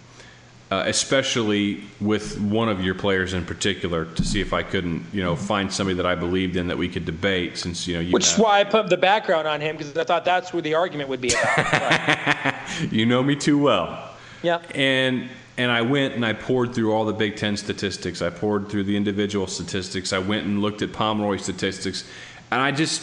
uh, 0.75 0.83
especially 0.87 1.85
with 2.01 2.41
one 2.41 2.69
of 2.69 2.83
your 2.83 2.97
players 2.97 3.33
in 3.33 3.45
particular, 3.45 4.07
to 4.07 4.25
see 4.25 4.41
if 4.41 4.53
I 4.53 4.65
couldn't, 4.65 5.05
you 5.13 5.23
know, 5.23 5.37
find 5.37 5.73
somebody 5.73 5.97
that 5.99 6.07
I 6.07 6.17
believed 6.17 6.57
in 6.57 6.67
that 6.67 6.77
we 6.77 6.89
could 6.89 7.05
debate. 7.05 7.57
Since 7.57 7.87
you 7.87 7.95
know, 7.95 8.01
you 8.01 8.13
which 8.13 8.27
is 8.27 8.37
why 8.37 8.59
I 8.59 8.65
put 8.65 8.89
the 8.89 8.97
background 8.97 9.47
on 9.47 9.61
him 9.61 9.77
because 9.77 9.97
I 9.97 10.03
thought 10.03 10.25
that's 10.25 10.53
where 10.53 10.63
the 10.63 10.75
argument 10.75 11.11
would 11.11 11.21
be 11.21 11.29
about. 11.29 12.55
you 12.91 13.07
know 13.07 13.23
me 13.23 13.37
too 13.37 13.57
well. 13.57 14.17
Yeah. 14.43 14.63
And 14.75 15.29
and 15.57 15.71
I 15.71 15.83
went 15.83 16.15
and 16.15 16.27
I 16.27 16.33
poured 16.33 16.75
through 16.75 16.93
all 16.93 17.05
the 17.05 17.13
Big 17.13 17.37
Ten 17.37 17.57
statistics. 17.57 18.21
I 18.21 18.31
poured 18.31 18.69
through 18.69 18.85
the 18.85 18.97
individual 18.97 19.47
statistics. 19.47 20.13
I 20.13 20.19
went 20.19 20.45
and 20.45 20.61
looked 20.61 20.83
at 20.83 20.93
Pomeroy 20.93 21.37
statistics, 21.37 22.03
and 22.51 22.61
I 22.61 22.73
just 22.73 23.01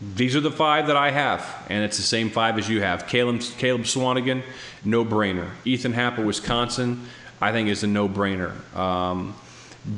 these 0.00 0.36
are 0.36 0.40
the 0.40 0.50
five 0.50 0.88
that 0.88 0.96
I 0.96 1.10
have, 1.10 1.66
and 1.70 1.82
it's 1.82 1.96
the 1.96 2.02
same 2.02 2.28
five 2.28 2.58
as 2.58 2.68
you 2.68 2.82
have. 2.82 3.06
Caleb, 3.06 3.40
Caleb 3.56 3.82
Swanigan, 3.82 4.42
no 4.84 5.04
brainer. 5.04 5.50
Ethan 5.64 5.94
Happ, 5.94 6.18
of 6.18 6.26
Wisconsin, 6.26 7.06
I 7.40 7.52
think 7.52 7.68
is 7.70 7.82
a 7.82 7.86
no 7.86 8.08
brainer. 8.08 8.52
Um, 8.76 9.34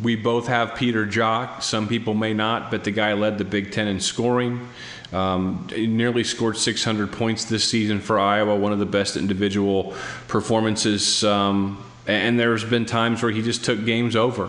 we 0.02 0.14
both 0.14 0.46
have 0.46 0.76
Peter 0.76 1.04
Jok. 1.04 1.62
Some 1.62 1.88
people 1.88 2.14
may 2.14 2.32
not, 2.32 2.70
but 2.70 2.84
the 2.84 2.90
guy 2.92 3.14
led 3.14 3.38
the 3.38 3.44
Big 3.44 3.72
Ten 3.72 3.88
in 3.88 3.98
scoring. 3.98 4.68
Um, 5.12 5.66
nearly 5.74 6.22
scored 6.22 6.58
600 6.58 7.10
points 7.10 7.46
this 7.46 7.64
season 7.64 8.00
for 8.00 8.20
Iowa, 8.20 8.54
one 8.54 8.72
of 8.72 8.78
the 8.78 8.86
best 8.86 9.16
individual 9.16 9.94
performances. 10.28 11.24
Um, 11.24 11.82
and 12.06 12.38
there's 12.38 12.64
been 12.64 12.86
times 12.86 13.22
where 13.22 13.32
he 13.32 13.42
just 13.42 13.64
took 13.64 13.84
games 13.84 14.14
over 14.14 14.48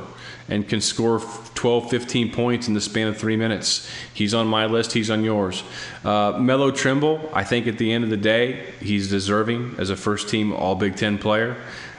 and 0.49 0.67
can 0.67 0.81
score 0.81 1.19
12, 1.55 1.89
15 1.89 2.31
points 2.31 2.67
in 2.67 2.73
the 2.73 2.81
span 2.81 3.07
of 3.07 3.17
three 3.17 3.35
minutes. 3.35 3.89
He's 4.13 4.33
on 4.33 4.47
my 4.47 4.65
list, 4.65 4.93
he's 4.93 5.09
on 5.09 5.23
yours. 5.23 5.63
Uh, 6.03 6.37
Melo 6.39 6.71
Trimble, 6.71 7.29
I 7.33 7.43
think 7.43 7.67
at 7.67 7.77
the 7.77 7.91
end 7.91 8.03
of 8.03 8.09
the 8.09 8.17
day, 8.17 8.65
he's 8.79 9.09
deserving 9.09 9.75
as 9.77 9.89
a 9.89 9.95
first 9.95 10.29
team 10.29 10.51
All 10.53 10.75
Big 10.75 10.95
Ten 10.95 11.17
player. 11.17 11.55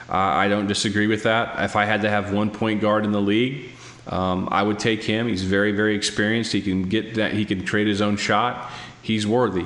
Uh, 0.09 0.15
I 0.15 0.49
don't 0.49 0.67
disagree 0.67 1.07
with 1.07 1.23
that. 1.23 1.63
If 1.63 1.75
I 1.75 1.85
had 1.85 2.01
to 2.01 2.09
have 2.09 2.33
one 2.33 2.51
point 2.51 2.81
guard 2.81 3.05
in 3.05 3.11
the 3.11 3.21
league, 3.21 3.71
um, 4.07 4.49
I 4.51 4.63
would 4.63 4.79
take 4.79 5.03
him. 5.03 5.27
He's 5.27 5.43
very, 5.43 5.71
very 5.71 5.95
experienced. 5.95 6.51
He 6.51 6.61
can 6.61 6.83
get 6.83 7.15
that. 7.15 7.33
He 7.33 7.45
can 7.45 7.65
create 7.65 7.87
his 7.87 8.01
own 8.01 8.17
shot. 8.17 8.71
He's 9.01 9.25
worthy. 9.25 9.65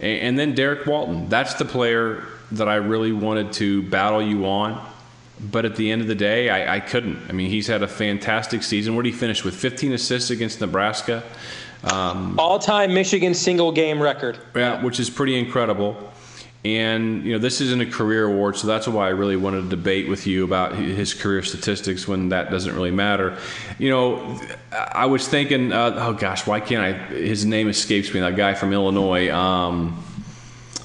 And, 0.00 0.20
and 0.20 0.38
then 0.38 0.54
Derrick 0.54 0.86
Walton. 0.86 1.28
That's 1.28 1.54
the 1.54 1.64
player 1.64 2.24
that 2.52 2.68
I 2.68 2.76
really 2.76 3.12
wanted 3.12 3.52
to 3.54 3.82
battle 3.84 4.20
you 4.20 4.46
on 4.46 4.84
but 5.40 5.64
at 5.64 5.76
the 5.76 5.90
end 5.90 6.02
of 6.02 6.08
the 6.08 6.14
day, 6.14 6.48
I, 6.48 6.76
I 6.76 6.80
couldn't. 6.80 7.18
I 7.28 7.32
mean, 7.32 7.50
he's 7.50 7.66
had 7.66 7.82
a 7.82 7.88
fantastic 7.88 8.62
season. 8.62 8.94
Where 8.94 9.02
did 9.02 9.12
he 9.12 9.18
finish 9.18 9.44
with 9.44 9.54
15 9.54 9.92
assists 9.92 10.30
against 10.30 10.60
Nebraska? 10.60 11.22
Um, 11.84 12.38
All-time 12.38 12.94
Michigan 12.94 13.34
single 13.34 13.70
game 13.70 14.00
record. 14.00 14.38
Yeah, 14.54 14.82
which 14.82 14.98
is 14.98 15.10
pretty 15.10 15.38
incredible. 15.38 16.12
And 16.64 17.24
you 17.24 17.32
know, 17.32 17.38
this 17.38 17.60
isn't 17.60 17.80
a 17.80 17.86
career 17.86 18.26
award, 18.26 18.56
so 18.56 18.66
that's 18.66 18.88
why 18.88 19.06
I 19.06 19.10
really 19.10 19.36
wanted 19.36 19.62
to 19.62 19.68
debate 19.68 20.08
with 20.08 20.26
you 20.26 20.42
about 20.42 20.74
his 20.74 21.14
career 21.14 21.42
statistics 21.42 22.08
when 22.08 22.30
that 22.30 22.50
doesn't 22.50 22.74
really 22.74 22.90
matter. 22.90 23.38
You 23.78 23.90
know, 23.90 24.40
I 24.72 25.06
was 25.06 25.28
thinking, 25.28 25.72
uh, 25.72 25.94
oh 25.96 26.14
gosh, 26.14 26.44
why 26.44 26.58
can't 26.58 26.82
I? 26.82 26.92
His 27.14 27.44
name 27.44 27.68
escapes 27.68 28.12
me. 28.12 28.18
That 28.18 28.34
guy 28.34 28.54
from 28.54 28.72
Illinois. 28.72 29.30
Um, 29.30 30.02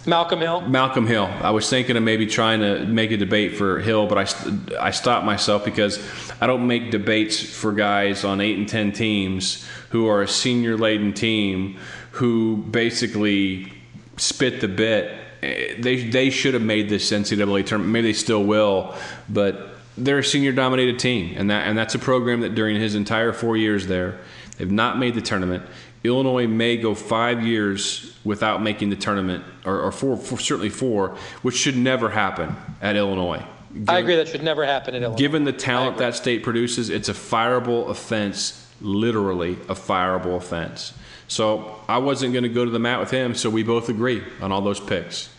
Malcolm 0.06 0.39
Hill. 0.39 0.62
Malcolm 0.62 1.06
Hill. 1.06 1.26
I 1.26 1.52
was 1.52 1.70
thinking 1.70 1.95
of 1.95 2.04
maybe 2.04 2.26
trying 2.26 2.62
to 2.62 2.86
make 2.86 3.12
a 3.12 3.18
debate 3.18 3.56
for 3.56 3.80
Hill, 3.80 4.08
but 4.08 4.18
I, 4.18 4.88
I 4.88 4.91
stopped 4.91 5.26
myself 5.26 5.64
because 5.64 5.99
I 6.41 6.47
don't 6.47 6.66
make 6.66 6.89
debates 6.89 7.41
for 7.41 7.72
guys 7.72 8.24
on 8.24 8.41
eight 8.41 8.58
and 8.58 8.68
ten 8.68 8.91
teams 8.91 9.66
who 9.89 10.08
are 10.08 10.24
a 10.24 10.28
senior 10.28 10.76
laden 10.76 11.14
team 11.14 11.78
who 12.12 12.58
basically 12.58 13.72
spit 14.18 14.60
the 14.62 14.68
bit 14.68 15.18
eh, 15.41 15.76
they 15.80 16.10
they 16.10 16.30
should 16.30 16.54
have 16.54 16.64
made 16.64 16.89
this 16.89 17.12
NCAA 17.12 17.66
tournament. 17.66 17.93
Maybe 17.93 18.08
they 18.08 18.14
still 18.14 18.43
will, 18.43 18.95
but 19.30 19.76
they're 19.97 20.20
a 20.20 20.24
senior 20.24 20.52
dominated 20.52 20.97
team, 20.97 21.36
and 21.38 21.49
that 21.52 21.68
and 21.68 21.78
that's 21.78 21.93
a 21.93 21.99
program 21.99 22.41
that 22.41 22.56
during 22.56 22.80
his 22.80 22.95
entire 22.95 23.34
four 23.34 23.56
years 23.56 23.86
there, 23.86 24.20
they've 24.58 24.72
not 24.72 24.97
made 24.97 25.14
the 25.14 25.22
tournament. 25.22 25.64
Illinois 26.04 26.47
may 26.47 26.78
go 26.78 26.95
five 26.95 27.45
years 27.45 28.11
without 28.24 28.61
making 28.61 28.89
the 28.89 28.95
tournament, 28.95 29.43
or, 29.65 29.82
or 29.82 29.91
four, 29.91 30.17
four, 30.17 30.39
certainly 30.39 30.69
four, 30.69 31.17
which 31.41 31.55
should 31.55 31.76
never 31.76 32.09
happen 32.09 32.55
at 32.82 32.95
Illinois. 32.95 33.43
Given, 33.74 33.89
I 33.89 33.99
agree 33.99 34.15
that 34.15 34.28
should 34.28 34.43
never 34.43 34.65
happen 34.65 34.95
in 34.95 35.03
Illinois. 35.03 35.17
Given 35.17 35.43
the 35.43 35.53
talent 35.53 35.97
that 35.97 36.15
state 36.15 36.43
produces, 36.43 36.89
it's 36.89 37.09
a 37.09 37.13
fireable 37.13 37.89
offense, 37.89 38.67
literally 38.82 39.53
a 39.69 39.76
fireable 39.76 40.36
offense. 40.36 40.93
So 41.28 41.80
I 41.88 41.97
wasn't 41.99 42.34
going 42.34 42.43
to 42.43 42.49
go 42.49 42.65
to 42.65 42.72
the 42.72 42.80
mat 42.80 42.99
with 42.99 43.09
him, 43.09 43.34
so 43.34 43.49
we 43.49 43.63
both 43.63 43.88
agree 43.88 44.22
on 44.41 44.51
all 44.51 44.61
those 44.61 44.82
picks. 44.82 45.30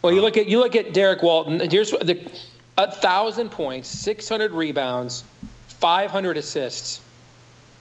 Well, 0.00 0.12
you 0.12 0.20
look 0.20 0.36
at 0.36 0.46
you 0.46 0.60
look 0.60 0.76
at 0.76 0.94
Derrick 0.94 1.22
Walton. 1.22 1.58
Here's 1.68 1.90
the 1.90 2.30
a 2.78 2.90
thousand 2.90 3.50
points, 3.50 3.88
600 3.88 4.52
rebounds, 4.52 5.24
500 5.66 6.36
assists. 6.36 7.00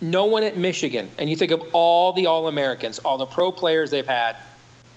No 0.02 0.26
one 0.26 0.44
at 0.44 0.58
Michigan, 0.58 1.10
and 1.18 1.30
you 1.30 1.36
think 1.36 1.52
of 1.52 1.64
all 1.72 2.14
the 2.14 2.26
All 2.26 2.48
Americans, 2.48 3.00
all 3.00 3.18
the 3.18 3.26
pro 3.26 3.52
players 3.52 3.90
they've 3.92 4.06
had. 4.06 4.36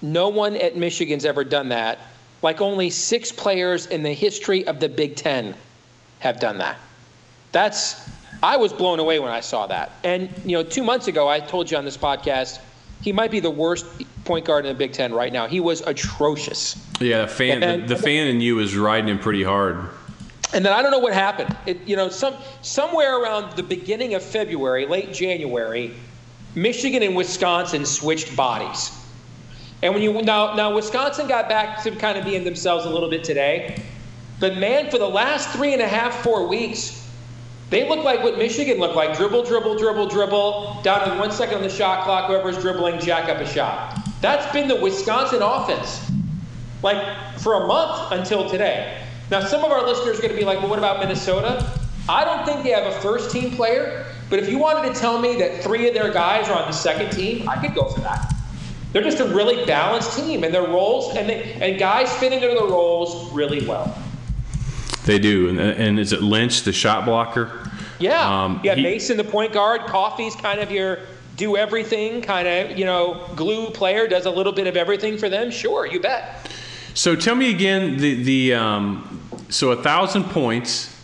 No 0.02 0.28
one 0.28 0.56
at 0.56 0.76
Michigan's 0.76 1.24
ever 1.24 1.44
done 1.44 1.68
that. 1.70 1.98
Like 2.42 2.60
only 2.60 2.90
six 2.90 3.32
players 3.32 3.86
in 3.86 4.02
the 4.02 4.12
history 4.12 4.66
of 4.66 4.80
the 4.80 4.88
Big 4.88 5.16
Ten 5.16 5.54
have 6.20 6.38
done 6.40 6.58
that. 6.58 6.76
That's 7.52 8.08
I 8.42 8.56
was 8.56 8.72
blown 8.72 9.00
away 9.00 9.18
when 9.18 9.32
I 9.32 9.40
saw 9.40 9.66
that. 9.66 9.92
And 10.04 10.30
you 10.44 10.56
know, 10.56 10.62
two 10.62 10.84
months 10.84 11.08
ago, 11.08 11.28
I 11.28 11.40
told 11.40 11.70
you 11.70 11.76
on 11.76 11.84
this 11.84 11.96
podcast, 11.96 12.60
he 13.02 13.12
might 13.12 13.30
be 13.30 13.40
the 13.40 13.50
worst 13.50 13.86
point 14.24 14.44
guard 14.44 14.66
in 14.66 14.72
the 14.72 14.78
Big 14.78 14.92
Ten 14.92 15.12
right 15.12 15.32
now. 15.32 15.46
He 15.46 15.60
was 15.60 15.80
atrocious. 15.82 16.76
Yeah, 17.00 17.22
the 17.22 17.28
fan, 17.28 17.62
and, 17.62 17.82
the, 17.84 17.94
the 17.94 18.02
fan 18.02 18.28
in 18.28 18.40
you 18.40 18.58
is 18.60 18.76
riding 18.76 19.08
him 19.08 19.18
pretty 19.18 19.42
hard. 19.42 19.88
And 20.54 20.64
then 20.64 20.72
I 20.72 20.80
don't 20.82 20.90
know 20.90 20.98
what 20.98 21.12
happened. 21.12 21.54
It, 21.66 21.86
you 21.86 21.96
know, 21.96 22.08
some 22.08 22.34
somewhere 22.62 23.20
around 23.20 23.56
the 23.56 23.62
beginning 23.62 24.14
of 24.14 24.22
February, 24.22 24.86
late 24.86 25.12
January, 25.12 25.94
Michigan 26.54 27.02
and 27.02 27.14
Wisconsin 27.14 27.84
switched 27.84 28.34
bodies. 28.34 28.90
And 29.82 29.92
when 29.92 30.02
you 30.02 30.12
now 30.22 30.54
now 30.54 30.74
Wisconsin 30.74 31.28
got 31.28 31.48
back 31.48 31.82
to 31.84 31.90
kind 31.92 32.18
of 32.18 32.24
being 32.24 32.44
themselves 32.44 32.86
a 32.86 32.90
little 32.90 33.10
bit 33.10 33.24
today, 33.24 33.82
but 34.40 34.56
man, 34.56 34.90
for 34.90 34.98
the 34.98 35.08
last 35.08 35.50
three 35.50 35.72
and 35.72 35.82
a 35.82 35.88
half, 35.88 36.22
four 36.22 36.46
weeks, 36.46 37.06
they 37.70 37.86
look 37.88 38.02
like 38.02 38.22
what 38.22 38.38
Michigan 38.38 38.78
looked 38.78 38.96
like 38.96 39.16
dribble, 39.16 39.44
dribble, 39.44 39.76
dribble, 39.76 40.08
dribble, 40.08 40.80
down 40.82 41.08
to 41.08 41.18
one 41.18 41.30
second 41.30 41.56
on 41.58 41.62
the 41.62 41.68
shot 41.68 42.04
clock, 42.04 42.28
whoever's 42.28 42.56
dribbling, 42.58 42.98
jack 42.98 43.28
up 43.28 43.38
a 43.38 43.46
shot. 43.46 43.98
That's 44.22 44.50
been 44.52 44.66
the 44.66 44.76
Wisconsin 44.76 45.42
offense, 45.42 46.10
like 46.82 47.38
for 47.38 47.62
a 47.62 47.66
month 47.66 48.12
until 48.12 48.48
today. 48.48 49.04
Now, 49.30 49.44
some 49.44 49.64
of 49.64 49.70
our 49.70 49.86
listeners 49.86 50.18
are 50.18 50.22
going 50.22 50.32
to 50.32 50.38
be 50.38 50.44
like, 50.44 50.60
well, 50.60 50.70
what 50.70 50.78
about 50.78 51.00
Minnesota? 51.00 51.70
I 52.08 52.24
don't 52.24 52.46
think 52.46 52.62
they 52.62 52.70
have 52.70 52.86
a 52.86 53.00
first 53.00 53.30
team 53.30 53.50
player, 53.50 54.06
but 54.30 54.38
if 54.38 54.48
you 54.48 54.58
wanted 54.58 54.92
to 54.92 54.98
tell 54.98 55.18
me 55.18 55.36
that 55.38 55.62
three 55.62 55.86
of 55.86 55.94
their 55.94 56.10
guys 56.10 56.48
are 56.48 56.58
on 56.58 56.66
the 56.66 56.72
second 56.72 57.10
team, 57.10 57.48
I 57.48 57.60
could 57.60 57.74
go 57.74 57.84
for 57.84 58.00
that. 58.00 58.34
They're 58.92 59.02
just 59.02 59.20
a 59.20 59.26
really 59.26 59.66
balanced 59.66 60.16
team, 60.16 60.44
and 60.44 60.54
their 60.54 60.66
roles 60.66 61.14
and 61.14 61.28
they, 61.28 61.52
and 61.60 61.78
guys 61.78 62.10
fit 62.16 62.32
into 62.32 62.46
their 62.46 62.64
roles 62.64 63.30
really 63.32 63.66
well. 63.66 63.94
They 65.04 65.18
do, 65.18 65.50
and, 65.50 65.60
and 65.60 66.00
is 66.00 66.12
it 66.12 66.22
Lynch, 66.22 66.62
the 66.62 66.72
shot 66.72 67.04
blocker? 67.04 67.70
Yeah, 67.98 68.44
um, 68.44 68.60
yeah. 68.64 68.74
He, 68.74 68.82
Mason, 68.82 69.18
the 69.18 69.24
point 69.24 69.52
guard. 69.52 69.82
Coffey's 69.82 70.34
kind 70.36 70.60
of 70.60 70.70
your 70.70 71.00
do 71.36 71.56
everything 71.56 72.20
kind 72.22 72.48
of 72.48 72.78
you 72.78 72.84
know 72.86 73.28
glue 73.36 73.70
player. 73.70 74.08
Does 74.08 74.24
a 74.24 74.30
little 74.30 74.52
bit 74.52 74.66
of 74.66 74.76
everything 74.76 75.18
for 75.18 75.28
them. 75.28 75.50
Sure, 75.50 75.86
you 75.86 76.00
bet. 76.00 76.47
So 76.94 77.14
tell 77.16 77.34
me 77.34 77.50
again 77.50 77.96
the 77.98 78.22
the 78.22 78.54
um, 78.54 79.20
so 79.48 79.72
a 79.72 79.82
thousand 79.82 80.24
points. 80.24 80.94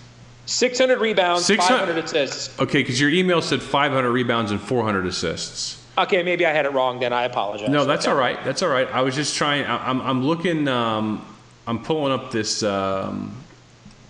600 0.46 0.98
rebounds, 0.98 1.46
600, 1.46 1.78
500 1.78 2.04
assists. 2.04 2.60
Okay, 2.60 2.82
because 2.82 3.00
your 3.00 3.08
email 3.08 3.40
said 3.40 3.62
500 3.62 4.10
rebounds 4.10 4.50
and 4.50 4.60
400 4.60 5.06
assists. 5.06 5.82
Okay, 5.96 6.22
maybe 6.22 6.44
I 6.44 6.52
had 6.52 6.66
it 6.66 6.72
wrong. 6.72 7.00
Then 7.00 7.12
I 7.12 7.24
apologize. 7.24 7.68
No, 7.70 7.84
that's 7.84 8.06
all 8.06 8.16
right. 8.16 8.42
That's 8.44 8.62
all 8.62 8.68
right. 8.68 8.88
I 8.92 9.02
was 9.02 9.14
just 9.14 9.36
trying. 9.36 9.64
I'm 9.66 10.00
I'm 10.02 10.24
looking. 10.24 10.66
Um, 10.68 11.24
I'm 11.66 11.82
pulling 11.82 12.12
up 12.12 12.30
this 12.30 12.62
um, 12.62 13.36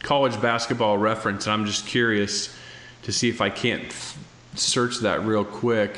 college 0.01 0.41
basketball 0.41 0.99
reference, 0.99 1.47
and 1.47 1.53
I'm 1.53 1.67
just 1.67 1.87
curious 1.87 2.55
to 3.03 3.13
see 3.13 3.29
if 3.29 3.41
I 3.41 3.51
can't 3.51 3.85
f- 3.85 4.19
search 4.55 5.01
that 5.01 5.25
real 5.25 5.45
quick. 5.45 5.97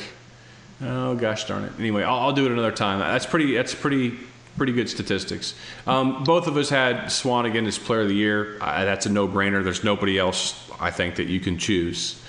Oh 0.82 1.14
gosh 1.14 1.46
darn 1.46 1.64
it! 1.64 1.72
Anyway, 1.78 2.02
I'll, 2.02 2.18
I'll, 2.18 2.32
do 2.32 2.44
it 2.46 2.52
another 2.52 2.72
time. 2.72 2.98
That's 2.98 3.26
pretty. 3.26 3.54
That's 3.54 3.74
pretty. 3.74 4.18
Pretty 4.56 4.72
good 4.72 4.88
statistics. 4.88 5.54
Um, 5.86 6.24
both 6.24 6.46
of 6.46 6.56
us 6.56 6.70
had 6.70 7.04
Swanigan 7.04 7.66
as 7.66 7.78
Player 7.78 8.00
of 8.02 8.08
the 8.08 8.14
Year. 8.14 8.56
Uh, 8.60 8.84
that's 8.84 9.04
a 9.06 9.10
no-brainer. 9.10 9.62
There's 9.62 9.84
nobody 9.84 10.18
else 10.18 10.58
I 10.80 10.90
think 10.90 11.16
that 11.16 11.26
you 11.26 11.40
can 11.40 11.58
choose. 11.58 12.22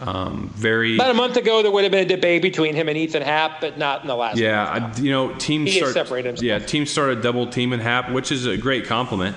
Um, 0.00 0.50
very 0.54 0.94
about 0.94 1.10
a 1.10 1.14
month 1.14 1.36
ago, 1.36 1.62
there 1.62 1.72
would 1.72 1.82
have 1.82 1.90
been 1.90 2.04
a 2.04 2.08
debate 2.08 2.40
between 2.40 2.74
him 2.74 2.88
and 2.88 2.96
Ethan 2.96 3.22
Happ, 3.22 3.60
but 3.60 3.78
not 3.78 4.02
in 4.02 4.08
the 4.08 4.14
last. 4.14 4.38
Yeah, 4.38 4.64
I, 4.64 4.96
you 4.96 5.10
know, 5.10 5.34
teams 5.34 5.74
start, 5.74 5.92
separated. 5.92 6.40
Yeah, 6.40 6.60
teams 6.60 6.90
started 6.90 7.20
double 7.20 7.48
teaming 7.48 7.80
Happ, 7.80 8.12
which 8.12 8.30
is 8.30 8.46
a 8.46 8.56
great 8.56 8.86
compliment. 8.86 9.36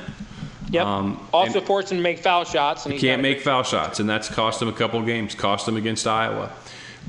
Yep. 0.70 0.86
Um, 0.86 1.28
also 1.34 1.62
forced 1.62 1.92
him 1.92 1.98
to 1.98 2.04
make 2.04 2.20
foul 2.20 2.46
shots. 2.46 2.86
And 2.86 2.94
he 2.94 3.00
can't 3.00 3.22
make 3.24 3.42
foul 3.42 3.64
shots, 3.64 4.00
and 4.00 4.08
that's 4.08 4.30
cost 4.30 4.62
him 4.62 4.68
a 4.68 4.74
couple 4.74 5.02
games. 5.02 5.34
Cost 5.34 5.68
him 5.68 5.78
against 5.78 6.06
Iowa. 6.06 6.52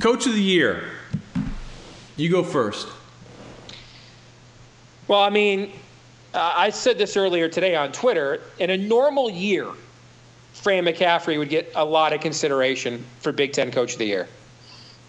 Coach 0.01 0.27
of 0.27 0.33
the 0.33 0.43
year. 0.43 0.85
You 2.17 2.31
go 2.31 2.43
first. 2.43 2.89
Well, 5.09 5.21
I 5.21 5.31
mean, 5.31 5.73
uh, 6.35 6.53
I 6.57 6.71
said 6.71 6.99
this 6.99 7.17
earlier 7.17 7.49
today 7.49 7.75
on 7.77 7.93
Twitter. 7.93 8.41
In 8.59 8.71
a 8.71 8.77
normal 8.77 9.31
year, 9.31 9.67
Fran 10.53 10.85
McCaffery 10.85 11.39
would 11.39 11.49
get 11.49 11.73
a 11.75 11.85
lot 11.85 12.13
of 12.13 12.21
consideration 12.21 13.05
for 13.21 13.33
Big 13.33 13.53
Ten 13.53 13.71
Coach 13.71 13.95
of 13.95 13.99
the 13.99 14.07
Year. 14.07 14.29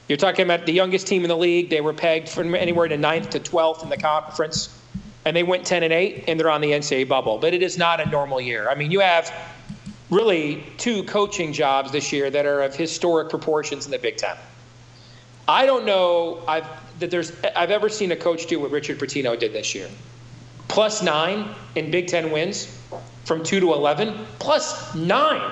You're 0.07 0.17
talking 0.17 0.43
about 0.43 0.65
the 0.65 0.73
youngest 0.73 1.07
team 1.07 1.23
in 1.23 1.29
the 1.29 1.37
league. 1.37 1.69
They 1.69 1.79
were 1.79 1.93
pegged 1.93 2.27
from 2.27 2.55
anywhere 2.55 2.87
to 2.87 2.97
ninth 2.97 3.29
to 3.31 3.39
12th 3.39 3.83
in 3.83 3.89
the 3.89 3.97
conference 3.97 4.77
and 5.25 5.35
they 5.35 5.43
went 5.43 5.65
10 5.65 5.83
and 5.83 5.93
8 5.93 6.25
and 6.27 6.39
they're 6.39 6.49
on 6.49 6.61
the 6.61 6.71
NCAA 6.71 7.07
bubble. 7.07 7.37
But 7.37 7.53
it 7.53 7.63
is 7.63 7.77
not 7.77 7.99
a 7.99 8.09
normal 8.09 8.41
year. 8.41 8.69
I 8.69 8.75
mean, 8.75 8.91
you 8.91 8.99
have 8.99 9.33
really 10.09 10.63
two 10.77 11.03
coaching 11.03 11.53
jobs 11.53 11.91
this 11.91 12.11
year 12.11 12.29
that 12.29 12.45
are 12.45 12.61
of 12.61 12.75
historic 12.75 13.29
proportions 13.29 13.85
in 13.85 13.91
the 13.91 13.99
Big 13.99 14.17
Ten. 14.17 14.35
I 15.47 15.65
don't 15.65 15.85
know 15.85 16.41
I've, 16.47 16.67
that 17.03 17.11
there's 17.11 17.33
I've 17.55 17.71
ever 17.71 17.89
seen 17.89 18.13
a 18.13 18.15
coach 18.15 18.47
do 18.47 18.59
what 18.61 18.71
Richard 18.71 18.97
Pitino 18.97 19.37
did 19.37 19.51
this 19.51 19.75
year. 19.75 19.89
Plus 20.69 21.03
nine 21.03 21.49
in 21.75 21.91
Big 21.91 22.07
Ten 22.07 22.31
wins 22.31 22.79
from 23.25 23.43
two 23.43 23.59
to 23.59 23.73
11. 23.73 24.25
Plus 24.39 24.95
nine. 24.95 25.51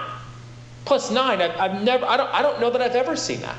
Plus 0.86 1.12
nine. 1.12 1.42
I've, 1.42 1.56
I've 1.58 1.84
never, 1.84 2.06
I 2.06 2.16
don't, 2.16 2.34
I 2.34 2.42
don't 2.42 2.62
know 2.62 2.70
that 2.70 2.82
I've 2.82 2.96
ever 2.96 3.18
seen 3.18 3.42
that. 3.42 3.58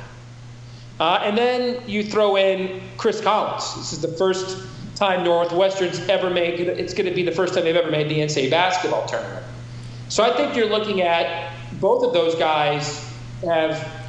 Uh, 0.99 1.21
and 1.23 1.37
then 1.37 1.87
you 1.87 2.03
throw 2.03 2.37
in 2.37 2.81
Chris 2.97 3.21
Collins. 3.21 3.75
This 3.77 3.93
is 3.93 4.01
the 4.01 4.09
first 4.17 4.67
time 4.97 5.23
Northwestern's 5.23 6.01
ever 6.09 6.31
made. 6.31 6.61
It's 6.61 6.95
going 6.95 7.07
to 7.07 7.15
be 7.15 7.23
the 7.23 7.33
first 7.33 7.55
time 7.55 7.65
they've 7.65 7.77
ever 7.77 7.91
made 7.91 8.09
the 8.09 8.19
NCAA 8.19 8.51
basketball 8.51 9.07
tournament. 9.07 9.45
So 10.09 10.25
I 10.25 10.35
think 10.37 10.57
you're 10.57 10.69
looking 10.69 11.03
at 11.03 11.53
both 11.81 12.05
of 12.05 12.13
those 12.13 12.35
guys 12.37 13.07
have 13.45 14.02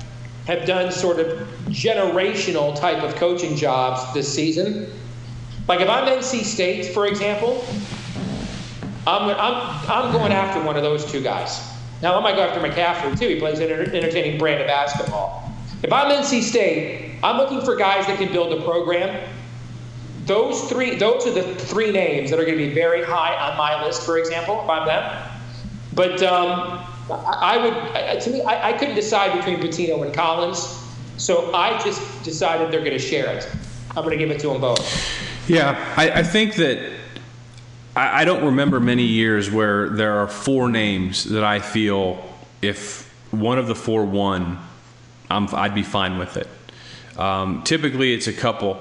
have 0.46 0.66
done 0.66 0.92
sort 0.92 1.20
of 1.20 1.48
generational 1.70 2.78
type 2.78 3.02
of 3.04 3.16
coaching 3.16 3.56
jobs 3.56 4.14
this 4.14 4.32
season. 4.32 4.90
Like 5.68 5.80
if 5.80 5.90
I'm 5.90 6.06
NC 6.06 6.44
State, 6.44 6.94
for 6.94 7.08
example, 7.08 7.66
I'm, 9.08 9.30
I'm, 9.30 9.90
I'm 9.90 10.12
going 10.12 10.32
after 10.32 10.62
one 10.62 10.76
of 10.76 10.84
those 10.84 11.10
two 11.10 11.22
guys. 11.22 11.72
Now 12.02 12.18
I 12.18 12.22
might 12.22 12.36
go 12.36 12.42
after 12.42 12.60
McCaffery 12.60 13.18
too. 13.18 13.30
He 13.30 13.40
plays 13.40 13.60
an 13.60 13.72
entertaining 13.72 14.38
brand 14.38 14.62
of 14.62 14.68
basketball. 14.68 15.52
If 15.82 15.92
I'm 15.94 16.12
NC 16.12 16.42
State, 16.42 17.20
I'm 17.24 17.38
looking 17.38 17.62
for 17.62 17.76
guys 17.76 18.08
that 18.08 18.18
can 18.18 18.32
build 18.32 18.52
a 18.54 18.64
program 18.64 19.30
those 20.26 20.70
three, 20.70 20.96
those 20.96 21.28
are 21.28 21.32
the 21.32 21.56
three 21.56 21.92
names 21.92 22.30
that 22.30 22.40
are 22.40 22.46
going 22.46 22.58
to 22.58 22.68
be 22.68 22.74
very 22.74 23.04
high 23.04 23.36
on 23.36 23.58
my 23.58 23.84
list, 23.84 24.04
for 24.04 24.18
example, 24.18 24.62
if 24.64 24.70
I'm 24.70 24.88
them. 24.88 25.30
But 25.94 26.24
um, 26.24 26.86
I, 27.10 27.58
would, 27.58 28.22
to 28.22 28.30
me, 28.30 28.44
I, 28.44 28.74
couldn't 28.74 28.96
decide 28.96 29.38
between 29.38 29.60
Pitino 29.60 30.06
and 30.06 30.14
Collins, 30.14 30.80
so 31.18 31.54
I 31.54 31.78
just 31.84 32.24
decided 32.24 32.72
they're 32.72 32.80
going 32.80 32.92
to 32.92 33.00
share 33.00 33.36
it. 33.36 33.48
I'm 33.90 34.04
going 34.04 34.18
to 34.18 34.18
give 34.18 34.32
it 34.32 34.40
to 34.42 34.48
them 34.48 34.62
both. 34.62 35.50
Yeah, 35.50 35.94
I, 35.98 36.10
I 36.10 36.24
think 36.24 36.56
that 36.56 36.94
I, 37.96 38.22
I 38.22 38.26
don't 38.26 38.46
remember 38.46 38.80
many 38.80 39.04
years 39.04 39.52
where 39.52 39.90
there 39.90 40.20
are 40.20 40.28
four 40.28 40.70
names 40.70 41.26
that 41.26 41.44
I 41.44 41.60
feel 41.60 42.24
if 42.62 43.14
one 43.32 43.58
of 43.58 43.68
the 43.68 43.76
four 43.76 44.06
won, 44.06 44.60
I'm, 45.30 45.54
I'd 45.54 45.76
be 45.76 45.84
fine 45.84 46.18
with 46.18 46.38
it. 46.38 46.48
Um, 47.18 47.64
typically, 47.64 48.14
it's 48.14 48.28
a 48.28 48.34
couple. 48.34 48.80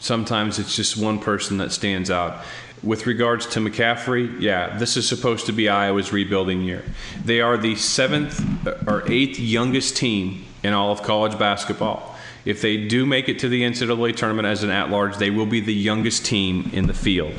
Sometimes 0.00 0.58
it's 0.58 0.74
just 0.74 0.96
one 0.96 1.18
person 1.18 1.58
that 1.58 1.72
stands 1.72 2.10
out. 2.10 2.44
With 2.82 3.06
regards 3.06 3.46
to 3.46 3.60
McCaffery, 3.60 4.40
yeah, 4.40 4.76
this 4.76 4.96
is 4.96 5.08
supposed 5.08 5.46
to 5.46 5.52
be 5.52 5.68
Iowa's 5.68 6.12
rebuilding 6.12 6.62
year. 6.62 6.84
They 7.24 7.40
are 7.40 7.56
the 7.56 7.76
seventh 7.76 8.66
uh, 8.66 8.74
or 8.86 9.04
eighth 9.10 9.38
youngest 9.38 9.96
team 9.96 10.44
in 10.64 10.72
all 10.72 10.90
of 10.90 11.02
college 11.02 11.38
basketball. 11.38 12.16
If 12.44 12.60
they 12.60 12.88
do 12.88 13.06
make 13.06 13.28
it 13.28 13.38
to 13.40 13.48
the 13.48 13.62
NCAA 13.62 14.16
tournament 14.16 14.46
as 14.46 14.64
an 14.64 14.70
at 14.70 14.90
large, 14.90 15.16
they 15.18 15.30
will 15.30 15.46
be 15.46 15.60
the 15.60 15.72
youngest 15.72 16.26
team 16.26 16.70
in 16.72 16.88
the 16.88 16.94
field. 16.94 17.34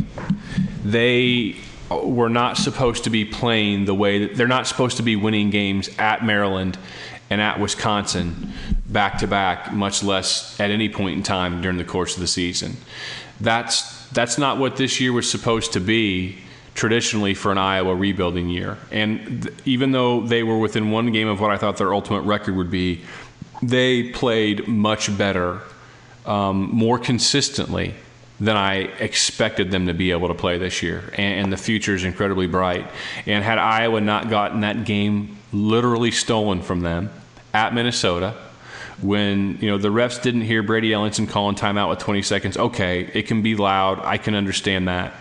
They 0.86 1.58
uh, 1.92 1.98
were 1.98 2.30
not 2.30 2.56
supposed 2.56 3.04
to 3.04 3.10
be 3.10 3.26
playing 3.26 3.84
the 3.84 3.96
way 3.96 4.26
that 4.26 4.36
they're 4.36 4.48
not 4.48 4.66
supposed 4.66 4.96
to 4.98 5.04
be 5.04 5.18
winning 5.18 5.50
games 5.50 5.90
at 6.00 6.24
Maryland 6.24 6.78
and 7.30 7.42
at 7.42 7.60
Wisconsin 7.60 8.54
back 8.94 9.18
to 9.18 9.28
back, 9.28 9.74
much 9.74 10.04
less 10.04 10.58
at 10.60 10.70
any 10.70 10.88
point 10.88 11.18
in 11.18 11.24
time 11.24 11.62
during 11.62 11.78
the 11.78 11.84
course 11.84 12.14
of 12.14 12.22
the 12.22 12.28
season. 12.28 12.78
That's 13.44 14.08
that's 14.10 14.38
not 14.38 14.58
what 14.58 14.78
this 14.78 15.00
year 15.02 15.12
was 15.12 15.30
supposed 15.30 15.74
to 15.74 15.80
be 15.80 16.38
traditionally 16.76 17.34
for 17.34 17.52
an 17.52 17.58
Iowa 17.58 17.96
rebuilding 17.96 18.50
year. 18.50 18.78
And 18.92 19.44
th- 19.44 19.56
even 19.66 19.92
though 19.92 20.22
they 20.22 20.44
were 20.44 20.58
within 20.58 20.92
one 20.92 21.12
game 21.12 21.28
of 21.28 21.40
what 21.40 21.52
I 21.52 21.58
thought 21.58 21.78
their 21.78 21.94
ultimate 21.94 22.22
record 22.22 22.56
would 22.56 22.72
be, 22.72 23.02
they 23.62 24.10
played 24.10 24.68
much 24.68 25.16
better, 25.18 25.62
um, 26.26 26.70
more 26.72 26.98
consistently 26.98 27.94
than 28.40 28.58
I 28.58 28.76
expected 29.00 29.72
them 29.72 29.88
to 29.88 29.94
be 29.94 30.12
able 30.12 30.28
to 30.30 30.34
play 30.34 30.58
this 30.58 30.82
year. 30.82 31.04
And, 31.14 31.42
and 31.42 31.54
the 31.54 31.58
future 31.58 31.96
is 31.96 32.04
incredibly 32.04 32.48
bright. 32.48 32.90
And 33.26 33.44
had 33.44 33.58
Iowa 33.58 34.02
not 34.02 34.30
gotten 34.30 34.62
that 34.62 34.86
game 34.86 35.38
literally 35.52 36.12
stolen 36.12 36.62
from 36.62 36.82
them 36.82 37.10
at 37.54 37.74
Minnesota, 37.74 38.36
when 39.04 39.58
you 39.60 39.70
know 39.70 39.78
the 39.78 39.90
refs 39.90 40.22
didn't 40.22 40.42
hear 40.42 40.64
Brady 40.64 40.92
Ellingson 40.92 41.30
calling 41.30 41.56
timeout 41.56 41.90
with 41.90 42.00
20 42.00 42.22
seconds. 42.22 42.58
Okay, 42.58 43.10
it 43.14 43.24
can 43.24 43.42
be 43.42 43.56
loud. 43.56 44.00
I 44.04 44.18
can 44.18 44.34
understand 44.34 44.88
that. 44.88 45.14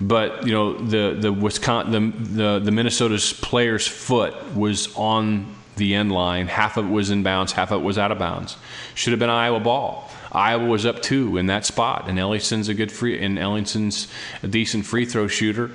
But 0.00 0.46
you 0.46 0.52
know 0.52 0.76
the 0.78 1.16
the 1.18 1.32
Wisconsin 1.32 2.12
the 2.12 2.42
the, 2.42 2.58
the 2.58 2.70
Minnesota's 2.70 3.32
player's 3.32 3.86
foot 3.86 4.34
was 4.54 4.94
on 4.96 5.54
the 5.76 5.94
end 5.94 6.10
line. 6.12 6.48
Half 6.48 6.76
of 6.76 6.86
it 6.86 6.90
was 6.90 7.10
in 7.10 7.22
bounds, 7.22 7.52
half 7.52 7.70
of 7.70 7.82
it 7.82 7.84
was 7.84 7.98
out 7.98 8.10
of 8.10 8.18
bounds. 8.18 8.56
Should 8.94 9.12
have 9.12 9.20
been 9.20 9.30
Iowa 9.30 9.60
ball. 9.60 10.10
Iowa 10.32 10.66
was 10.66 10.84
up 10.84 11.00
two 11.02 11.36
in 11.36 11.46
that 11.46 11.64
spot, 11.64 12.08
and 12.08 12.18
Ellingson's 12.18 12.68
a 12.68 12.74
good 12.74 12.90
free, 12.92 13.22
and 13.22 13.38
Ellingson's 13.38 14.08
a 14.42 14.48
decent 14.48 14.84
free 14.84 15.06
throw 15.06 15.28
shooter, 15.28 15.70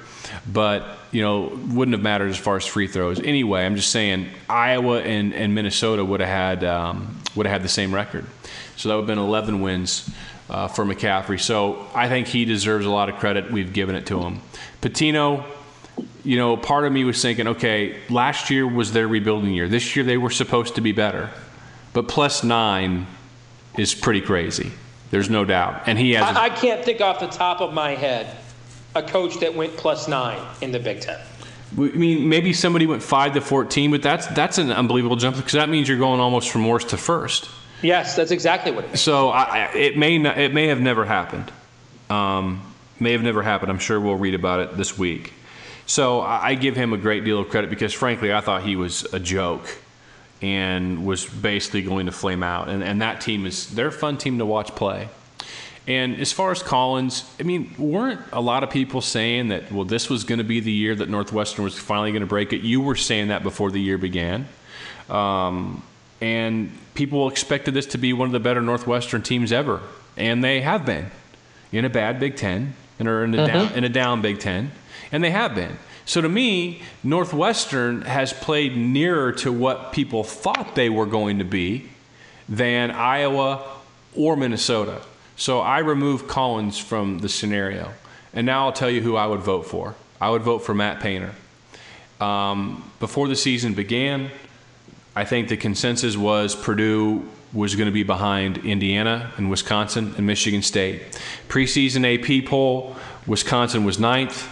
but 0.51 0.85
you 1.11 1.21
know 1.21 1.51
wouldn't 1.69 1.93
have 1.93 2.01
mattered 2.01 2.29
as 2.29 2.37
far 2.37 2.57
as 2.57 2.65
free 2.65 2.87
throws. 2.87 3.19
Anyway, 3.19 3.65
I'm 3.65 3.75
just 3.75 3.91
saying 3.91 4.29
Iowa 4.49 5.01
and, 5.01 5.33
and 5.33 5.53
Minnesota 5.55 6.03
would 6.03 6.19
have 6.19 6.29
had 6.29 6.63
um, 6.63 7.19
would 7.35 7.45
have 7.45 7.53
had 7.53 7.63
the 7.63 7.69
same 7.69 7.93
record, 7.93 8.25
so 8.75 8.89
that 8.89 8.95
would 8.95 9.01
have 9.01 9.07
been 9.07 9.17
11 9.17 9.61
wins 9.61 10.09
uh, 10.49 10.67
for 10.67 10.85
McCaffery. 10.85 11.39
So 11.39 11.87
I 11.95 12.09
think 12.09 12.27
he 12.27 12.45
deserves 12.45 12.85
a 12.85 12.89
lot 12.89 13.09
of 13.09 13.15
credit. 13.15 13.51
We've 13.51 13.71
given 13.71 13.95
it 13.95 14.05
to 14.07 14.19
him. 14.21 14.41
Pitino, 14.81 15.45
you 16.23 16.37
know, 16.37 16.57
part 16.57 16.85
of 16.85 16.91
me 16.91 17.03
was 17.03 17.21
thinking, 17.21 17.47
okay, 17.47 17.97
last 18.09 18.49
year 18.49 18.67
was 18.67 18.91
their 18.93 19.07
rebuilding 19.07 19.53
year. 19.53 19.67
This 19.67 19.95
year 19.95 20.03
they 20.05 20.17
were 20.17 20.29
supposed 20.29 20.75
to 20.75 20.81
be 20.81 20.91
better, 20.91 21.29
but 21.93 22.07
plus 22.07 22.43
nine 22.43 23.07
is 23.77 23.93
pretty 23.93 24.21
crazy. 24.21 24.71
There's 25.11 25.29
no 25.29 25.43
doubt. 25.45 25.83
And 25.87 25.97
he 25.97 26.13
has. 26.13 26.35
I, 26.35 26.45
I 26.45 26.49
can't 26.49 26.83
think 26.83 27.01
off 27.01 27.19
the 27.19 27.27
top 27.27 27.61
of 27.61 27.73
my 27.73 27.91
head 27.91 28.37
a 28.95 29.03
coach 29.03 29.39
that 29.39 29.55
went 29.55 29.75
plus 29.77 30.07
nine 30.07 30.41
in 30.61 30.71
the 30.71 30.79
Big 30.79 31.01
Ten. 31.01 31.19
I 31.77 31.81
mean, 31.81 32.27
maybe 32.27 32.51
somebody 32.51 32.85
went 32.85 33.01
five 33.01 33.33
to 33.33 33.41
fourteen, 33.41 33.91
but 33.91 34.01
that's 34.01 34.27
that's 34.27 34.57
an 34.57 34.71
unbelievable 34.71 35.15
jump 35.15 35.37
because 35.37 35.53
that 35.53 35.69
means 35.69 35.87
you're 35.87 35.97
going 35.97 36.19
almost 36.19 36.49
from 36.49 36.67
worst 36.67 36.89
to 36.89 36.97
first. 36.97 37.49
Yes, 37.81 38.15
that's 38.15 38.31
exactly 38.31 38.71
what 38.71 38.83
it 38.83 38.87
means. 38.87 39.01
So 39.01 39.29
I, 39.29 39.71
it 39.73 39.97
may 39.97 40.17
not, 40.17 40.37
it 40.37 40.53
may 40.53 40.67
have 40.67 40.81
never 40.81 41.05
happened. 41.05 41.51
Um, 42.09 42.61
may 42.99 43.13
have 43.13 43.23
never 43.23 43.41
happened. 43.41 43.71
I'm 43.71 43.79
sure 43.79 43.99
we'll 43.99 44.15
read 44.15 44.35
about 44.35 44.59
it 44.59 44.77
this 44.77 44.97
week. 44.97 45.33
So 45.87 46.19
I, 46.19 46.49
I 46.49 46.55
give 46.55 46.75
him 46.75 46.93
a 46.93 46.97
great 46.97 47.23
deal 47.23 47.39
of 47.39 47.49
credit 47.49 47.69
because, 47.69 47.93
frankly, 47.93 48.31
I 48.31 48.41
thought 48.41 48.63
he 48.63 48.75
was 48.75 49.11
a 49.13 49.19
joke 49.19 49.77
and 50.41 51.05
was 51.05 51.25
basically 51.25 51.81
going 51.81 52.05
to 52.05 52.11
flame 52.11 52.43
out. 52.43 52.69
And, 52.69 52.83
and 52.83 53.01
that 53.01 53.21
team 53.21 53.45
is 53.45 53.73
they're 53.73 53.87
a 53.87 53.91
fun 53.91 54.17
team 54.17 54.37
to 54.37 54.45
watch 54.45 54.75
play. 54.75 55.09
And 55.87 56.19
as 56.19 56.31
far 56.31 56.51
as 56.51 56.61
Collins, 56.61 57.29
I 57.39 57.43
mean, 57.43 57.73
weren't 57.77 58.21
a 58.31 58.41
lot 58.41 58.63
of 58.63 58.69
people 58.69 59.01
saying 59.01 59.47
that, 59.47 59.71
well, 59.71 59.83
this 59.83 60.09
was 60.09 60.23
going 60.23 60.37
to 60.37 60.43
be 60.43 60.59
the 60.59 60.71
year 60.71 60.93
that 60.95 61.09
Northwestern 61.09 61.63
was 61.63 61.77
finally 61.77 62.11
going 62.11 62.21
to 62.21 62.27
break 62.27 62.53
it? 62.53 62.61
You 62.61 62.81
were 62.81 62.95
saying 62.95 63.29
that 63.29 63.41
before 63.41 63.71
the 63.71 63.81
year 63.81 63.97
began. 63.97 64.47
Um, 65.09 65.83
and 66.21 66.71
people 66.93 67.29
expected 67.29 67.73
this 67.73 67.87
to 67.87 67.97
be 67.97 68.13
one 68.13 68.27
of 68.27 68.31
the 68.31 68.39
better 68.39 68.61
Northwestern 68.61 69.23
teams 69.23 69.51
ever. 69.51 69.81
And 70.15 70.43
they 70.43 70.61
have 70.61 70.85
been 70.85 71.09
in 71.71 71.83
a 71.83 71.89
bad 71.89 72.19
Big 72.19 72.35
Ten 72.35 72.75
and 72.99 73.07
are 73.07 73.23
in 73.23 73.33
a, 73.33 73.41
uh-huh. 73.41 73.47
down, 73.47 73.73
in 73.73 73.83
a 73.83 73.89
down 73.89 74.21
Big 74.21 74.39
Ten. 74.39 74.71
And 75.11 75.23
they 75.23 75.31
have 75.31 75.55
been. 75.55 75.79
So 76.05 76.21
to 76.21 76.29
me, 76.29 76.83
Northwestern 77.03 78.03
has 78.03 78.33
played 78.33 78.77
nearer 78.77 79.31
to 79.33 79.51
what 79.51 79.93
people 79.93 80.23
thought 80.23 80.75
they 80.75 80.89
were 80.89 81.05
going 81.05 81.39
to 81.39 81.45
be 81.45 81.89
than 82.47 82.91
Iowa 82.91 83.63
or 84.15 84.35
Minnesota. 84.35 85.01
So 85.41 85.59
I 85.59 85.79
remove 85.79 86.27
Collins 86.27 86.77
from 86.77 87.17
the 87.17 87.27
scenario. 87.27 87.93
And 88.31 88.45
now 88.45 88.67
I'll 88.67 88.71
tell 88.71 88.91
you 88.91 89.01
who 89.01 89.15
I 89.15 89.25
would 89.25 89.39
vote 89.39 89.65
for. 89.65 89.95
I 90.21 90.29
would 90.29 90.43
vote 90.43 90.59
for 90.59 90.75
Matt 90.75 90.99
Painter. 90.99 91.33
Um, 92.19 92.91
before 92.99 93.27
the 93.27 93.35
season 93.35 93.73
began, 93.73 94.29
I 95.15 95.25
think 95.25 95.47
the 95.47 95.57
consensus 95.57 96.15
was 96.15 96.55
Purdue 96.55 97.27
was 97.53 97.73
going 97.73 97.87
to 97.87 97.91
be 97.91 98.03
behind 98.03 98.59
Indiana 98.59 99.31
and 99.35 99.49
Wisconsin 99.49 100.13
and 100.15 100.27
Michigan 100.27 100.61
State. 100.61 101.19
Preseason 101.49 102.05
AP 102.05 102.45
poll, 102.45 102.95
Wisconsin 103.25 103.83
was 103.83 103.99
ninth, 103.99 104.47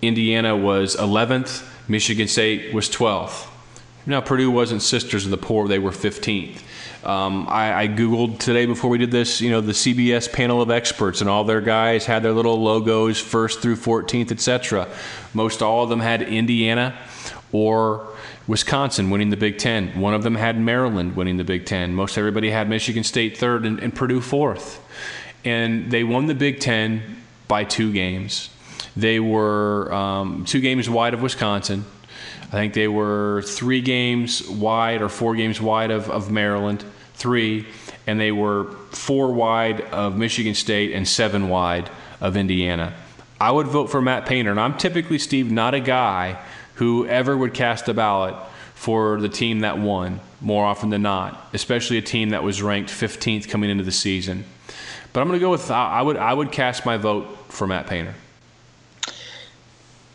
Indiana 0.00 0.56
was 0.56 0.96
11th, 0.96 1.68
Michigan 1.86 2.28
State 2.28 2.72
was 2.72 2.88
12th. 2.88 3.46
Now, 4.06 4.20
Purdue 4.20 4.50
wasn't 4.50 4.82
Sisters 4.82 5.24
of 5.24 5.30
the 5.30 5.36
Poor, 5.36 5.68
they 5.68 5.78
were 5.78 5.90
15th. 5.90 6.62
Um, 7.04 7.46
I, 7.48 7.82
I, 7.84 7.88
Googled 7.88 8.38
today 8.38 8.66
before 8.66 8.90
we 8.90 8.98
did 8.98 9.10
this, 9.10 9.40
you 9.40 9.50
know, 9.50 9.62
the 9.62 9.72
CBS 9.72 10.30
panel 10.30 10.60
of 10.60 10.70
experts, 10.70 11.22
and 11.22 11.30
all 11.30 11.44
their 11.44 11.62
guys 11.62 12.04
had 12.04 12.22
their 12.22 12.32
little 12.32 12.60
logos, 12.60 13.18
first 13.18 13.60
through 13.60 13.76
14th, 13.76 14.30
etc. 14.30 14.86
Most 15.32 15.62
all 15.62 15.82
of 15.82 15.88
them 15.88 16.00
had 16.00 16.20
Indiana 16.20 16.98
or 17.52 18.06
Wisconsin 18.46 19.08
winning 19.08 19.30
the 19.30 19.36
Big 19.36 19.56
Ten. 19.56 19.98
One 19.98 20.12
of 20.12 20.22
them 20.22 20.34
had 20.34 20.60
Maryland 20.60 21.16
winning 21.16 21.38
the 21.38 21.44
Big 21.44 21.64
Ten. 21.64 21.94
Most 21.94 22.18
everybody 22.18 22.50
had 22.50 22.68
Michigan 22.68 23.04
State 23.04 23.38
third 23.38 23.64
and, 23.64 23.78
and 23.80 23.94
Purdue 23.94 24.20
fourth. 24.20 24.84
And 25.44 25.90
they 25.90 26.04
won 26.04 26.26
the 26.26 26.34
Big 26.34 26.60
Ten 26.60 27.22
by 27.48 27.64
two 27.64 27.92
games. 27.92 28.50
They 28.96 29.20
were 29.20 29.92
um, 29.92 30.44
two 30.44 30.60
games 30.60 30.90
wide 30.90 31.14
of 31.14 31.22
Wisconsin. 31.22 31.84
I 32.50 32.52
think 32.52 32.74
they 32.74 32.88
were 32.88 33.42
three 33.46 33.80
games 33.80 34.46
wide 34.48 35.02
or 35.02 35.08
four 35.08 35.36
games 35.36 35.60
wide 35.60 35.92
of, 35.92 36.10
of 36.10 36.30
Maryland, 36.32 36.84
three, 37.14 37.66
and 38.06 38.18
they 38.18 38.32
were 38.32 38.72
four 38.90 39.32
wide 39.32 39.82
of 39.92 40.16
Michigan 40.16 40.54
State 40.54 40.92
and 40.92 41.06
seven 41.06 41.48
wide 41.48 41.88
of 42.20 42.36
Indiana. 42.36 42.92
I 43.40 43.52
would 43.52 43.68
vote 43.68 43.86
for 43.86 44.02
Matt 44.02 44.26
Painter, 44.26 44.50
and 44.50 44.60
I'm 44.60 44.76
typically, 44.76 45.18
Steve, 45.18 45.50
not 45.50 45.74
a 45.74 45.80
guy 45.80 46.42
who 46.74 47.06
ever 47.06 47.36
would 47.36 47.54
cast 47.54 47.88
a 47.88 47.94
ballot 47.94 48.34
for 48.74 49.20
the 49.20 49.28
team 49.28 49.60
that 49.60 49.78
won 49.78 50.18
more 50.40 50.64
often 50.64 50.90
than 50.90 51.02
not, 51.02 51.48
especially 51.52 51.98
a 51.98 52.02
team 52.02 52.30
that 52.30 52.42
was 52.42 52.62
ranked 52.62 52.90
15th 52.90 53.48
coming 53.48 53.70
into 53.70 53.84
the 53.84 53.92
season. 53.92 54.44
But 55.12 55.20
I'm 55.20 55.28
going 55.28 55.38
to 55.38 55.44
go 55.44 55.50
with 55.50 55.70
I 55.70 56.02
would 56.02 56.16
I 56.16 56.32
would 56.32 56.52
cast 56.52 56.86
my 56.86 56.96
vote 56.96 57.26
for 57.48 57.66
Matt 57.66 57.86
Painter. 57.86 58.14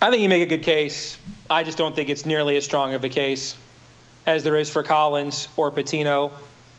I 0.02 0.10
think 0.10 0.22
you 0.22 0.30
make 0.30 0.43
a 0.43 0.46
good 0.46 0.64
case. 0.64 1.18
I 1.50 1.64
just 1.64 1.78
don't 1.78 1.96
think 1.96 2.10
it's 2.10 2.26
nearly 2.26 2.58
as 2.58 2.66
strong 2.66 2.93
of 2.93 3.04
a 3.04 3.10
case 3.10 3.56
as 4.26 4.43
there 4.43 4.56
is 4.56 4.70
for 4.70 4.84
Collins 4.84 5.48
or 5.56 5.72
Pitino. 5.72 6.32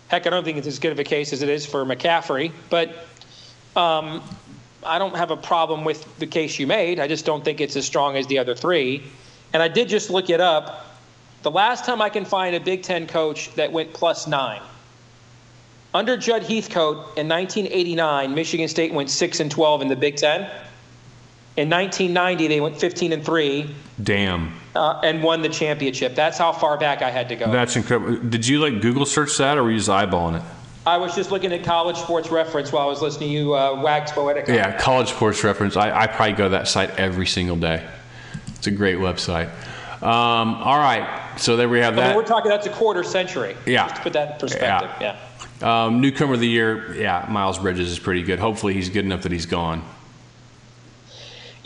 Heck, 0.08 0.26
I 0.26 0.30
don't 0.30 0.44
think 0.44 0.58
it's 0.58 0.66
as 0.66 0.78
good 0.78 0.92
of 0.92 0.98
a 0.98 1.04
case 1.04 1.32
as 1.32 1.42
it 1.42 1.48
is 1.48 1.64
for 1.64 1.84
McCaffery. 1.84 2.52
But 2.70 3.06
um, 3.74 4.22
I 4.84 4.98
don't 4.98 5.16
have 5.16 5.30
a 5.30 5.36
problem 5.36 5.84
with 5.84 6.18
the 6.18 6.26
case 6.26 6.58
you 6.58 6.66
made. 6.66 7.00
I 7.00 7.08
just 7.08 7.24
don't 7.24 7.44
think 7.44 7.60
it's 7.60 7.76
as 7.76 7.84
strong 7.84 8.16
as 8.16 8.26
the 8.26 8.38
other 8.38 8.54
three. 8.54 9.02
And 9.52 9.62
I 9.62 9.68
did 9.68 9.88
just 9.88 10.10
look 10.10 10.30
it 10.30 10.40
up. 10.40 10.86
The 11.42 11.50
last 11.50 11.84
time 11.84 12.02
I 12.02 12.08
can 12.08 12.24
find 12.24 12.54
a 12.54 12.60
Big 12.60 12.82
Ten 12.82 13.06
coach 13.06 13.54
that 13.54 13.72
went 13.72 13.92
plus 13.92 14.26
nine. 14.26 14.60
Under 15.94 16.16
Judd 16.16 16.42
Heathcote 16.42 17.16
in 17.16 17.28
1989, 17.28 18.34
Michigan 18.34 18.68
State 18.68 18.92
went 18.92 19.08
6 19.08 19.40
and 19.40 19.50
12 19.50 19.82
in 19.82 19.88
the 19.88 19.96
Big 19.96 20.16
Ten. 20.16 20.50
In 21.56 21.70
1990, 21.70 22.48
they 22.48 22.60
went 22.60 22.78
15 22.78 23.12
and 23.12 23.24
three 23.24 23.74
Damn. 24.02 24.52
uh, 24.74 25.00
and 25.02 25.22
won 25.22 25.40
the 25.40 25.48
championship. 25.48 26.14
That's 26.14 26.36
how 26.36 26.52
far 26.52 26.76
back 26.76 27.00
I 27.00 27.10
had 27.10 27.30
to 27.30 27.36
go. 27.36 27.50
That's 27.50 27.76
incredible. 27.76 28.16
Did 28.16 28.46
you 28.46 28.60
like 28.60 28.82
Google 28.82 29.06
search 29.06 29.36
that 29.38 29.56
or 29.56 29.62
were 29.62 29.70
you 29.70 29.78
just 29.78 29.88
eyeballing 29.88 30.36
it? 30.36 30.42
I 30.86 30.98
was 30.98 31.16
just 31.16 31.32
looking 31.32 31.52
at 31.52 31.64
college 31.64 31.96
sports 31.96 32.30
reference 32.30 32.70
while 32.72 32.84
I 32.84 32.86
was 32.90 33.02
listening 33.02 33.30
to 33.30 33.34
you 33.34 33.54
uh, 33.56 33.80
wax 33.82 34.12
poetic. 34.12 34.46
Yeah, 34.48 34.78
college 34.78 35.08
sports 35.08 35.42
reference. 35.42 35.76
I, 35.76 36.02
I 36.02 36.06
probably 36.06 36.34
go 36.34 36.44
to 36.44 36.50
that 36.50 36.68
site 36.68 36.90
every 36.90 37.26
single 37.26 37.56
day. 37.56 37.84
It's 38.48 38.66
a 38.66 38.70
great 38.70 38.98
website. 38.98 39.50
Um, 40.02 40.54
all 40.56 40.78
right, 40.78 41.36
so 41.38 41.56
there 41.56 41.68
we 41.70 41.80
have 41.80 41.96
that. 41.96 42.14
we're 42.14 42.22
talking 42.22 42.50
that's 42.50 42.66
a 42.66 42.70
quarter 42.70 43.02
century. 43.02 43.56
Yeah. 43.64 43.84
Just 43.84 43.96
to 43.96 44.02
put 44.02 44.12
that 44.12 44.32
in 44.34 44.38
perspective. 44.38 44.90
Yeah. 45.00 45.18
Yeah. 45.60 45.86
Um, 45.86 46.00
newcomer 46.02 46.34
of 46.34 46.40
the 46.40 46.48
year, 46.48 46.94
yeah, 46.94 47.26
Miles 47.30 47.58
Bridges 47.58 47.90
is 47.90 47.98
pretty 47.98 48.22
good. 48.22 48.38
Hopefully, 48.38 48.74
he's 48.74 48.90
good 48.90 49.06
enough 49.06 49.22
that 49.22 49.32
he's 49.32 49.46
gone. 49.46 49.82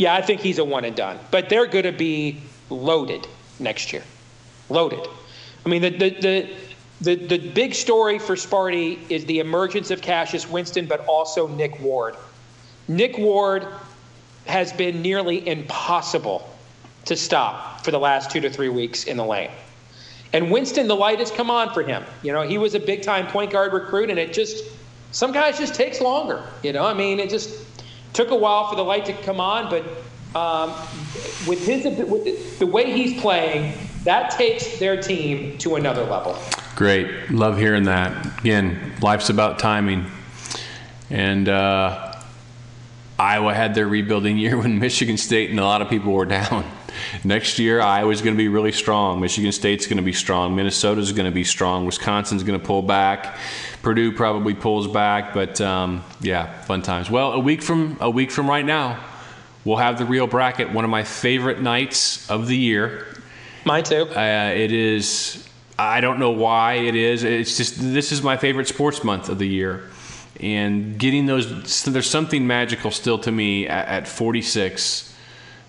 Yeah, 0.00 0.14
I 0.14 0.22
think 0.22 0.40
he's 0.40 0.58
a 0.58 0.64
one 0.64 0.86
and 0.86 0.96
done. 0.96 1.18
But 1.30 1.50
they're 1.50 1.66
going 1.66 1.84
to 1.84 1.92
be 1.92 2.40
loaded 2.70 3.28
next 3.58 3.92
year. 3.92 4.02
Loaded. 4.70 5.06
I 5.66 5.68
mean, 5.68 5.82
the, 5.82 5.90
the, 5.90 6.10
the, 6.10 6.50
the, 7.02 7.26
the 7.26 7.50
big 7.50 7.74
story 7.74 8.18
for 8.18 8.34
Sparty 8.34 8.98
is 9.10 9.26
the 9.26 9.40
emergence 9.40 9.90
of 9.90 10.00
Cassius 10.00 10.48
Winston, 10.48 10.86
but 10.86 11.04
also 11.04 11.46
Nick 11.48 11.78
Ward. 11.80 12.16
Nick 12.88 13.18
Ward 13.18 13.66
has 14.46 14.72
been 14.72 15.02
nearly 15.02 15.46
impossible 15.46 16.48
to 17.04 17.14
stop 17.14 17.84
for 17.84 17.90
the 17.90 18.00
last 18.00 18.30
two 18.30 18.40
to 18.40 18.48
three 18.48 18.70
weeks 18.70 19.04
in 19.04 19.18
the 19.18 19.24
lane. 19.24 19.50
And 20.32 20.50
Winston, 20.50 20.88
the 20.88 20.96
light 20.96 21.18
has 21.18 21.30
come 21.30 21.50
on 21.50 21.74
for 21.74 21.82
him. 21.82 22.04
You 22.22 22.32
know, 22.32 22.40
he 22.40 22.56
was 22.56 22.74
a 22.74 22.80
big 22.80 23.02
time 23.02 23.26
point 23.26 23.50
guard 23.50 23.74
recruit, 23.74 24.08
and 24.08 24.18
it 24.18 24.32
just, 24.32 24.64
some 25.12 25.30
guys 25.30 25.58
just 25.58 25.74
takes 25.74 26.00
longer. 26.00 26.42
You 26.62 26.72
know, 26.72 26.86
I 26.86 26.94
mean, 26.94 27.20
it 27.20 27.28
just 27.28 27.69
took 28.12 28.30
a 28.30 28.36
while 28.36 28.68
for 28.68 28.76
the 28.76 28.84
light 28.84 29.06
to 29.06 29.12
come 29.12 29.40
on, 29.40 29.70
but 29.70 29.84
um, 30.34 30.70
with 31.46 31.66
his 31.66 31.84
with 32.06 32.58
the 32.58 32.66
way 32.66 32.92
he's 32.92 33.20
playing, 33.20 33.74
that 34.04 34.30
takes 34.30 34.78
their 34.78 35.00
team 35.00 35.58
to 35.58 35.76
another 35.76 36.04
level. 36.04 36.38
Great. 36.76 37.30
Love 37.30 37.58
hearing 37.58 37.84
that. 37.84 38.40
Again, 38.40 38.92
life's 39.02 39.28
about 39.28 39.58
timing. 39.58 40.06
And 41.10 41.48
uh, 41.48 42.14
Iowa 43.18 43.52
had 43.52 43.74
their 43.74 43.88
rebuilding 43.88 44.38
year 44.38 44.56
when 44.56 44.78
Michigan 44.78 45.16
State 45.16 45.50
and 45.50 45.60
a 45.60 45.64
lot 45.64 45.82
of 45.82 45.88
people 45.88 46.12
were 46.12 46.24
down. 46.24 46.64
Next 47.24 47.58
year, 47.58 47.80
Iowa's 47.80 48.22
going 48.22 48.34
to 48.34 48.38
be 48.38 48.48
really 48.48 48.72
strong. 48.72 49.20
Michigan 49.20 49.52
State's 49.52 49.86
going 49.86 49.98
to 49.98 50.02
be 50.02 50.12
strong. 50.12 50.56
Minnesota's 50.56 51.12
going 51.12 51.26
to 51.26 51.34
be 51.34 51.44
strong. 51.44 51.86
Wisconsin's 51.86 52.42
going 52.42 52.58
to 52.58 52.64
pull 52.64 52.82
back. 52.82 53.38
Purdue 53.82 54.12
probably 54.12 54.54
pulls 54.54 54.86
back. 54.86 55.34
But 55.34 55.60
um, 55.60 56.04
yeah, 56.20 56.60
fun 56.62 56.82
times. 56.82 57.10
Well, 57.10 57.32
a 57.32 57.38
week 57.38 57.62
from 57.62 57.96
a 58.00 58.10
week 58.10 58.30
from 58.30 58.48
right 58.48 58.64
now, 58.64 59.02
we'll 59.64 59.76
have 59.76 59.98
the 59.98 60.04
real 60.04 60.26
bracket. 60.26 60.72
One 60.72 60.84
of 60.84 60.90
my 60.90 61.04
favorite 61.04 61.60
nights 61.60 62.30
of 62.30 62.46
the 62.46 62.56
year. 62.56 63.06
Mine 63.64 63.84
too. 63.84 64.08
Uh, 64.08 64.52
it 64.54 64.72
is. 64.72 65.46
I 65.78 66.00
don't 66.00 66.18
know 66.18 66.30
why 66.30 66.74
it 66.74 66.94
is. 66.94 67.24
It's 67.24 67.56
just 67.56 67.74
this 67.78 68.12
is 68.12 68.22
my 68.22 68.36
favorite 68.36 68.68
sports 68.68 69.02
month 69.02 69.28
of 69.28 69.38
the 69.38 69.48
year, 69.48 69.88
and 70.40 70.98
getting 70.98 71.26
those. 71.26 71.84
There's 71.84 72.08
something 72.08 72.46
magical 72.46 72.90
still 72.90 73.18
to 73.20 73.32
me 73.32 73.66
at, 73.66 73.88
at 73.88 74.08
46 74.08 75.09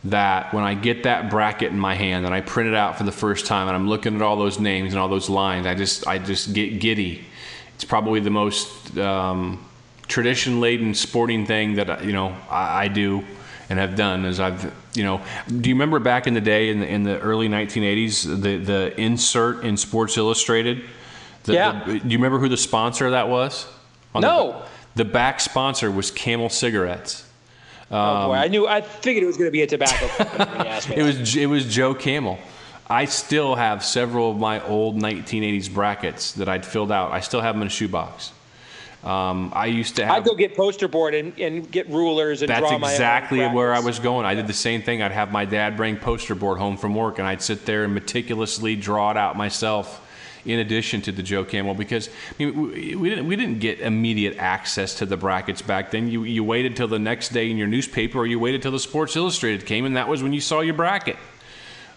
that 0.06 0.54
when 0.54 0.64
I 0.64 0.74
get 0.74 1.04
that 1.04 1.30
bracket 1.30 1.72
in 1.72 1.80
my 1.80 1.93
hand 1.93 2.26
and 2.26 2.34
I 2.34 2.41
print 2.41 2.70
it 2.70 2.76
out 2.76 2.97
for 2.97 3.04
the 3.04 3.12
first 3.12 3.45
time 3.45 3.68
and 3.68 3.76
I'm 3.76 3.88
looking 3.88 4.16
at 4.16 4.22
all 4.22 4.36
those 4.36 4.60
names 4.60 4.93
and 4.93 4.99
all 4.99 5.08
those 5.08 5.30
lines, 5.30 5.66
I 5.68 5.76
just 5.76 6.08
I 6.08 6.18
just 6.18 6.54
get 6.54 6.80
giddy. 6.80 7.24
It's 7.76 7.84
probably 7.86 8.20
the 8.20 8.30
most 8.32 8.97
um, 8.97 9.64
tradition 10.08 10.60
laden 10.60 10.93
sporting 10.95 11.45
thing 11.45 11.76
that 11.76 12.04
you 12.04 12.14
know 12.14 12.36
I, 12.49 12.86
I 12.86 12.88
do 12.88 13.24
and 13.70 13.80
have 13.80 13.95
done 13.95 14.26
as 14.26 14.39
I've 14.39 14.74
you 14.95 15.04
know 15.04 15.22
do 15.47 15.70
you 15.70 15.76
remember 15.76 15.99
back 15.99 16.28
in 16.28 16.34
the 16.34 16.41
day 16.41 16.70
in 16.70 16.80
the, 16.82 16.88
in 16.88 17.04
the 17.04 17.20
early 17.20 17.47
1980s 17.47 18.41
the 18.41 18.58
the 18.58 18.99
insert 18.99 19.64
in 19.64 19.78
Sports 19.78 20.18
Illustrated 20.18 20.84
the, 21.43 21.54
Yeah. 21.54 21.84
the- 21.86 21.99
do 21.99 22.08
you 22.10 22.18
remember 22.18 22.39
who 22.39 22.49
the 22.49 22.58
sponsor 22.58 23.06
of 23.06 23.12
that 23.14 23.30
was 23.30 23.68
On 24.14 24.22
No. 24.22 24.64
the, 24.95 25.04
the 25.06 25.10
back 25.10 25.39
sponsor 25.39 25.89
was 25.89 26.12
Camel 26.12 26.49
cigarettes 26.49 27.26
oh 27.92 28.28
boy, 28.28 28.34
I 28.34 28.48
knew. 28.48 28.68
I 28.68 28.82
figured 28.82 29.24
it 29.24 29.28
was 29.28 29.38
going 29.38 29.48
to 29.48 29.52
be 29.52 29.62
a 29.62 29.68
tobacco 29.68 30.08
company 30.18 30.46
when 30.46 30.66
you 30.66 30.72
asked 30.72 30.89
me. 30.89 30.96
it 30.98 31.04
was 31.04 31.36
it 31.36 31.46
was 31.48 31.66
Joe 31.66 31.94
Camel 31.94 32.39
I 32.88 33.06
still 33.06 33.56
have 33.56 33.86
several 33.86 34.32
of 34.32 34.38
my 34.38 34.62
old 34.66 34.98
1980s 34.98 35.74
brackets 35.74 36.34
that 36.34 36.50
I'd 36.50 36.66
filled 36.66 36.92
out 36.92 37.12
I 37.12 37.20
still 37.20 37.42
have 37.42 37.56
them 37.56 37.62
in 37.62 37.68
a 37.68 37.72
shoebox 37.72 38.32
um, 39.04 39.52
I 39.56 39.66
used 39.66 39.96
to 39.96 40.06
have 40.06 40.18
I'd 40.18 40.26
go 40.26 40.36
get 40.36 40.56
poster 40.56 40.88
board 40.88 41.16
and, 41.16 41.38
and 41.39 41.70
get 41.70 41.89
rulers 41.89 42.44
and 42.44 42.50
That's 42.50 42.60
draw 42.60 42.78
my 42.78 42.92
exactly 42.92 43.39
where 43.48 43.74
I 43.74 43.80
was 43.80 43.98
going. 43.98 44.28
I 44.28 44.36
did 44.36 44.46
the 44.46 44.54
same 44.54 44.84
thing. 44.84 45.02
I'd 45.02 45.12
have 45.12 45.32
my 45.32 45.44
dad 45.44 45.76
bring 45.76 45.98
poster 45.98 46.36
board 46.36 46.60
home 46.60 46.78
from 46.78 46.94
work, 46.94 47.18
and 47.18 47.28
I'd 47.28 47.42
sit 47.42 47.66
there 47.66 47.84
and 47.84 47.96
meticulously 47.96 48.76
draw 48.76 49.10
it 49.10 49.18
out 49.18 49.36
myself. 49.36 50.08
In 50.44 50.60
addition 50.60 51.02
to 51.04 51.12
the 51.12 51.22
Joe 51.22 51.44
Camel, 51.44 51.76
because 51.76 52.10
I 52.10 52.44
mean, 52.44 52.72
we, 52.72 52.96
we 52.96 53.10
didn't 53.10 53.28
we 53.28 53.36
didn't 53.36 53.60
get 53.60 53.80
immediate 53.80 54.38
access 54.38 54.96
to 54.96 55.06
the 55.06 55.18
brackets 55.18 55.62
back 55.62 55.92
then. 55.92 56.08
You 56.08 56.24
you 56.24 56.44
waited 56.44 56.76
till 56.76 56.88
the 56.88 57.00
next 57.00 57.30
day 57.30 57.52
in 57.52 57.58
your 57.58 57.68
newspaper, 57.68 58.18
or 58.18 58.26
you 58.26 58.39
waited 58.39 58.62
till 58.62 58.72
the 58.72 58.80
Sports 58.80 59.16
Illustrated 59.16 59.66
came, 59.66 59.86
and 59.86 59.98
that 59.98 60.08
was 60.08 60.24
when 60.24 60.34
you 60.34 60.42
saw 60.42 60.62
your 60.62 60.74
bracket. 60.74 61.18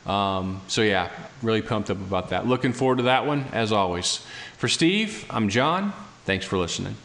Um, 0.06 0.60
so 0.68 0.82
yeah, 0.82 1.08
really 1.42 1.62
pumped 1.62 1.90
up 1.90 1.96
about 1.96 2.30
that. 2.30 2.46
Looking 2.46 2.72
forward 2.72 2.98
to 2.98 3.04
that 3.04 3.26
one 3.26 3.46
as 3.52 3.72
always. 3.72 4.24
For 4.58 4.68
Steve, 4.68 5.24
I'm 5.30 5.48
John. 5.48 5.92
Thanks 6.26 6.44
for 6.44 6.58
listening. 6.58 6.96